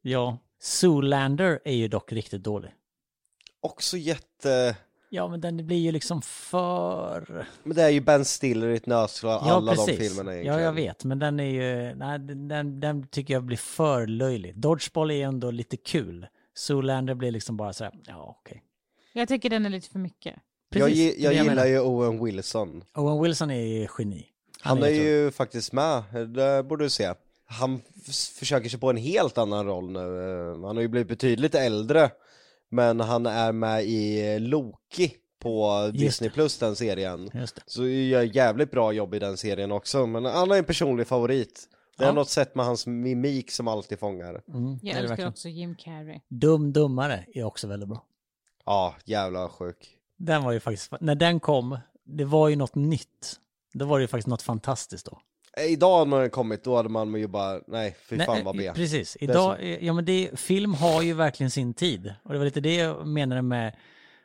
ja. 0.00 0.38
Zoolander 0.60 1.60
är 1.64 1.74
ju 1.74 1.88
dock 1.88 2.12
riktigt 2.12 2.42
dålig. 2.42 2.70
Också 3.60 3.96
jätte... 3.96 4.76
Ja, 5.12 5.28
men 5.28 5.40
den 5.40 5.66
blir 5.66 5.76
ju 5.78 5.92
liksom 5.92 6.22
för... 6.22 7.46
Men 7.62 7.76
det 7.76 7.82
är 7.82 7.88
ju 7.88 8.00
Ben 8.00 8.24
Stiller 8.24 8.68
i 8.68 8.76
ett 8.76 8.86
nötskal, 8.86 9.30
Ja, 9.30 9.52
alla 9.54 9.74
de 9.74 9.86
precis. 9.86 10.08
filmerna 10.08 10.32
egentligen. 10.32 10.58
Ja, 10.58 10.64
jag 10.64 10.72
vet, 10.72 11.04
men 11.04 11.18
den 11.18 11.40
är 11.40 11.44
ju... 11.44 11.94
Nej, 11.94 12.18
den, 12.18 12.80
den, 12.80 13.06
tycker 13.06 13.34
jag 13.34 13.44
blir 13.44 13.56
för 13.56 14.06
löjlig. 14.06 14.56
Dodgeball 14.56 15.10
är 15.10 15.26
ändå 15.26 15.50
lite 15.50 15.76
kul. 15.76 16.26
Zoolander 16.54 17.14
blir 17.14 17.30
liksom 17.30 17.56
bara 17.56 17.72
så 17.72 17.84
här, 17.84 17.92
ja 18.06 18.36
okej. 18.40 18.62
Jag 19.12 19.28
tycker 19.28 19.50
den 19.50 19.66
är 19.66 19.70
lite 19.70 19.90
för 19.90 19.98
mycket. 19.98 20.34
Jag, 20.70 20.80
Precis, 20.88 20.98
gi- 20.98 21.22
jag 21.24 21.32
det 21.32 21.42
gillar 21.50 21.66
ju 21.66 21.80
Owen 21.80 22.24
Wilson. 22.24 22.84
Owen 22.94 23.22
Wilson 23.22 23.50
är 23.50 23.60
ju 23.66 23.88
geni. 23.98 24.26
Han 24.60 24.78
är 24.82 24.88
jätterolig. 24.88 25.10
ju 25.10 25.30
faktiskt 25.30 25.72
med, 25.72 26.02
det 26.28 26.62
borde 26.62 26.84
du 26.84 26.90
se. 26.90 27.14
Han 27.46 27.80
försöker 28.38 28.68
sig 28.68 28.80
på 28.80 28.90
en 28.90 28.96
helt 28.96 29.38
annan 29.38 29.66
roll 29.66 29.90
nu. 29.90 30.00
Eh, 30.00 30.66
Han 30.66 30.76
har 30.76 30.80
ju 30.80 30.88
blivit 30.88 31.08
betydligt 31.08 31.54
äldre. 31.54 32.10
Men 32.70 33.00
han 33.00 33.26
är 33.26 33.52
med 33.52 33.84
i 33.84 34.38
Loki 34.38 35.12
på 35.42 35.84
Just 35.86 35.98
Disney 35.98 36.30
Plus 36.30 36.58
den 36.58 36.76
serien. 36.76 37.30
Just 37.34 37.56
det. 37.56 37.62
Så 37.66 37.86
gör 37.86 38.22
jävligt 38.22 38.70
bra 38.70 38.92
jobb 38.92 39.14
i 39.14 39.18
den 39.18 39.36
serien 39.36 39.72
också. 39.72 40.06
Men 40.06 40.24
han 40.24 40.50
är 40.50 40.56
en 40.56 40.64
personlig 40.64 41.06
favorit. 41.06 41.68
Det 41.98 42.04
är 42.04 42.08
Ja. 42.08 42.14
något 42.14 42.28
sätt 42.28 42.54
med 42.54 42.66
hans 42.66 42.86
mimik 42.86 43.50
som 43.50 43.68
alltid 43.68 43.98
fångar. 43.98 44.42
Mm, 44.48 44.78
det 44.82 44.88
Jag 44.88 44.98
älskar 44.98 45.28
också 45.28 45.48
Jim 45.48 45.74
Carrey. 45.76 46.20
Dum 46.28 46.72
Dummare 46.72 47.24
är 47.34 47.44
också 47.44 47.66
väldigt 47.66 47.88
bra. 47.88 48.04
Ja, 48.66 48.94
jävla 49.04 49.48
sjuk. 49.48 49.96
Den 50.16 50.42
var 50.44 50.52
ju 50.52 50.60
faktiskt, 50.60 50.92
när 51.00 51.14
den 51.14 51.40
kom, 51.40 51.78
det 52.04 52.24
var 52.24 52.48
ju 52.48 52.56
något 52.56 52.74
nytt. 52.74 53.36
Då 53.74 53.84
var 53.84 53.98
det 53.98 54.02
ju 54.02 54.08
faktiskt 54.08 54.28
något 54.28 54.42
fantastiskt 54.42 55.06
då. 55.06 55.18
Eh, 55.60 55.72
Idag 55.72 56.08
när 56.08 56.20
den 56.20 56.30
kommit, 56.30 56.64
då 56.64 56.76
hade 56.76 56.88
man 56.88 57.14
ju 57.14 57.26
bara, 57.26 57.60
nej, 57.66 57.96
fy 58.08 58.16
Nej, 58.16 58.26
fan 58.26 58.44
vad 58.44 58.54
eh, 58.54 58.58
B. 58.58 58.72
Precis. 58.74 59.16
Idag, 59.20 59.56
eh, 59.60 59.86
ja 59.86 59.92
men 59.92 60.04
det, 60.04 60.40
film 60.40 60.74
har 60.74 61.02
ju 61.02 61.14
verkligen 61.14 61.50
sin 61.50 61.74
tid. 61.74 62.14
Och 62.22 62.32
det 62.32 62.38
var 62.38 62.44
lite 62.44 62.60
det 62.60 62.74
jag 62.74 63.06
menade 63.06 63.42
med, 63.42 63.76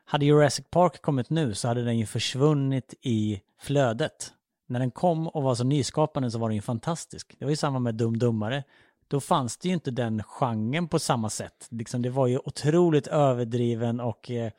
hade 0.05 0.25
Jurassic 0.25 0.65
Park 0.69 1.01
kommit 1.01 1.29
nu 1.29 1.53
så 1.53 1.67
hade 1.67 1.83
den 1.83 1.97
ju 1.97 2.05
försvunnit 2.05 2.93
i 3.01 3.41
flödet. 3.61 4.31
När 4.67 4.79
den 4.79 4.91
kom 4.91 5.27
och 5.27 5.43
var 5.43 5.55
så 5.55 5.63
nyskapande 5.63 6.31
så 6.31 6.39
var 6.39 6.49
den 6.49 6.55
ju 6.55 6.61
fantastisk. 6.61 7.35
Det 7.39 7.45
var 7.45 7.49
ju 7.49 7.55
samma 7.55 7.79
med 7.79 7.95
Dum 7.95 8.19
Dummare. 8.19 8.63
Då 9.07 9.19
fanns 9.19 9.57
det 9.57 9.67
ju 9.67 9.73
inte 9.73 9.91
den 9.91 10.23
genren 10.23 10.87
på 10.87 10.99
samma 10.99 11.29
sätt. 11.29 11.67
Liksom, 11.69 12.01
det 12.01 12.09
var 12.09 12.27
ju 12.27 12.39
otroligt 12.45 13.07
överdriven 13.07 13.99
och 13.99 14.31
eh, 14.31 14.51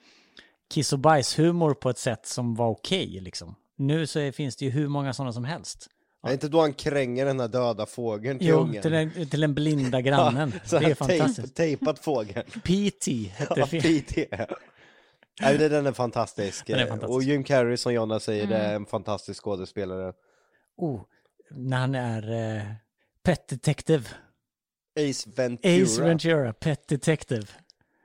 kiss 0.70 0.93
och 0.93 0.99
bajshumor 0.99 1.74
på 1.74 1.91
ett 1.91 1.99
sätt 1.99 2.27
som 2.27 2.55
var 2.55 2.68
okej 2.68 3.20
liksom. 3.20 3.55
Nu 3.77 4.07
så 4.07 4.18
är, 4.18 4.33
finns 4.33 4.57
det 4.57 4.64
ju 4.64 4.70
hur 4.70 4.89
många 4.89 5.12
sådana 5.12 5.33
som 5.33 5.45
helst. 5.45 5.89
Är 6.29 6.33
inte 6.33 6.49
då 6.49 6.61
han 6.61 6.72
kränger 6.72 7.27
den 7.27 7.41
här 7.41 7.49
döda 7.49 7.87
fågeln 7.87 8.39
till 8.39 8.49
Jo, 8.49 8.57
ungen? 8.59 8.83
till 8.83 8.93
den, 8.93 9.29
till 9.31 9.41
den 9.41 9.55
blinda 9.55 10.01
grannen. 10.01 10.53
Så 10.64 10.79
det 10.79 10.87
är 10.91 10.95
fantastiskt. 10.95 11.55
Tejp, 11.57 11.79
tejpat 11.79 11.99
fågeln. 11.99 12.43
PT 12.47 13.07
hette 13.37 13.55
Ja. 13.57 13.66
PT. 13.66 14.16
Nej, 15.41 15.59
det- 15.59 15.68
den 15.68 15.87
är 15.87 15.93
fantastisk. 15.93 16.66
Den 16.66 16.79
är 16.79 16.87
fantastisk. 16.87 17.11
Och 17.16 17.22
Jim 17.22 17.45
Carrey 17.45 17.77
som 17.77 17.93
Jonna 17.95 18.20
säger, 18.20 18.45
Mm. 18.45 18.59
det 18.59 18.64
är 18.64 18.74
en 18.74 18.87
fantastisk 18.87 19.43
skådespelare. 19.45 20.12
Oh, 20.77 21.01
när 21.51 21.77
han 21.77 21.95
är 21.95 22.57
eh, 22.57 22.62
Pet 23.22 23.49
Detective. 23.49 24.05
Ace 25.11 25.31
Ventura. 25.37 25.83
Ace 25.85 26.03
Ventura, 26.03 26.53
Pet 26.53 26.89
Detective. 26.89 27.47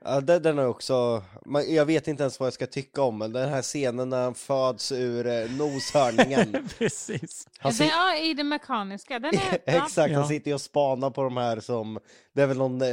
Ja, 0.04 0.20
den, 0.20 0.42
den 0.42 0.58
är 0.58 0.66
också, 0.66 1.22
man, 1.46 1.74
jag 1.74 1.84
vet 1.86 2.08
inte 2.08 2.22
ens 2.22 2.40
vad 2.40 2.46
jag 2.46 2.52
ska 2.54 2.66
tycka 2.66 3.02
om, 3.02 3.18
men 3.18 3.32
den 3.32 3.48
här 3.48 3.62
scenen 3.62 4.08
när 4.08 4.22
han 4.22 4.34
föds 4.34 4.92
ur 4.92 5.26
eh, 5.26 5.50
noshörningen. 5.50 6.68
Precis. 6.78 7.48
Han 7.58 7.72
sit- 7.72 7.88
ja, 7.90 8.16
i 8.16 8.34
det 8.34 8.44
mekaniska. 8.44 9.18
Den 9.18 9.34
är, 9.34 9.40
ja. 9.64 9.84
Exakt, 9.84 10.12
Ja. 10.12 10.18
han 10.18 10.28
sitter 10.28 10.50
ju 10.50 10.54
och 10.54 10.60
spanar 10.60 11.10
på 11.10 11.22
de 11.22 11.36
här 11.36 11.60
som, 11.60 11.98
det 12.32 12.42
är 12.42 12.46
väl 12.46 12.56
någon, 12.58 12.82
eh, 12.82 12.88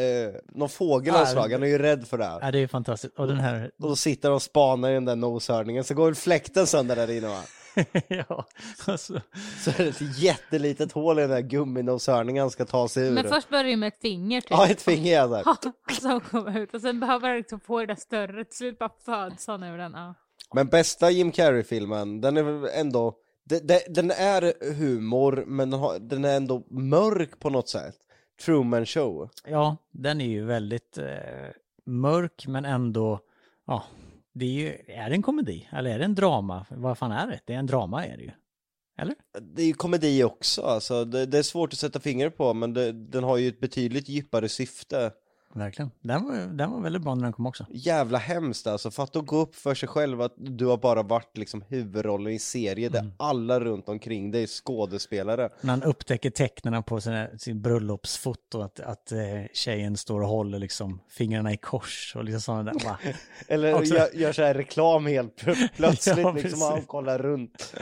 någon 0.56 0.70
fågel 0.70 1.14
Ja, 1.14 1.22
av 1.22 1.26
slag, 1.26 1.52
han 1.54 1.64
är 1.64 1.68
ju 1.68 1.78
rädd 1.78 2.08
för 2.08 2.18
det 2.18 2.26
här. 2.26 2.40
Ja, 2.42 2.52
det 2.52 2.60
är 2.60 2.68
fantastiskt. 2.68 3.20
Och 3.20 3.28
den 3.28 3.40
här, 3.40 3.72
Och 3.82 3.90
då 3.90 3.96
sitter 3.96 4.30
han 4.30 4.36
och 4.36 4.42
spanar 4.42 4.90
i 4.90 4.94
den 4.94 5.06
där 5.06 5.16
noshörningen, 5.16 5.84
så 5.84 5.94
går 5.94 6.06
väl 6.06 6.16
fläkten 6.16 6.68
sönder 6.68 6.96
där 6.96 7.12
inne 7.12 7.28
va? 7.28 7.42
ja, 8.08 8.46
alltså, 8.88 9.22
Så 9.60 9.70
är 9.70 9.78
det 9.78 9.88
ett 9.88 10.18
jättelitet 10.18 10.92
hål 10.92 11.20
i 11.20 11.22
den 11.22 11.30
där 11.30 11.42
gumminoshörningen 11.42 12.42
han 12.42 12.52
ska 12.52 12.66
ta 12.66 12.88
sig 12.88 13.08
ur. 13.08 13.12
Men 13.12 13.30
först 13.30 13.50
börjar 13.50 13.64
det 13.64 13.76
med 13.76 13.88
ett 13.88 14.02
finger 14.02 14.42
typ. 14.42 14.52
Ja, 14.52 14.68
ett 14.68 14.82
finger 14.82 15.24
är 15.24 15.28
där. 15.28 15.44
som 16.02 16.22
kommer 16.22 16.60
ut 16.60 16.74
och 16.74 16.82
sen 16.82 17.00
behöver 17.00 17.28
han 17.28 17.38
liksom 17.38 17.60
få 17.60 17.80
det 17.80 17.86
där 17.86 17.96
större. 17.96 18.46
Till 18.46 18.58
slut 18.58 18.80
bara 18.80 18.92
föds 19.06 19.48
han 19.48 19.64
ur 19.64 19.78
den. 19.78 19.92
Ja. 19.94 20.16
Men 20.54 20.68
bästa 20.68 21.12
Jim 21.12 21.32
Carrey-filmen, 21.32 22.22
den 22.22 22.38
är 22.38 22.44
väl 22.44 22.70
ändå, 22.74 23.16
det, 23.46 23.68
det, 23.68 23.84
den 23.90 24.12
är 24.12 24.74
humor, 24.74 25.44
men 25.48 25.70
den, 25.70 25.80
har, 25.80 26.00
den 26.00 26.26
är 26.26 26.38
ändå 26.38 26.64
mörk 26.70 27.40
på 27.40 27.50
något 27.50 27.70
sätt. 27.70 27.96
Truman 28.46 28.86
Show. 28.86 29.30
ja, 29.46 29.78
den 29.92 30.22
är 30.22 30.26
ju 30.26 30.46
väldigt 30.46 30.98
eh, 30.98 31.06
mörk 31.86 32.48
men 32.48 32.66
ändå, 32.66 33.20
ja, 33.68 33.84
det 34.34 34.46
är 34.46 34.50
ju, 34.50 34.78
är 34.88 35.10
det 35.10 35.16
en 35.16 35.22
komedi? 35.22 35.70
Eller 35.72 35.90
är 35.92 36.00
det 36.00 36.06
en 36.06 36.16
drama? 36.16 36.66
Vad 36.70 36.98
fan 36.98 37.12
är 37.12 37.28
det? 37.28 37.40
Det 37.46 37.54
är 37.54 37.58
en 37.58 37.66
drama 37.66 38.06
är 38.06 38.18
det 38.18 38.24
ju. 38.24 38.32
Eller? 39.00 39.16
Det 39.42 39.62
är 39.62 39.66
ju 39.66 39.74
komedi 39.74 40.24
också, 40.24 40.62
alltså. 40.62 41.06
det, 41.06 41.26
det 41.26 41.38
är 41.38 41.44
svårt 41.44 41.74
att 41.74 41.80
sätta 41.80 42.00
fingret 42.00 42.38
på, 42.38 42.54
men 42.54 42.74
det, 42.74 42.92
den 42.92 43.24
har 43.24 43.38
ju 43.38 43.48
ett 43.48 43.60
betydligt 43.60 44.10
djupare 44.10 44.50
syfte. 44.50 45.12
Verkligen. 45.54 45.92
Den 46.02 46.24
var, 46.26 46.38
den 46.58 46.72
var 46.72 46.82
väldigt 46.82 47.02
bra 47.02 47.16
när 47.16 47.24
den 47.24 47.34
kom 47.34 47.46
också. 47.46 47.66
Jävla 47.70 48.18
hemskt 48.18 48.68
alltså, 48.68 48.92
för 48.92 49.04
att 49.04 49.14
gå 49.14 49.38
upp 49.42 49.56
för 49.56 49.76
sig 49.76 49.90
själv 49.90 50.22
att 50.22 50.34
du 50.38 50.66
har 50.66 50.78
bara 50.78 51.04
varit 51.04 51.38
liksom 51.38 51.64
huvudrollen 51.68 52.32
i 52.32 52.34
en 52.34 52.40
serie 52.40 52.90
där 52.90 53.12
alla 53.18 53.60
runt 53.60 53.90
omkring 53.90 54.32
dig 54.32 54.44
är 54.44 54.48
skådespelare. 54.48 55.50
När 55.62 55.70
han 55.70 55.84
upptäcker 55.84 56.30
tecknen 56.30 56.84
på 56.84 57.02
sin, 57.02 57.28
sin 57.38 57.62
bröllopsfoto, 57.62 58.62
att, 58.62 58.80
att 58.80 59.12
eh, 59.12 59.20
tjejen 59.54 59.98
står 59.98 60.22
och 60.22 60.28
håller 60.28 60.60
liksom 60.60 61.00
fingrarna 61.10 61.54
i 61.54 61.58
kors 61.58 62.14
och 62.16 62.24
liksom 62.24 62.42
sådana 62.42 62.72
där. 62.74 63.16
Eller 63.48 63.74
Också- 63.74 63.96
gör, 63.96 64.10
gör 64.14 64.32
så 64.34 64.42
här 64.44 64.54
reklam 64.54 65.06
helt 65.06 65.42
plö- 65.42 65.70
plötsligt, 65.76 66.18
Ja, 66.18 66.32
liksom, 66.32 66.74
och 66.80 66.88
kollar 66.88 67.20
runt. 67.20 67.74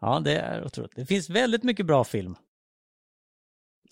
Ja, 0.00 0.20
det 0.24 0.36
är 0.38 0.64
otroligt. 0.64 0.92
Det 0.96 1.06
finns 1.06 1.30
väldigt 1.30 1.62
mycket 1.62 1.86
bra 1.86 2.04
film. 2.04 2.36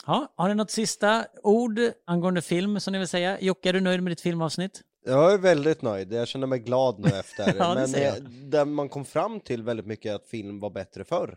Ja, 0.06 0.32
har 0.36 0.48
ni 0.48 0.54
något 0.54 0.70
sista 0.70 1.26
ord 1.42 1.80
angående 2.06 2.42
film 2.42 2.80
som 2.80 2.92
ni 2.92 2.98
vill 2.98 3.08
säga? 3.08 3.40
Jocke, 3.40 3.68
är 3.68 3.72
du 3.72 3.80
nöjd 3.80 4.02
med 4.02 4.12
ditt 4.12 4.20
filmavsnitt? 4.20 4.82
Jag 5.06 5.32
är 5.32 5.38
väldigt 5.38 5.82
nöjd, 5.82 6.12
jag 6.12 6.28
känner 6.28 6.46
mig 6.46 6.58
glad 6.58 6.98
nu 6.98 7.08
efter. 7.08 7.54
Ja, 7.58 7.74
det 7.74 7.88
men 7.88 8.02
eh, 8.02 8.14
där 8.48 8.64
man 8.64 8.88
kom 8.88 9.04
fram 9.04 9.40
till 9.40 9.62
väldigt 9.62 9.86
mycket 9.86 10.14
att 10.14 10.26
film 10.26 10.60
var 10.60 10.70
bättre 10.70 11.04
förr. 11.04 11.36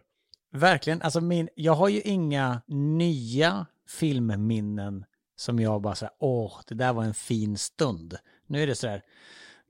Verkligen. 0.53 1.01
Alltså 1.01 1.21
min, 1.21 1.49
jag 1.55 1.73
har 1.73 1.89
ju 1.89 2.01
inga 2.01 2.61
nya 2.67 3.65
filmminnen 3.89 5.05
som 5.35 5.59
jag 5.59 5.81
bara 5.81 5.95
säger, 5.95 6.13
åh, 6.19 6.59
det 6.67 6.75
där 6.75 6.93
var 6.93 7.03
en 7.03 7.13
fin 7.13 7.57
stund. 7.57 8.17
Nu 8.47 8.63
är 8.63 8.67
det 8.67 8.75
så 8.75 8.87
här, 8.87 9.03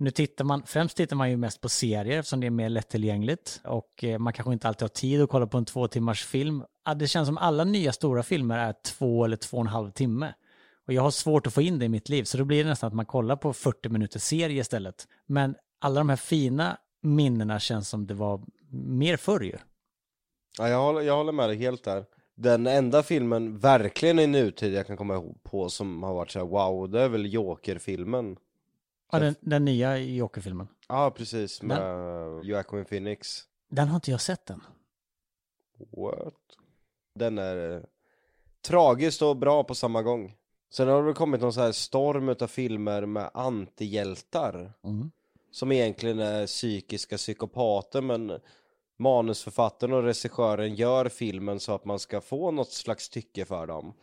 nu 0.01 0.11
tittar 0.11 0.45
man, 0.45 0.63
främst 0.65 0.97
tittar 0.97 1.15
man 1.15 1.29
ju 1.29 1.37
mest 1.37 1.61
på 1.61 1.69
serier 1.69 2.19
eftersom 2.19 2.39
det 2.39 2.47
är 2.47 2.51
mer 2.51 2.69
lättillgängligt 2.69 3.61
och 3.63 4.03
eh, 4.03 4.19
man 4.19 4.33
kanske 4.33 4.53
inte 4.53 4.67
alltid 4.67 4.81
har 4.81 4.89
tid 4.89 5.21
att 5.21 5.29
kolla 5.29 5.47
på 5.47 5.57
en 5.57 5.65
två 5.65 5.87
timmars 5.87 6.25
film. 6.25 6.63
Det 6.95 7.07
känns 7.07 7.27
som 7.27 7.37
alla 7.37 7.63
nya 7.63 7.91
stora 7.91 8.23
filmer 8.23 8.57
är 8.57 8.73
två 8.85 9.25
eller 9.25 9.37
två 9.37 9.57
och 9.57 9.61
en 9.61 9.67
halv 9.67 9.91
timme. 9.91 10.33
Och 10.87 10.93
jag 10.93 11.01
har 11.01 11.11
svårt 11.11 11.47
att 11.47 11.53
få 11.53 11.61
in 11.61 11.79
det 11.79 11.85
i 11.85 11.89
mitt 11.89 12.09
liv, 12.09 12.23
så 12.23 12.37
då 12.37 12.45
blir 12.45 12.63
det 12.63 12.69
nästan 12.69 12.87
att 12.87 12.93
man 12.93 13.05
kollar 13.05 13.35
på 13.35 13.53
40 13.53 13.89
minuters 13.89 14.21
serie 14.21 14.61
istället. 14.61 15.07
Men 15.25 15.55
alla 15.79 15.99
de 15.99 16.09
här 16.09 16.15
fina 16.15 16.77
minnena 17.01 17.59
känns 17.59 17.89
som 17.89 18.07
det 18.07 18.13
var 18.13 18.41
mer 18.71 19.17
förr 19.17 19.41
ju. 19.41 19.57
Ja, 20.57 20.69
jag, 20.69 20.81
håller, 20.81 21.01
jag 21.01 21.17
håller 21.17 21.31
med 21.31 21.49
dig 21.49 21.57
helt 21.57 21.83
där. 21.83 22.05
Den 22.35 22.67
enda 22.67 23.03
filmen 23.03 23.57
verkligen 23.57 24.19
i 24.19 24.27
nutid 24.27 24.73
jag 24.73 24.87
kan 24.87 24.97
komma 24.97 25.13
ihåg 25.13 25.43
på 25.43 25.69
som 25.69 26.03
har 26.03 26.13
varit 26.13 26.31
så 26.31 26.39
här 26.39 26.45
wow, 26.45 26.89
det 26.89 27.01
är 27.01 27.09
väl 27.09 27.33
Joker-filmen. 27.33 28.37
Ja, 29.11 29.19
den, 29.19 29.35
den 29.41 29.65
nya 29.65 29.97
Joker-filmen. 29.97 30.67
Ja, 30.87 31.11
precis, 31.11 31.61
med 31.61 31.79
Joaquin 32.43 32.85
Phoenix. 32.85 33.43
Den 33.69 33.87
har 33.87 33.95
inte 33.95 34.11
jag 34.11 34.21
sett 34.21 34.49
än. 34.49 34.61
What? 35.97 36.33
Den 37.15 37.37
är 37.37 37.75
eh, 37.75 37.83
tragiskt 38.67 39.21
och 39.21 39.37
bra 39.37 39.63
på 39.63 39.75
samma 39.75 40.01
gång. 40.01 40.35
Sen 40.73 40.87
har 40.87 40.95
det 40.95 41.01
väl 41.01 41.13
kommit 41.13 41.41
någon 41.41 41.53
så 41.53 41.61
här 41.61 41.71
storm 41.71 42.29
utav 42.29 42.47
filmer 42.47 43.05
med 43.05 43.31
antihjältar. 43.33 44.73
Mm. 44.83 45.11
Som 45.51 45.71
egentligen 45.71 46.19
är 46.19 46.47
psykiska 46.47 47.17
psykopater 47.17 48.01
men 48.01 48.39
manusförfattaren 48.99 49.93
och 49.93 50.03
regissören 50.03 50.75
gör 50.75 51.09
filmen 51.09 51.59
så 51.59 51.75
att 51.75 51.85
man 51.85 51.99
ska 51.99 52.21
få 52.21 52.51
något 52.51 52.71
slags 52.71 53.09
tycke 53.09 53.45
för 53.45 53.67
dem. 53.67 53.93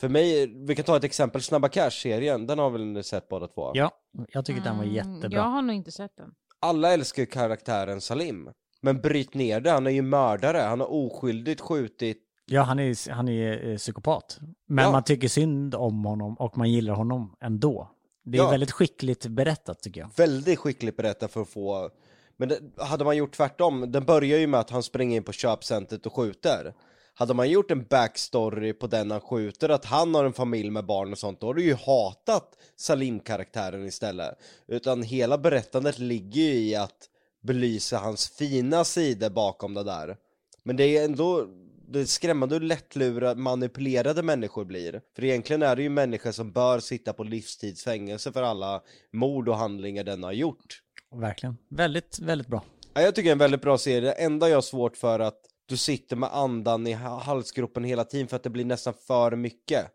För 0.00 0.08
mig, 0.08 0.46
vi 0.66 0.74
kan 0.76 0.84
ta 0.84 0.96
ett 0.96 1.04
exempel, 1.04 1.42
Snabba 1.42 1.68
Cash-serien, 1.68 2.46
den 2.46 2.58
har 2.58 2.70
väl 2.70 2.84
ni 2.86 3.02
sett 3.02 3.28
båda 3.28 3.48
två? 3.48 3.70
Ja, 3.74 3.90
jag 4.32 4.44
tycker 4.44 4.60
den 4.60 4.76
var 4.76 4.84
Mm, 4.84 4.94
jättebra. 4.96 5.38
Jag 5.38 5.42
har 5.48 5.62
nog 5.62 5.76
inte 5.76 5.92
sett 5.92 6.16
den. 6.16 6.30
Alla 6.60 6.92
älskar 6.92 7.22
ju 7.22 7.26
karaktären 7.26 8.00
Salim. 8.00 8.50
Men 8.80 9.00
bryt 9.00 9.34
ner 9.34 9.60
det, 9.60 9.70
han 9.70 9.86
är 9.86 9.90
ju 9.90 10.02
mördare, 10.02 10.58
han 10.58 10.80
har 10.80 10.92
oskyldigt 10.92 11.60
skjutit 11.60 12.18
Ja, 12.46 12.62
han 12.62 12.78
är, 12.78 13.10
han 13.12 13.28
är 13.28 13.70
eh, 13.70 13.76
psykopat. 13.76 14.38
Men 14.68 14.84
Ja. 14.84 14.92
man 14.92 15.04
tycker 15.04 15.28
synd 15.28 15.74
om 15.74 16.04
honom 16.04 16.34
och 16.34 16.58
man 16.58 16.70
gillar 16.70 16.94
honom 16.94 17.36
ändå. 17.40 17.90
Det 18.24 18.38
är 18.38 18.42
Ja. 18.42 18.50
väldigt 18.50 18.70
skickligt 18.72 19.26
berättat 19.26 19.82
tycker 19.82 20.00
jag. 20.00 20.10
väldigt 20.16 20.58
skickligt 20.58 20.96
berättat 20.96 21.32
för 21.32 21.42
att 21.42 21.48
få 21.48 21.90
Men 22.36 22.48
det, 22.48 22.58
hade 22.78 23.04
man 23.04 23.16
gjort 23.16 23.32
tvärtom, 23.32 23.92
den 23.92 24.04
börjar 24.04 24.38
ju 24.38 24.46
med 24.46 24.60
att 24.60 24.70
han 24.70 24.82
springer 24.82 25.16
in 25.16 25.22
på 25.22 25.32
köpcentret 25.32 26.06
och 26.06 26.12
skjuter 26.16 26.74
Hade 27.14 27.34
man 27.34 27.50
gjort 27.50 27.70
en 27.70 27.84
backstory 27.84 28.72
på 28.72 28.86
den 28.86 29.10
han 29.10 29.20
skjuter, 29.20 29.68
att 29.68 29.84
han 29.84 30.14
har 30.14 30.24
en 30.24 30.32
familj 30.32 30.70
med 30.70 30.86
barn 30.86 31.12
och 31.12 31.18
sånt, 31.18 31.40
då 31.40 31.46
har 31.46 31.54
du 31.54 31.64
ju 31.64 31.74
hatat 31.74 32.56
Salim-karaktären 32.76 33.86
istället 33.86 34.38
Utan 34.66 35.02
hela 35.02 35.38
berättandet 35.38 35.98
ligger 35.98 36.42
ju 36.42 36.54
i 36.54 36.74
att 36.74 37.08
belysa 37.42 37.98
hans 37.98 38.28
fina 38.28 38.84
sidor 38.84 39.30
bakom 39.30 39.74
det 39.74 39.84
där 39.84 40.16
Men 40.62 40.76
det 40.76 40.96
är 40.98 41.04
ändå 41.04 41.46
det 41.92 42.00
är 42.00 42.04
skrämmande 42.04 42.54
hur 42.54 42.60
lättlurade, 42.60 43.40
manipulerade 43.40 44.22
människor 44.22 44.64
blir. 44.64 45.00
För 45.16 45.24
egentligen 45.24 45.62
är 45.62 45.76
det 45.76 45.82
ju 45.82 45.88
människor 45.88 46.32
som 46.32 46.52
bör 46.52 46.80
sitta 46.80 47.12
på 47.12 47.24
livstidsfängelse 47.24 48.32
för 48.32 48.42
alla 48.42 48.82
mord 49.12 49.48
och 49.48 49.56
handlingar 49.56 50.04
den 50.04 50.22
har 50.22 50.32
gjort. 50.32 50.82
Verkligen. 51.14 51.56
Väldigt, 51.68 52.18
väldigt 52.18 52.48
bra. 52.48 52.64
Ja, 52.94 53.00
Jag 53.00 53.14
tycker 53.14 53.28
det 53.28 53.30
är 53.30 53.32
en 53.32 53.38
väldigt 53.38 53.62
bra 53.62 53.78
serie. 53.78 54.00
Det 54.00 54.12
enda 54.12 54.48
jag 54.48 54.56
har 54.56 54.62
svårt 54.62 54.96
för 54.96 55.20
att 55.20 55.40
du 55.72 55.76
sitter 55.76 56.16
med 56.16 56.34
andan 56.36 56.86
i 56.86 56.92
ha- 56.92 57.22
halsgropen 57.22 57.84
hela 57.84 58.04
tiden 58.04 58.28
för 58.28 58.36
att 58.36 58.42
det 58.42 58.50
blir 58.50 58.64
nästan 58.64 58.94
för 59.06 59.36
mycket. 59.36 59.86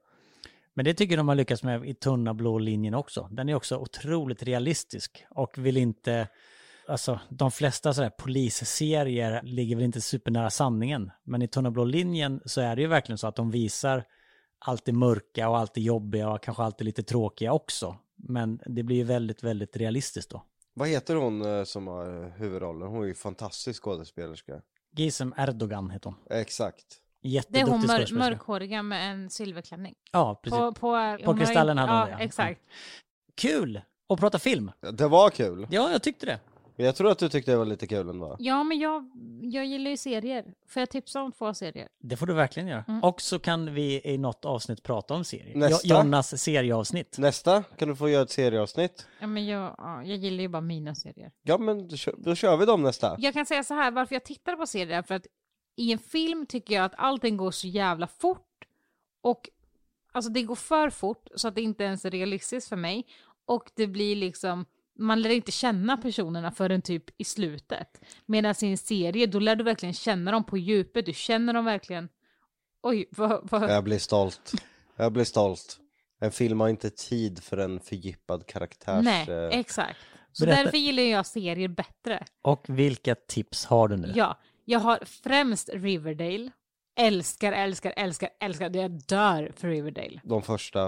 Men 0.74 0.86
det 0.86 0.94
tycker 0.94 1.18
de 1.18 1.28
har 1.28 1.36
lyckats 1.36 1.64
med 1.64 1.90
i 1.90 1.94
tunna 1.94 2.34
blå 2.34 2.58
linjen 2.58 2.94
också. 2.94 3.28
Den 3.32 3.50
är 3.50 3.56
också 3.56 3.78
otroligt 3.78 4.44
realistisk 4.44 5.26
och 5.30 5.58
vill 5.58 5.78
inte... 5.78 6.28
Alltså, 6.88 7.20
de 7.30 7.52
flesta 7.52 7.94
sådär 7.94 8.10
polisserier 8.10 9.42
ligger 9.44 9.76
väl 9.76 9.86
inte 9.86 10.02
supernära 10.02 10.50
sanningen. 10.50 11.12
Men 11.24 11.42
i 11.42 11.48
tunna 11.48 11.72
blå 11.72 11.84
linjen 11.84 12.42
så 12.46 12.62
är 12.62 12.76
det 12.76 12.82
ju 12.82 12.88
verkligen 12.88 13.18
så 13.18 13.28
att 13.28 13.36
de 13.36 13.52
visar 13.52 14.04
allt 14.60 14.86
det 14.86 14.94
mörka 14.94 15.50
och 15.50 15.58
allt 15.58 15.74
det 15.74 15.82
jobbiga 15.82 16.30
och 16.30 16.44
kanske 16.44 16.64
allt 16.64 16.78
det 16.78 16.84
lite 16.84 17.04
tråkiga 17.04 17.54
också. 17.54 17.98
Men 18.16 18.60
det 18.66 18.84
blir 18.84 18.96
ju 18.96 19.04
väldigt, 19.04 19.44
väldigt 19.44 19.78
realistiskt 19.78 20.32
då. 20.32 20.44
Vad 20.74 20.88
heter 20.88 21.16
hon 21.16 21.42
eh, 21.42 21.64
som 21.64 21.88
har 21.88 22.24
eh, 22.24 22.30
huvudrollen? 22.30 22.88
Hon 22.88 23.04
är 23.04 23.08
ju 23.08 23.14
fantastisk 23.14 23.84
skådespelerska. 23.84 24.62
Gisem 24.98 25.34
Erdogan 25.38 25.90
heter 25.90 26.10
hon. 26.10 26.38
Exakt. 26.40 26.86
Det 27.22 27.60
är 27.60 27.66
hon 27.66 27.86
mör 27.86 28.14
mörkhåriga 28.14 28.84
med 28.84 29.12
en 29.12 29.30
silverklänning. 29.30 29.96
Ja, 30.12 30.40
precis. 30.44 30.60
På, 30.60 30.74
på, 30.74 30.88
har 30.88 31.38
Kristallen 31.38 31.78
hade 31.78 31.92
hon 31.92 32.00
ja, 32.00 32.06
det, 32.06 32.12
ja. 32.12 32.20
exakt. 32.20 32.62
Kul! 33.36 33.82
att 34.10 34.20
prata 34.20 34.40
film. 34.40 34.72
Det 34.94 35.08
var 35.08 35.30
kul. 35.30 35.68
Ja, 35.70 35.92
jag 35.92 36.04
tyckte 36.04 36.26
det. 36.26 36.40
Jag 36.80 36.96
tror 36.96 37.12
att 37.12 37.20
du 37.20 37.30
tyckte 37.30 37.52
det 37.52 37.58
var 37.58 37.66
lite 37.66 37.88
kul 37.88 38.10
ändå. 38.10 38.36
Ja, 38.40 38.64
men 38.64 38.80
jag, 38.80 39.10
jag 39.42 39.66
gillar 39.66 39.92
ju 39.92 39.98
serier. 39.98 40.54
Får 40.68 40.80
jag 40.82 40.90
tipsa 40.90 41.22
om 41.22 41.32
två 41.32 41.54
serier? 41.54 41.88
Det 42.00 42.18
får 42.18 42.26
du 42.26 42.34
verkligen 42.34 42.68
göra. 42.70 42.86
Mm. 42.88 43.04
Och 43.04 43.22
så 43.22 43.40
kan 43.40 43.74
vi 43.74 44.02
i 44.04 44.18
något 44.18 44.46
avsnitt 44.46 44.84
prata 44.84 45.14
om 45.14 45.24
serier. 45.24 45.56
Nästa. 45.58 45.88
Jo- 45.88 45.98
Jonas 45.98 46.42
serieavsnitt. 46.44 47.18
Nästa 47.18 47.64
kan 47.64 47.88
du 47.88 47.96
få 47.96 48.10
göra 48.10 48.24
ett 48.24 48.30
serieavsnitt. 48.32 49.08
Ja, 49.20 49.28
men 49.28 49.46
jag, 49.46 49.76
ja, 49.78 50.04
jag 50.04 50.18
gillar 50.18 50.42
ju 50.42 50.48
bara 50.48 50.62
mina 50.62 50.96
serier. 50.96 51.32
Ja 51.44 51.58
men 51.58 51.88
då 51.88 51.96
kör, 51.96 52.16
då 52.18 52.36
kör 52.36 52.58
vi 52.58 52.66
dem 52.66 52.84
nästa. 52.84 53.16
Jag 53.20 53.34
kan 53.34 53.46
säga 53.46 53.64
så 53.64 53.74
här, 53.74 53.92
varför 53.92 54.16
jag 54.16 54.24
tittar 54.26 54.56
på 54.56 54.66
serier 54.68 54.98
är 54.98 55.02
för 55.04 55.16
att 55.16 55.26
i 55.76 55.92
en 55.92 56.00
film 56.00 56.46
tycker 56.46 56.76
jag 56.76 56.86
att 56.86 56.94
allting 56.98 57.38
går 57.38 57.52
så 57.52 57.68
jävla 57.68 58.08
fort 58.08 58.44
och 59.22 59.50
alltså 60.12 60.32
det 60.32 60.44
går 60.44 60.56
för 60.56 60.90
fort 60.90 61.28
så 61.36 61.48
att 61.48 61.56
det 61.56 61.62
inte 61.62 61.84
ens 61.84 62.06
är 62.06 62.12
realistiskt 62.12 62.70
för 62.70 62.76
mig 62.76 63.06
och 63.46 63.72
det 63.76 63.88
blir 63.88 64.16
liksom 64.16 64.66
man 64.98 65.22
lär 65.22 65.30
inte 65.30 65.52
känna 65.52 65.98
personerna 65.98 66.52
förrän 66.52 66.82
typ 66.82 67.04
i 67.18 67.24
slutet. 67.24 68.02
Medan 68.26 68.56
i 68.62 68.66
en 68.66 68.78
serie, 68.78 69.26
då 69.26 69.40
lär 69.40 69.56
du 69.56 69.64
verkligen 69.64 69.94
känna 69.94 70.32
dem 70.32 70.44
på 70.44 70.58
djupet. 70.58 71.06
Du 71.06 71.14
känner 71.14 71.54
dem 71.54 71.66
verkligen... 71.66 72.10
Oj, 72.84 73.06
vad... 73.12 73.50
vad... 73.52 73.70
Jag 73.72 73.84
blir 73.84 74.00
stolt. 74.00 74.52
Jag 74.96 75.14
blir 75.14 75.24
stolt. 75.24 75.80
En 76.20 76.32
film 76.32 76.60
har 76.60 76.70
inte 76.70 76.90
tid 76.90 77.44
för 77.44 77.58
en 77.58 77.80
fördjupad 77.80 78.46
karaktärs... 78.46 79.06
Nej, 79.06 79.30
eh, 79.30 79.60
exakt. 79.60 80.00
Så 80.32 80.46
Berätta. 80.46 80.64
därför 80.64 80.78
gillar 80.78 81.04
jag 81.04 81.26
serier 81.26 81.68
bättre. 81.68 82.26
Och 82.42 82.66
vilka 82.68 83.16
tips 83.16 83.66
har 83.66 83.88
du 83.88 83.98
nu? 83.98 84.14
Ja, 84.16 84.40
jag 84.66 84.80
har 84.80 85.00
främst 85.06 85.70
Riverdale. 85.74 86.52
Älskar, 87.00 87.52
älskar, 87.52 87.94
älskar, 87.98 88.30
älskar. 88.40 88.76
Jag 88.76 88.92
dör 88.92 89.52
för 89.56 89.68
Riverdale. 89.68 90.22
De 90.24 90.42
första, 90.42 90.88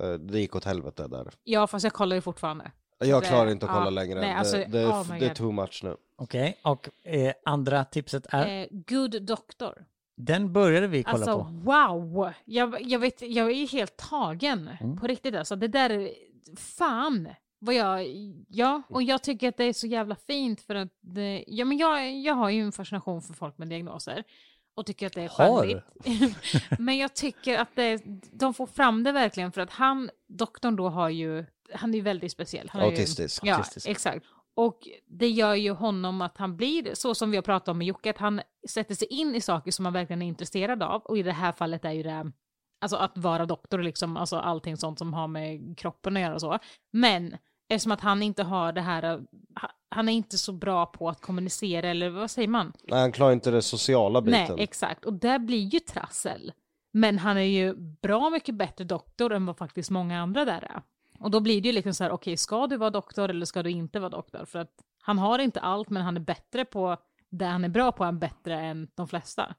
eh, 0.00 0.12
det 0.12 0.40
gick 0.40 0.56
åt 0.56 0.64
helvete 0.64 1.08
där. 1.08 1.32
Ja, 1.44 1.66
fast 1.66 1.84
jag 1.84 1.92
kollar 1.92 2.16
ju 2.16 2.22
fortfarande. 2.22 2.70
Jag 2.98 3.22
Det- 3.22 3.26
klarar 3.26 3.50
inte 3.50 3.66
att 3.66 3.72
kolla 3.72 3.84
ja, 3.84 3.90
längre. 3.90 4.20
nej, 4.20 4.32
alltså, 4.32 4.56
det, 4.56 4.64
det, 4.64 4.86
oh 4.86 5.18
det 5.18 5.26
är 5.26 5.34
too 5.34 5.52
much 5.52 5.80
nu. 5.84 5.96
Okej, 6.16 6.58
och 6.62 6.88
eh, 7.04 7.32
andra 7.44 7.84
tipset 7.84 8.26
är? 8.30 8.60
Eh, 8.62 8.66
Good 8.70 9.22
Doctor. 9.22 9.84
Den 10.16 10.52
började 10.52 10.86
vi 10.86 11.02
kolla 11.02 11.14
Alltså 11.16 11.38
på. 11.38 11.50
wow! 11.50 12.32
Jag, 12.44 12.82
jag, 12.82 12.98
vet, 12.98 13.22
jag 13.22 13.50
är 13.50 13.66
helt 13.68 13.96
tagen. 13.96 14.70
Mm. 14.80 14.96
På 14.96 15.06
riktigt 15.06 15.34
alltså. 15.34 15.56
Det 15.56 15.68
där, 15.68 15.90
är- 15.90 16.10
fan 16.56 17.28
vad 17.58 17.74
jag, 17.74 18.06
ja, 18.48 18.82
och 18.88 19.02
jag 19.02 19.22
tycker 19.22 19.48
att 19.48 19.56
det 19.56 19.64
är 19.64 19.72
så 19.72 19.86
jävla 19.86 20.14
fint 20.14 20.60
för 20.60 20.74
att 20.74 20.88
det, 21.00 21.44
ja 21.46 21.64
men 21.64 21.78
jag, 21.78 22.16
jag 22.16 22.34
har 22.34 22.50
ju 22.50 22.62
en 22.62 22.72
fascination 22.72 23.22
för 23.22 23.34
folk 23.34 23.58
med 23.58 23.68
diagnoser 23.68 24.24
och 24.74 24.86
tycker 24.86 25.06
att 25.06 25.12
det 25.12 25.22
är 25.22 25.28
Har? 25.28 25.58
charmigt. 25.58 25.84
men 26.78 26.96
jag 26.98 27.14
tycker 27.14 27.58
att 27.58 27.68
det, 27.74 28.02
de 28.32 28.54
får 28.54 28.66
fram 28.66 29.02
det 29.04 29.12
verkligen 29.12 29.52
för 29.52 29.60
att 29.60 29.70
han, 29.70 30.10
doktorn 30.28 30.76
då 30.76 30.88
har 30.88 31.08
ju, 31.08 31.44
han 31.74 31.94
är 31.94 32.02
väldigt 32.02 32.32
speciell. 32.32 32.68
Han 32.72 32.82
Autistisk. 32.82 33.44
Ju, 33.44 33.50
ja, 33.50 33.56
Autistisk. 33.56 33.88
exakt. 33.88 34.26
Och 34.54 34.88
det 35.06 35.28
gör 35.28 35.54
ju 35.54 35.70
honom 35.70 36.20
att 36.20 36.38
han 36.38 36.56
blir, 36.56 36.94
så 36.94 37.14
som 37.14 37.30
vi 37.30 37.36
har 37.36 37.42
pratat 37.42 37.68
om 37.68 37.78
med 37.78 37.86
Jocke, 37.86 38.10
att 38.10 38.18
han 38.18 38.40
sätter 38.68 38.94
sig 38.94 39.08
in 39.08 39.34
i 39.34 39.40
saker 39.40 39.70
som 39.70 39.84
han 39.84 39.94
verkligen 39.94 40.22
är 40.22 40.26
intresserad 40.26 40.82
av. 40.82 41.02
Och 41.02 41.18
i 41.18 41.22
det 41.22 41.32
här 41.32 41.52
fallet 41.52 41.84
är 41.84 41.92
ju 41.92 42.02
det 42.02 42.32
alltså 42.80 42.96
att 42.96 43.18
vara 43.18 43.46
doktor, 43.46 43.78
liksom, 43.82 44.16
alltså 44.16 44.36
allting 44.36 44.76
sånt 44.76 44.98
som 44.98 45.14
har 45.14 45.28
med 45.28 45.78
kroppen 45.78 46.16
att 46.16 46.22
göra 46.22 46.34
och 46.34 46.40
så. 46.40 46.58
Men 46.92 47.36
eftersom 47.68 47.92
att 47.92 48.00
han 48.00 48.22
inte 48.22 48.42
har 48.42 48.72
det 48.72 48.80
här, 48.80 49.02
ha- 49.60 49.72
han 49.88 50.08
är 50.08 50.12
inte 50.12 50.38
så 50.38 50.52
bra 50.52 50.86
på 50.86 51.08
att 51.08 51.20
kommunicera, 51.20 51.88
eller 51.88 52.10
vad 52.10 52.30
säger 52.30 52.48
man? 52.48 52.72
Nej, 52.84 53.00
han 53.00 53.12
klarar 53.12 53.32
inte 53.32 53.50
det 53.50 53.62
sociala 53.62 54.20
Nej, 54.20 54.42
biten. 54.42 54.58
exakt. 54.58 55.04
Och 55.04 55.12
där 55.12 55.38
blir 55.38 55.64
ju 55.64 55.80
trassel. 55.80 56.52
Men 56.92 57.18
han 57.18 57.36
är 57.36 57.40
ju 57.40 57.74
bra 57.76 58.30
mycket 58.30 58.54
bättre 58.54 58.84
doktor 58.84 59.32
än 59.32 59.46
vad 59.46 59.56
faktiskt 59.56 59.90
många 59.90 60.20
andra 60.22 60.44
där 60.44 60.62
är. 60.62 60.82
Och 61.20 61.30
då 61.30 61.40
blir 61.40 61.60
det 61.60 61.68
ju 61.68 61.72
liksom 61.72 61.94
så 61.94 62.04
här, 62.04 62.10
okej, 62.10 62.36
ska 62.36 62.66
du 62.66 62.76
vara 62.76 62.90
doktor 62.90 63.28
eller 63.28 63.46
ska 63.46 63.62
du 63.62 63.70
inte 63.70 64.00
vara 64.00 64.10
doktor? 64.10 64.44
För 64.44 64.58
att 64.58 64.72
han 65.00 65.18
har 65.18 65.38
inte 65.38 65.60
allt, 65.60 65.90
men 65.90 66.02
han 66.02 66.16
är 66.16 66.20
bättre 66.20 66.64
på 66.64 66.96
det 67.30 67.44
han 67.44 67.64
är 67.64 67.68
bra 67.68 67.92
på, 67.92 68.04
är 68.04 68.06
han 68.06 68.18
bättre 68.18 68.60
än 68.60 68.88
de 68.94 69.08
flesta. 69.08 69.54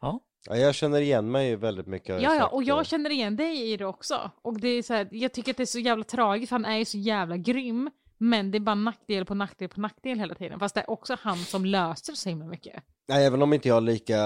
Ja. 0.00 0.20
Ja, 0.46 0.56
jag 0.56 0.74
känner 0.74 1.00
igen 1.00 1.30
mig 1.30 1.56
väldigt 1.56 1.86
mycket. 1.86 2.22
Ja, 2.22 2.34
ja, 2.34 2.46
och 2.46 2.62
jag 2.62 2.86
känner 2.86 3.10
igen 3.10 3.36
dig 3.36 3.72
i 3.72 3.76
det 3.76 3.86
också. 3.86 4.30
Och 4.42 4.60
det 4.60 4.68
är 4.68 4.82
så 4.82 4.94
här, 4.94 5.08
jag 5.10 5.32
tycker 5.32 5.50
att 5.50 5.56
det 5.56 5.62
är 5.62 5.66
så 5.66 5.78
jävla 5.78 6.04
tragiskt, 6.04 6.52
han 6.52 6.64
är 6.64 6.76
ju 6.76 6.84
så 6.84 6.98
jävla 6.98 7.36
grym. 7.36 7.90
Men 8.18 8.50
det 8.50 8.58
är 8.58 8.60
bara 8.60 8.74
nackdel 8.74 9.24
på 9.24 9.34
nackdel 9.34 9.68
på 9.68 9.80
nackdel 9.80 10.18
hela 10.18 10.34
tiden. 10.34 10.58
Fast 10.58 10.74
det 10.74 10.80
är 10.80 10.90
också 10.90 11.16
han 11.20 11.36
som 11.36 11.64
löser 11.64 12.12
så 12.12 12.28
himla 12.28 12.46
mycket. 12.46 12.82
Nej, 13.08 13.26
även 13.26 13.42
om 13.42 13.52
inte 13.52 13.68
jag 13.68 13.74
har 13.74 13.80
lika 13.80 14.18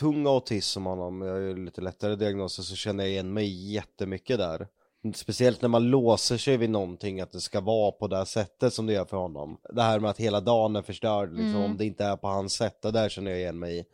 tung 0.00 0.26
autism 0.26 0.74
som 0.74 0.86
honom, 0.86 1.22
jag 1.22 1.32
har 1.32 1.40
ju 1.40 1.64
lite 1.64 1.80
lättare 1.80 2.16
diagnoser, 2.16 2.62
så 2.62 2.76
känner 2.76 3.04
jag 3.04 3.10
igen 3.10 3.32
mig 3.32 3.72
jättemycket 3.72 4.38
där. 4.38 4.68
Speciellt 5.14 5.62
när 5.62 5.68
man 5.68 5.90
låser 5.90 6.36
sig 6.36 6.56
vid 6.56 6.70
någonting, 6.70 7.20
att 7.20 7.32
det 7.32 7.40
ska 7.40 7.60
vara 7.60 7.92
på 7.92 8.06
det 8.08 8.16
här 8.16 8.24
sättet 8.24 8.74
som 8.74 8.86
det 8.86 8.92
gör 8.92 9.04
för 9.04 9.16
honom. 9.16 9.58
Det 9.72 9.82
här 9.82 10.00
med 10.00 10.10
att 10.10 10.18
hela 10.20 10.40
dagen 10.40 10.76
är 10.76 10.82
förstörd, 10.82 11.28
liksom, 11.32 11.48
Mm. 11.48 11.62
om 11.62 11.76
det 11.76 11.84
inte 11.84 12.04
är 12.04 12.16
på 12.16 12.28
hans 12.28 12.52
sätt, 12.52 12.82
det 12.82 12.90
där 12.90 13.08
känner 13.08 13.30
jag 13.30 13.40
igen 13.40 13.58
mig 13.58 13.78
i. 13.78 13.84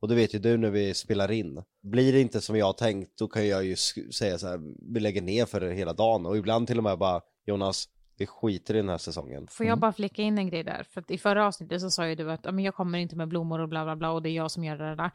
Och 0.00 0.08
det 0.08 0.14
vet 0.14 0.34
ju 0.34 0.38
du 0.38 0.56
när 0.56 0.70
vi 0.70 0.94
spelar 0.94 1.30
in. 1.30 1.62
Blir 1.82 2.12
det 2.12 2.20
inte 2.20 2.40
som 2.40 2.56
jag 2.56 2.66
har 2.66 2.72
tänkt, 2.72 3.18
då 3.18 3.28
kan 3.28 3.48
jag 3.48 3.64
ju 3.64 3.76
säga 4.12 4.38
så 4.38 4.46
här, 4.48 4.60
vi 4.94 5.00
lägger 5.00 5.22
ner 5.22 5.46
för 5.46 5.60
det 5.60 5.72
hela 5.74 5.92
dagen. 5.92 6.26
Och 6.26 6.36
ibland 6.36 6.66
till 6.66 6.78
och 6.78 6.84
med 6.84 6.98
bara, 6.98 7.20
Jonas, 7.46 7.88
vi 8.18 8.26
skiter 8.26 8.74
i 8.74 8.76
den 8.76 8.88
här 8.88 8.98
säsongen. 8.98 9.46
Får 9.50 9.66
jag 9.66 9.78
bara 9.78 9.92
flika 9.92 10.22
in 10.22 10.38
en 10.38 10.48
grej 10.48 10.64
där? 10.64 10.86
För 10.90 11.00
att 11.00 11.10
i 11.10 11.18
förra 11.18 11.46
avsnittet 11.46 11.80
så 11.80 11.90
sa 11.90 12.08
ju 12.08 12.14
du 12.14 12.32
att 12.32 12.40
"Ja, 12.44 12.52
men 12.52 12.64
jag 12.64 12.74
kommer 12.74 12.98
inte 12.98 13.16
med 13.16 13.28
blommor 13.28 13.58
och 13.60 13.68
bla 13.68 13.84
bla 13.84 13.96
bla 13.96 14.10
och 14.10 14.22
det 14.22 14.28
är 14.28 14.32
jag 14.34 14.50
som 14.50 14.64
gör 14.64 14.76
det 14.76 14.96
där. 14.96 15.10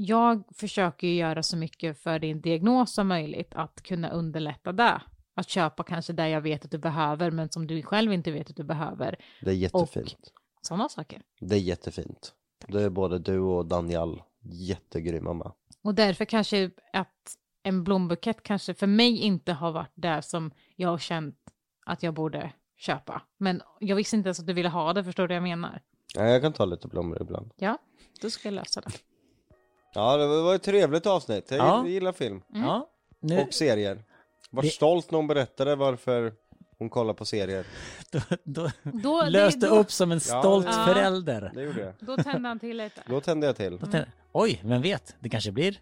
Jag 0.00 0.42
försöker 0.54 1.06
ju 1.06 1.14
göra 1.14 1.42
så 1.42 1.56
mycket 1.56 1.98
för 1.98 2.18
din 2.18 2.40
diagnos 2.40 2.94
som 2.94 3.08
möjligt 3.08 3.54
att 3.54 3.82
kunna 3.82 4.10
underlätta 4.10 4.72
det. 4.72 5.02
Att 5.34 5.48
köpa 5.48 5.82
kanske 5.82 6.12
det 6.12 6.28
jag 6.28 6.40
vet 6.40 6.64
att 6.64 6.70
du 6.70 6.78
behöver 6.78 7.30
men 7.30 7.50
som 7.50 7.66
du 7.66 7.82
själv 7.82 8.12
inte 8.12 8.30
vet 8.30 8.50
att 8.50 8.56
du 8.56 8.64
behöver. 8.64 9.16
Det 9.40 9.50
är 9.50 9.54
jättefint. 9.54 10.32
Sådana 10.62 10.88
saker. 10.88 11.22
Det 11.40 11.54
är 11.54 11.60
jättefint. 11.60 12.34
Det 12.66 12.82
är 12.82 12.90
både 12.90 13.18
du 13.18 13.38
och 13.38 13.66
Daniel 13.66 14.22
jättegrymma 14.42 15.32
med. 15.32 15.52
Och 15.82 15.94
därför 15.94 16.24
kanske 16.24 16.70
att 16.92 17.36
en 17.62 17.84
blombukett 17.84 18.42
kanske 18.42 18.74
för 18.74 18.86
mig 18.86 19.18
inte 19.18 19.52
har 19.52 19.72
varit 19.72 19.92
det 19.94 20.22
som 20.22 20.50
jag 20.76 20.88
har 20.88 20.98
känt 20.98 21.38
att 21.86 22.02
jag 22.02 22.14
borde 22.14 22.52
köpa. 22.76 23.22
Men 23.38 23.62
jag 23.80 23.96
visste 23.96 24.16
inte 24.16 24.26
ens 24.26 24.40
att 24.40 24.46
du 24.46 24.52
ville 24.52 24.68
ha 24.68 24.92
det, 24.92 25.04
förstår 25.04 25.22
du 25.22 25.34
vad 25.34 25.36
jag 25.36 25.42
menar? 25.42 25.82
Ja, 26.14 26.24
jag 26.24 26.42
kan 26.42 26.52
ta 26.52 26.64
lite 26.64 26.88
blommor 26.88 27.22
ibland. 27.22 27.52
Ja, 27.56 27.78
då 28.20 28.30
ska 28.30 28.48
jag 28.48 28.54
lösa 28.54 28.80
det. 28.80 28.90
Ja, 29.94 30.16
det 30.16 30.26
var 30.26 30.54
ett 30.54 30.62
trevligt 30.62 31.06
avsnitt. 31.06 31.50
Jag 31.50 31.58
Ja. 31.58 31.86
gillar 31.86 32.12
film. 32.12 32.40
ja. 32.48 32.88
Nu, 33.20 33.40
Och 33.40 33.54
serier. 33.54 34.04
Var 34.50 34.62
Det- 34.62 34.68
stolt 34.68 35.10
när 35.10 35.16
hon 35.16 35.26
berättade 35.26 35.76
varför 35.76 36.32
hon 36.78 36.90
kollar 36.90 37.14
på 37.14 37.24
serier. 37.24 37.66
då, 38.10 38.20
då, 38.44 38.70
Då, 38.82 39.24
löste 39.28 39.60
det, 39.60 39.66
då, 39.68 39.74
upp 39.78 39.92
som 39.92 40.12
en 40.12 40.20
stolt 40.20 40.66
Ja. 40.70 40.84
förälder. 40.86 41.50
Det 41.54 41.62
gjorde 41.62 41.80
jag. 41.80 41.92
Då 42.00 42.16
tände 42.22 42.48
han 42.48 42.58
till 42.58 42.76
lite. 42.76 43.02
Då 43.08 43.20
tände 43.20 43.46
jag 43.46 43.56
till. 43.56 43.72
Då 43.72 43.78
tänkte, 43.86 44.06
Oj, 44.32 44.60
vem 44.64 44.82
vet? 44.82 45.16
Det 45.20 45.28
kanske 45.28 45.52
blir. 45.52 45.80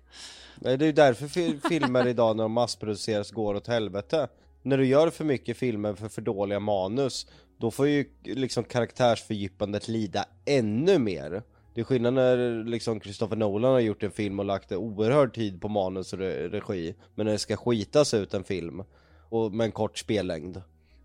Nej, 0.55 0.77
Det 0.77 0.85
är 0.85 0.87
ju 0.87 0.93
därför 0.93 1.27
fi- 1.29 1.61
filmer 1.69 2.07
idag 2.07 2.37
när 2.37 2.45
de 2.45 2.53
massproduceras 2.53 3.31
går 3.31 3.55
åt 3.55 3.67
helvete. 3.67 4.29
När 4.63 4.79
du 4.79 4.87
gör 4.87 5.11
för 5.11 5.25
mycket 5.25 5.57
filmer 5.57 5.95
för 5.95 6.09
för 6.09 6.23
dåliga 6.23 6.61
manus, 6.61 7.27
då 7.59 7.71
får 7.71 7.89
ju 7.89 8.05
liksom 8.25 8.65
karaktärsfördjupandet 8.65 9.89
lida 9.89 10.25
ännu 10.45 10.99
mer. 10.99 11.43
Det 11.77 11.83
är 11.83 11.85
skillnad 11.85 12.15
när 12.15 12.65
liksom 12.65 13.01
Christopher 13.01 13.37
Nolan 13.37 13.73
har 13.73 13.81
gjort 13.81 14.03
en 14.03 14.11
film 14.11 14.39
och 14.39 14.45
lagt 14.45 14.73
oerhörd 14.73 15.35
tid 15.35 15.61
på 15.61 15.69
manus 15.69 16.13
och 16.13 16.19
re- 16.19 16.49
regi, 16.51 16.95
men 17.15 17.27
när 17.27 17.33
det 17.33 17.39
ska 17.39 17.57
skitas 17.57 18.15
ut 18.15 18.35
en 18.35 18.45
film 18.45 18.83
och 19.29 19.53
med 19.53 19.65
en 19.65 19.73
kort 19.73 19.99
spellängd. 19.99 20.63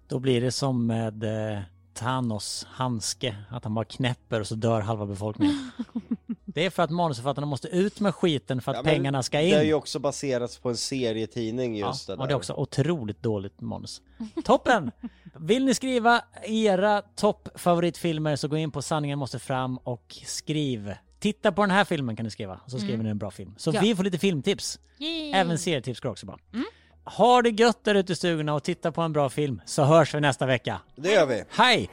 Då 0.08 0.20
blir 0.20 0.42
det 0.42 0.52
som 0.52 0.88
med 0.88 1.24
eh, 1.24 1.60
Thanos 1.94 2.68
handske, 2.70 3.36
att 3.50 3.64
han 3.64 3.74
bara 3.74 3.86
knäpper 3.86 4.40
och 4.40 4.48
så 4.48 4.56
dör 4.56 4.82
halva 4.82 5.06
befolkningen. 5.06 5.72
det 6.54 6.66
är 6.66 6.70
för 6.70 6.84
att 6.84 6.90
manusförfattarna 6.90 7.48
måste 7.48 7.68
ut 7.68 8.00
med 8.00 8.16
skiten 8.16 8.62
för 8.62 8.72
att 8.72 8.78
Ja, 8.78 8.84
pengarna 8.84 9.24
ska 9.24 9.38
Det 9.38 9.52
är 9.54 9.62
ju 9.62 9.68
in. 9.70 9.74
också 9.74 10.00
baserats 10.00 10.58
på 10.58 10.70
en 10.70 10.78
serietidning 10.78 11.78
Ja, 11.78 11.88
just 11.88 12.08
det 12.08 12.14
där. 12.16 12.22
och 12.22 12.28
det 12.28 12.34
är 12.34 12.36
också 12.36 12.54
otroligt 12.54 13.24
dåligt 13.24 13.62
manus. 13.62 14.02
Toppen! 14.46 14.92
Vill 15.40 15.66
ni 15.66 15.74
skriva 15.74 16.22
era 16.44 17.02
toppfavoritfilmer 17.02 18.36
så 18.36 18.48
gå 18.48 18.58
in 18.58 18.72
på 18.72 18.82
Sanningen 18.82 19.20
måste 19.20 19.40
fram 19.40 19.78
och 19.78 20.18
skriv. 20.26 20.94
Titta 21.20 21.52
på 21.52 21.62
den 21.62 21.72
här 21.72 21.84
filmen 21.86 22.16
kan 22.16 22.24
ni 22.24 22.30
skriva, 22.32 22.60
så 22.68 22.80
skriver 22.80 23.04
ni 23.04 23.10
en 23.10 23.18
bra 23.18 23.32
film. 23.32 23.54
Så 23.58 23.72
Ja. 23.74 23.82
vi 23.82 23.96
får 23.96 24.04
lite 24.04 24.18
filmtips. 24.18 24.80
Yay. 25.00 25.32
Även 25.32 25.58
serietips 25.58 26.00
går 26.00 26.10
också 26.10 26.26
bra. 26.26 26.38
Ha 27.06 27.42
det 27.42 27.50
gött 27.50 27.84
där 27.84 27.96
ute 27.96 28.14
i 28.14 28.16
stugorna 28.16 28.54
och 28.54 28.64
titta 28.64 28.92
på 28.92 29.02
en 29.02 29.14
bra 29.14 29.30
film 29.30 29.62
så 29.66 29.84
hörs 29.84 30.16
vi 30.16 30.20
nästa 30.22 30.46
vecka. 30.46 30.82
Det 30.96 31.12
gör 31.12 31.26
vi. 31.26 31.44
Hej! 31.50 31.90